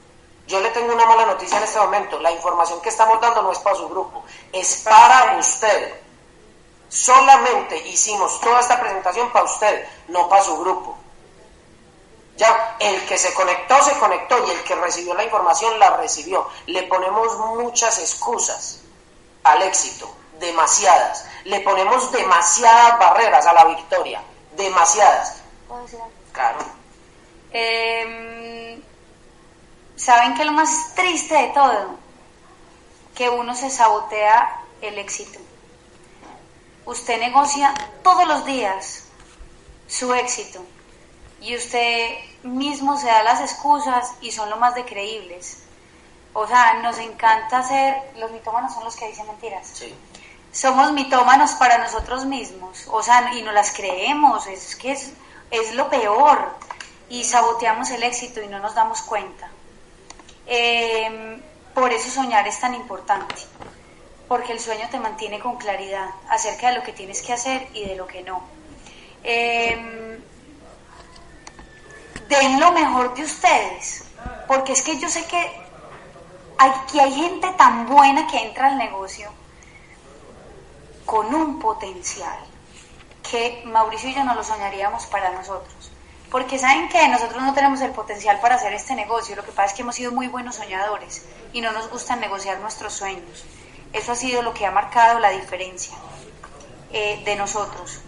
Yo 0.47 0.61
le 0.61 0.71
tengo 0.71 0.95
una 0.95 1.07
mala 1.07 1.27
noticia 1.27 1.59
en 1.59 1.65
este 1.65 1.79
momento, 1.79 2.19
la 2.21 2.33
información 2.33 2.81
que 2.81 2.89
estamos 2.89 3.21
dando 3.21 3.43
no 3.43 3.53
es 3.53 3.59
para 3.59 3.77
su 3.77 3.89
grupo, 3.89 4.25
es 4.53 4.79
para 4.79 5.37
usted. 5.39 6.02
Solamente 6.93 7.79
hicimos 7.89 8.39
toda 8.43 8.61
esta 8.61 8.79
presentación 8.79 9.33
para 9.33 9.47
usted, 9.47 9.89
no 10.09 10.29
para 10.29 10.43
su 10.43 10.59
grupo. 10.59 10.95
Ya, 12.37 12.77
el 12.81 13.07
que 13.07 13.17
se 13.17 13.33
conectó, 13.33 13.83
se 13.83 13.99
conectó 13.99 14.47
y 14.47 14.51
el 14.51 14.63
que 14.63 14.75
recibió 14.75 15.15
la 15.15 15.25
información 15.25 15.79
la 15.79 15.97
recibió. 15.97 16.47
Le 16.67 16.83
ponemos 16.83 17.39
muchas 17.57 17.99
excusas 17.99 18.81
al 19.43 19.63
éxito, 19.63 20.15
demasiadas. 20.39 21.25
Le 21.45 21.61
ponemos 21.61 22.13
demasiadas 22.13 22.99
barreras 22.99 23.47
a 23.47 23.55
la 23.55 23.65
victoria, 23.65 24.23
demasiadas. 24.55 25.37
Claro. 26.33 26.59
Eh, 27.53 28.83
¿Saben 29.97 30.35
qué 30.35 30.43
es 30.43 30.47
lo 30.47 30.53
más 30.53 30.95
triste 30.95 31.35
de 31.35 31.49
todo? 31.49 31.97
Que 33.15 33.31
uno 33.31 33.55
se 33.55 33.71
sabotea 33.71 34.61
el 34.83 34.99
éxito. 34.99 35.39
Usted 36.85 37.21
negocia 37.21 37.73
todos 38.03 38.27
los 38.27 38.45
días 38.45 39.05
su 39.87 40.13
éxito 40.15 40.65
y 41.41 41.57
usted 41.57 42.17
mismo 42.43 42.97
se 42.99 43.07
da 43.07 43.23
las 43.23 43.41
excusas 43.41 44.15
y 44.21 44.31
son 44.33 44.51
lo 44.51 44.57
más 44.57 44.75
de 44.75 44.85
creíbles. 44.85 45.59
O 46.33 46.47
sea, 46.47 46.75
nos 46.83 46.99
encanta 46.99 47.59
hacer, 47.59 47.95
los 48.17 48.31
mitómanos 48.31 48.73
son 48.73 48.85
los 48.85 48.97
que 48.97 49.09
dicen 49.09 49.27
mentiras. 49.27 49.69
Sí. 49.75 49.95
Somos 50.51 50.93
mitómanos 50.93 51.53
para 51.53 51.79
nosotros 51.79 52.25
mismos, 52.25 52.87
o 52.91 53.03
sea, 53.03 53.33
y 53.35 53.43
no 53.43 53.53
las 53.53 53.73
creemos, 53.73 54.47
es 54.47 54.77
que 54.77 54.93
es, 54.93 55.13
es 55.51 55.75
lo 55.75 55.89
peor. 55.89 56.57
Y 57.09 57.25
saboteamos 57.25 57.91
el 57.91 58.03
éxito 58.03 58.43
y 58.43 58.49
no 58.49 58.59
nos 58.59 58.75
damos 58.75 59.03
cuenta. 59.03 59.51
Eh, 60.47 61.41
por 61.75 61.93
eso 61.93 62.11
soñar 62.11 62.47
es 62.47 62.61
tan 62.61 62.75
importante, 62.75 63.35
porque 64.33 64.55
el 64.55 64.61
sueño 64.61 64.89
te 64.91 64.99
mantiene 64.99 65.39
con 65.39 65.59
claridad 65.59 66.09
acerca 66.31 66.71
de 66.71 66.77
lo 66.77 66.83
que 66.83 66.95
tienes 66.95 67.21
que 67.21 67.35
hacer 67.35 67.69
y 67.75 67.85
de 67.85 67.97
lo 67.97 68.07
que 68.07 68.23
no. 68.23 68.43
Eh, 69.23 70.19
den 72.31 72.59
lo 72.59 72.73
mejor 72.73 73.15
de 73.15 73.25
ustedes, 73.25 74.05
porque 74.49 74.73
es 74.73 74.81
que 74.81 74.99
yo 74.99 75.07
sé 75.11 75.27
que 75.27 75.53
aquí 76.57 76.99
hay 76.99 77.13
gente 77.13 77.47
tan 77.59 77.87
buena 77.87 78.27
que 78.27 78.39
entra 78.39 78.69
al 78.69 78.79
negocio 78.79 79.31
con 81.05 81.35
un 81.35 81.59
potencial 81.59 82.39
que 83.31 83.65
Mauricio 83.67 84.09
y 84.09 84.15
yo 84.15 84.25
no 84.25 84.35
lo 84.35 84.43
soñaríamos 84.43 85.05
para 85.09 85.31
nosotros. 85.33 85.93
Porque 86.31 86.59
saben 86.59 86.89
que 86.89 87.07
nosotros 87.09 87.43
no 87.43 87.53
tenemos 87.53 87.83
el 87.83 87.91
potencial 87.91 88.41
para 88.41 88.55
hacer 88.55 88.73
este 88.73 88.95
negocio, 88.95 89.37
lo 89.37 89.45
que 89.45 89.53
pasa 89.53 89.67
es 89.67 89.73
que 89.75 89.83
hemos 89.83 89.95
sido 89.95 90.11
muy 90.11 90.29
buenos 90.29 90.57
soñadores 90.57 91.27
y 91.53 91.61
no 91.61 91.71
nos 91.73 91.91
gusta 91.91 92.17
negociar 92.17 92.61
nuestros 92.61 92.95
sueños. 92.95 93.45
Eso 93.93 94.13
ha 94.13 94.17
sido 94.17 94.43
lo 94.43 94.55
que 94.55 94.67
ha 94.67 94.71
marcado 94.71 95.19
la 95.19 95.31
diferencia 95.31 95.95
eh, 96.93 97.23
de 97.25 97.37
nosotros. 97.37 98.01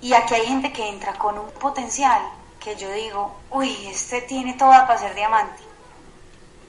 Y 0.00 0.14
aquí 0.14 0.34
hay 0.34 0.46
gente 0.46 0.72
que 0.72 0.88
entra 0.88 1.14
con 1.14 1.38
un 1.38 1.50
potencial 1.52 2.22
que 2.58 2.76
yo 2.76 2.90
digo, 2.92 3.34
uy, 3.50 3.86
este 3.86 4.22
tiene 4.22 4.54
toda 4.54 4.86
para 4.86 4.98
ser 4.98 5.14
diamante, 5.14 5.62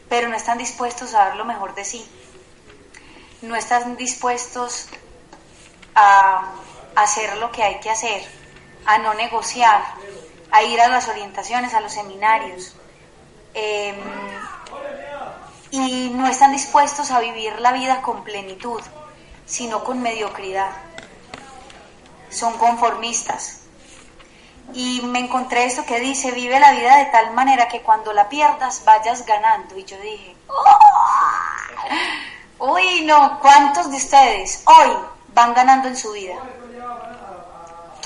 pero 0.09 0.27
no 0.27 0.35
están 0.35 0.57
dispuestos 0.57 1.13
a 1.13 1.25
dar 1.25 1.35
lo 1.35 1.45
mejor 1.45 1.75
de 1.75 1.85
sí. 1.85 2.05
No 3.41 3.55
están 3.55 3.95
dispuestos 3.97 4.87
a 5.95 6.51
hacer 6.95 7.37
lo 7.37 7.51
que 7.51 7.63
hay 7.63 7.79
que 7.79 7.89
hacer, 7.89 8.23
a 8.85 8.97
no 8.99 9.13
negociar, 9.13 9.83
a 10.51 10.63
ir 10.63 10.79
a 10.79 10.87
las 10.87 11.07
orientaciones, 11.07 11.73
a 11.73 11.81
los 11.81 11.93
seminarios. 11.93 12.75
Eh, 13.53 13.95
y 15.73 16.11
no 16.13 16.27
están 16.27 16.51
dispuestos 16.51 17.09
a 17.09 17.19
vivir 17.19 17.59
la 17.59 17.71
vida 17.71 18.03
con 18.03 18.23
plenitud, 18.23 18.79
sino 19.43 19.83
con 19.83 20.03
mediocridad. 20.03 20.69
Son 22.29 22.53
conformistas. 22.59 23.61
Y 24.75 25.01
me 25.01 25.17
encontré 25.17 25.65
esto 25.65 25.83
que 25.83 25.99
dice, 25.99 26.29
vive 26.29 26.59
la 26.59 26.73
vida 26.73 26.97
de 26.97 27.05
tal 27.05 27.33
manera 27.33 27.67
que 27.67 27.81
cuando 27.81 28.13
la 28.13 28.29
pierdas 28.29 28.85
vayas 28.85 29.25
ganando. 29.25 29.75
Y 29.75 29.83
yo 29.83 29.97
dije, 29.97 30.35
¡Oh! 30.47 30.73
uy, 32.73 33.01
no, 33.05 33.39
¿cuántos 33.39 33.89
de 33.89 33.97
ustedes 33.97 34.61
hoy 34.67 34.95
van 35.29 35.55
ganando 35.55 35.87
en 35.87 35.97
su 35.97 36.11
vida? 36.11 36.35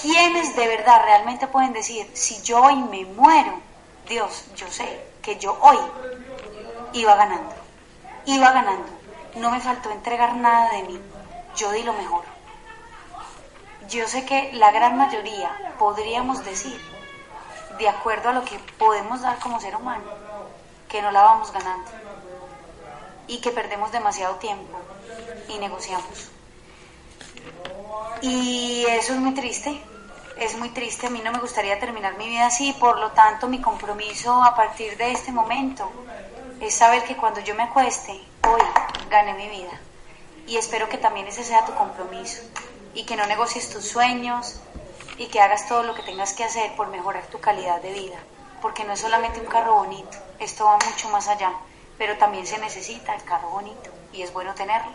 ¿Quiénes 0.02 0.56
de 0.56 0.68
verdad 0.70 1.02
realmente 1.04 1.48
pueden 1.48 1.74
decir, 1.74 2.10
si 2.14 2.42
yo 2.44 2.62
hoy 2.62 2.78
me 2.78 3.04
muero, 3.04 3.60
Dios, 4.08 4.46
yo 4.56 4.72
sé 4.72 5.06
que 5.22 5.38
yo 5.38 5.58
hoy 5.60 5.78
iba 6.94 7.16
ganando, 7.16 7.54
iba 8.28 8.52
ganando, 8.52 8.90
no 9.36 9.52
me 9.52 9.62
faltó 9.62 9.90
entregar 9.90 10.36
nada 10.36 10.70
de 10.74 10.84
mí, 10.84 11.00
yo 11.56 11.72
di 11.72 11.82
lo 11.84 11.94
mejor. 11.94 12.26
Yo 13.90 14.06
sé 14.08 14.26
que 14.26 14.52
la 14.54 14.72
gran 14.72 14.98
mayoría 14.98 15.50
podríamos 15.80 16.44
decir, 16.44 16.80
de 17.80 17.88
acuerdo 17.88 18.30
a 18.30 18.34
lo 18.34 18.44
que 18.44 18.60
podemos 18.78 19.22
dar 19.22 19.40
como 19.40 19.62
ser 19.62 19.78
humano, 19.78 20.04
que 20.90 21.02
no 21.02 21.12
la 21.12 21.22
vamos 21.22 21.54
ganando 21.54 21.90
y 23.28 23.40
que 23.40 23.52
perdemos 23.52 23.94
demasiado 23.94 24.36
tiempo 24.36 24.78
y 25.48 25.58
negociamos. 25.60 26.30
Y 28.22 28.86
eso 28.90 29.14
es 29.14 29.20
muy 29.20 29.34
triste, 29.34 29.82
es 30.38 30.58
muy 30.58 30.70
triste, 30.72 31.08
a 31.08 31.10
mí 31.10 31.22
no 31.24 31.32
me 31.32 31.40
gustaría 31.40 31.80
terminar 31.80 32.18
mi 32.18 32.28
vida 32.28 32.48
así, 32.48 32.74
por 32.74 33.00
lo 33.00 33.12
tanto 33.12 33.48
mi 33.48 33.62
compromiso 33.62 34.44
a 34.44 34.54
partir 34.54 34.98
de 34.98 35.14
este 35.14 35.32
momento 35.32 35.90
es 36.60 36.74
saber 36.74 37.04
que 37.04 37.16
cuando 37.16 37.40
yo 37.42 37.56
me 37.56 37.64
acueste, 37.64 38.12
hoy 38.48 38.62
gané 39.10 39.34
mi 39.34 39.48
vida. 39.50 39.80
Y 40.48 40.58
espero 40.58 40.90
que 40.90 40.98
también 40.98 41.28
ese 41.28 41.44
sea 41.44 41.66
tu 41.66 41.74
compromiso 41.76 42.42
y 42.94 43.06
que 43.06 43.16
no 43.16 43.26
negocies 43.26 43.70
tus 43.70 43.86
sueños 43.86 44.60
y 45.18 45.28
que 45.28 45.42
hagas 45.42 45.68
todo 45.68 45.84
lo 45.84 45.94
que 45.94 46.04
tengas 46.04 46.34
que 46.34 46.44
hacer 46.44 46.76
por 46.76 46.88
mejorar 46.88 47.26
tu 47.28 47.40
calidad 47.40 47.82
de 47.82 47.92
vida. 47.94 48.18
Porque 48.62 48.84
no 48.84 48.94
es 48.94 49.00
solamente 49.00 49.40
un 49.40 49.46
carro 49.48 49.76
bonito, 49.76 50.18
esto 50.40 50.66
va 50.66 50.78
mucho 50.90 51.10
más 51.10 51.28
allá, 51.28 51.54
pero 51.98 52.18
también 52.18 52.48
se 52.48 52.58
necesita 52.58 53.14
el 53.14 53.24
carro 53.24 53.50
bonito 53.50 53.92
y 54.14 54.22
es 54.24 54.34
bueno 54.34 54.54
tenerlo. 54.56 54.92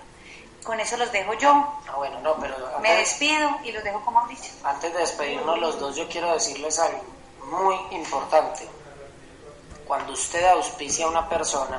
Con 0.64 0.80
eso 0.80 0.96
los 0.96 1.10
dejo 1.12 1.34
yo. 1.34 1.50
Ah, 1.88 1.96
bueno, 1.96 2.20
no, 2.20 2.34
pero 2.36 2.54
Me 2.80 2.94
despido 2.96 3.50
y 3.64 3.72
los 3.72 3.82
dejo 3.84 4.00
como 4.04 4.20
han 4.20 4.28
dicho. 4.28 4.50
antes 4.64 4.92
de 4.92 4.98
despedirnos 5.00 5.58
los 5.58 5.78
dos, 5.78 5.96
yo 5.96 6.08
quiero 6.08 6.32
decirles 6.32 6.78
algo 6.78 7.02
muy 7.46 7.76
importante. 7.90 8.68
Cuando 9.92 10.14
usted 10.14 10.42
auspicia 10.46 11.04
a 11.04 11.10
una 11.10 11.28
persona, 11.28 11.78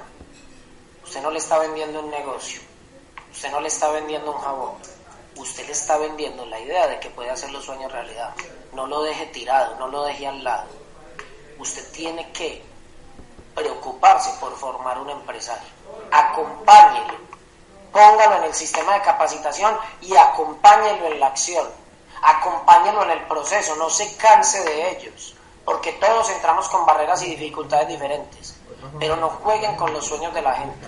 usted 1.04 1.20
no 1.24 1.32
le 1.32 1.40
está 1.40 1.58
vendiendo 1.58 2.00
un 2.00 2.12
negocio, 2.12 2.62
usted 3.32 3.50
no 3.50 3.60
le 3.60 3.70
está 3.70 3.90
vendiendo 3.90 4.32
un 4.32 4.38
jabón, 4.38 4.76
usted 5.36 5.66
le 5.66 5.72
está 5.72 5.98
vendiendo 5.98 6.46
la 6.46 6.60
idea 6.60 6.86
de 6.86 7.00
que 7.00 7.10
puede 7.10 7.32
hacer 7.32 7.50
los 7.50 7.66
sueños 7.66 7.92
realidad. 7.92 8.36
No 8.74 8.86
lo 8.86 9.02
deje 9.02 9.26
tirado, 9.26 9.80
no 9.80 9.88
lo 9.88 10.04
deje 10.04 10.28
al 10.28 10.44
lado. 10.44 10.68
Usted 11.58 11.92
tiene 11.92 12.32
que 12.34 12.64
preocuparse 13.56 14.30
por 14.40 14.56
formar 14.58 15.00
un 15.00 15.10
empresario. 15.10 15.70
Acompáñelo, 16.12 17.16
póngalo 17.92 18.36
en 18.36 18.44
el 18.44 18.54
sistema 18.54 18.94
de 18.94 19.02
capacitación 19.02 19.76
y 20.02 20.16
acompáñelo 20.16 21.08
en 21.08 21.20
la 21.20 21.26
acción. 21.30 21.68
Acompáñelo 22.22 23.06
en 23.06 23.10
el 23.10 23.26
proceso, 23.26 23.76
no 23.76 23.90
se 23.90 24.16
canse 24.18 24.64
de 24.66 24.92
ellos, 24.92 25.34
porque 25.66 25.94
todos 25.94 26.30
entramos 26.30 26.68
con 26.70 26.86
barreras 26.86 27.22
y 27.24 27.32
dificultades 27.32 27.88
diferentes, 27.88 28.56
pero 29.00 29.16
no 29.16 29.30
jueguen 29.30 29.76
con 29.76 29.94
los 29.94 30.06
sueños 30.06 30.34
de 30.34 30.42
la 30.42 30.54
gente. 30.56 30.88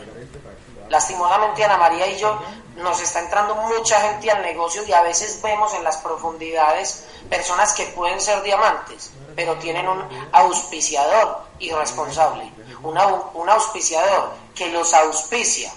Lastimosamente 0.90 1.64
Ana 1.64 1.78
María 1.78 2.08
y 2.08 2.18
yo 2.18 2.38
nos 2.76 3.02
está 3.02 3.20
entrando 3.20 3.56
mucha 3.56 4.00
gente 4.02 4.30
al 4.30 4.42
negocio 4.42 4.84
y 4.86 4.92
a 4.92 5.02
veces 5.02 5.42
vemos 5.42 5.74
en 5.74 5.84
las 5.84 5.98
profundidades 5.98 7.08
personas 7.30 7.74
que 7.74 7.86
pueden 7.88 8.20
ser 8.20 8.44
diamantes, 8.44 9.12
pero 9.36 9.56
tienen 9.56 9.88
un 9.88 10.04
auspiciador 10.32 11.42
irresponsable, 11.60 12.52
un 12.84 13.50
auspiciador 13.50 14.34
que 14.54 14.70
los 14.70 14.94
auspicia, 14.94 15.72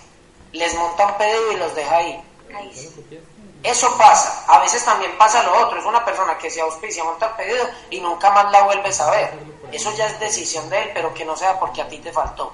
les 0.53 0.75
monta 0.75 1.07
un 1.07 1.15
pedido 1.19 1.53
y 1.53 1.57
los 1.57 1.75
deja 1.75 1.97
ahí. 1.97 2.25
Eso 3.63 3.99
pasa, 3.99 4.45
a 4.47 4.61
veces 4.61 4.85
también 4.85 5.19
pasa 5.19 5.43
lo 5.43 5.67
otro, 5.67 5.81
es 5.81 5.85
una 5.85 6.05
persona 6.05 6.39
que 6.39 6.49
se 6.49 6.61
auspicia, 6.61 7.03
monta 7.03 7.27
el 7.27 7.33
pedido 7.33 7.69
y 7.91 8.01
nunca 8.01 8.31
más 8.31 8.53
la 8.53 8.63
vuelves 8.63 9.01
a 9.01 9.11
ver. 9.11 9.33
Eso 9.73 9.93
ya 9.93 10.07
es 10.07 10.21
decisión 10.21 10.71
de 10.71 10.83
él, 10.83 10.91
pero 10.95 11.13
que 11.13 11.25
no 11.25 11.37
sea 11.37 11.59
porque 11.59 11.83
a 11.83 11.89
ti 11.89 11.99
te 11.99 12.13
faltó. 12.13 12.53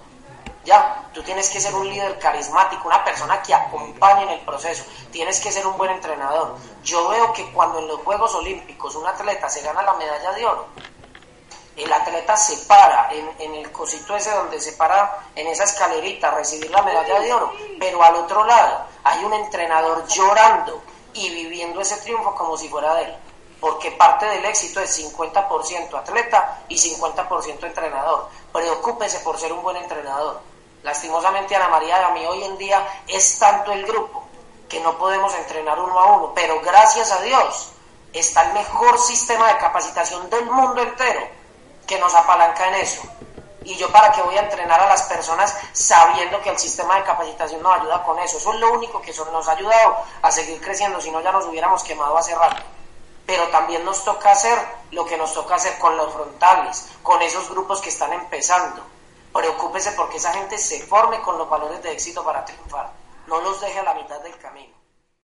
Ya, 0.64 1.10
tú 1.12 1.22
tienes 1.22 1.51
que 1.51 1.60
ser 1.60 1.74
un 1.74 1.86
líder 1.86 2.18
carismático, 2.18 2.89
una 2.89 3.05
persona 3.05 3.43
que 3.43 3.52
acompañe 3.52 4.22
en 4.22 4.31
el 4.31 4.40
proceso, 4.40 4.82
tienes 5.12 5.39
que 5.40 5.52
ser 5.52 5.66
un 5.66 5.76
buen 5.76 5.90
entrenador. 5.90 6.56
Yo 6.82 7.06
veo 7.10 7.35
que 7.35 7.52
cuando 7.52 7.81
en 7.81 7.89
los 7.89 8.01
Juegos 8.01 8.35
Olímpicos 8.35 8.94
un 8.94 9.06
atleta 9.06 9.51
se 9.51 9.60
gana 9.60 9.82
la 9.82 9.93
medalla 9.93 10.32
de 10.32 10.47
oro, 10.47 10.68
el 11.76 11.93
atleta 11.93 12.35
se 12.35 12.56
para 12.66 13.12
en, 13.12 13.28
en 13.40 13.55
el 13.56 13.70
cosito 13.72 14.16
ese 14.16 14.31
donde 14.31 14.59
se 14.59 14.72
para 14.72 15.18
en 15.35 15.48
esa 15.48 15.64
escalerita 15.64 16.28
a 16.28 16.36
recibir 16.36 16.70
la 16.70 16.82
medalla 16.82 17.20
de 17.20 17.35
oro, 17.35 17.52
pero 17.78 18.02
al 18.02 18.14
otro 18.14 18.44
lado 18.44 18.86
hay 19.02 19.22
un 19.22 19.35
entrenador 19.35 20.06
llorando 20.06 20.82
y 21.14 21.30
viviendo 21.30 21.80
ese 21.80 21.96
triunfo 21.98 22.34
como 22.34 22.56
si 22.56 22.68
fuera 22.68 22.94
de 22.94 23.04
él, 23.04 23.16
porque 23.60 23.92
parte 23.92 24.26
del 24.26 24.44
éxito 24.44 24.80
es 24.80 24.98
50% 25.00 25.94
atleta 25.98 26.64
y 26.68 26.76
50% 26.76 27.64
entrenador. 27.64 28.28
Preocúpese 28.52 29.20
por 29.20 29.38
ser 29.38 29.52
un 29.52 29.62
buen 29.62 29.76
entrenador. 29.76 30.40
Lastimosamente 30.82 31.56
Ana 31.56 31.68
María, 31.68 32.06
a 32.06 32.10
mí 32.10 32.24
hoy 32.26 32.44
en 32.44 32.58
día 32.58 32.86
es 33.08 33.38
tanto 33.38 33.72
el 33.72 33.86
grupo 33.86 34.24
que 34.68 34.80
no 34.80 34.98
podemos 34.98 35.34
entrenar 35.34 35.78
uno 35.78 35.98
a 35.98 36.12
uno, 36.16 36.32
pero 36.34 36.60
gracias 36.60 37.10
a 37.10 37.22
Dios 37.22 37.70
está 38.12 38.42
el 38.42 38.52
mejor 38.54 38.98
sistema 38.98 39.48
de 39.48 39.58
capacitación 39.58 40.28
del 40.30 40.46
mundo 40.46 40.82
entero 40.82 41.20
que 41.86 41.98
nos 41.98 42.14
apalanca 42.14 42.68
en 42.68 42.74
eso. 42.74 43.02
Y 43.64 43.76
yo 43.76 43.90
para 43.90 44.12
qué 44.12 44.22
voy 44.22 44.36
a 44.36 44.42
entrenar 44.42 44.80
a 44.80 44.86
las 44.86 45.02
personas 45.04 45.56
sabiendo 45.72 46.40
que 46.42 46.50
el 46.50 46.58
sistema 46.58 46.96
de 46.96 47.04
capacitación 47.04 47.62
nos 47.62 47.80
ayuda 47.80 48.02
con 48.04 48.18
eso. 48.18 48.36
Eso 48.36 48.52
es 48.52 48.60
lo 48.60 48.72
único 48.72 49.00
que 49.00 49.12
nos 49.32 49.48
ha 49.48 49.52
ayudado 49.52 49.96
a 50.22 50.30
seguir 50.30 50.60
creciendo, 50.60 51.00
si 51.00 51.10
no 51.10 51.20
ya 51.22 51.32
nos 51.32 51.46
hubiéramos 51.46 51.82
quemado 51.82 52.16
hace 52.16 52.34
rato. 52.34 52.62
Pero 53.26 53.48
también 53.48 53.84
nos 53.84 54.04
toca 54.04 54.32
hacer 54.32 54.58
lo 54.90 55.06
que 55.06 55.16
nos 55.16 55.32
toca 55.32 55.54
hacer 55.54 55.78
con 55.78 55.96
los 55.96 56.12
frontales, 56.12 56.88
con 57.02 57.22
esos 57.22 57.48
grupos 57.48 57.80
que 57.80 57.88
están 57.88 58.12
empezando. 58.12 58.82
Preocúpese 59.32 59.92
porque 59.92 60.18
esa 60.18 60.32
gente 60.32 60.58
se 60.58 60.82
forme 60.86 61.20
con 61.22 61.38
los 61.38 61.48
valores 61.48 61.82
de 61.82 61.92
éxito 61.92 62.22
para 62.22 62.44
triunfar. 62.44 62.92
No 63.26 63.40
los 63.40 63.60
deje 63.60 63.78
a 63.78 63.82
la 63.82 63.94
mitad 63.94 64.20
del 64.20 64.38
camino. 64.38 64.73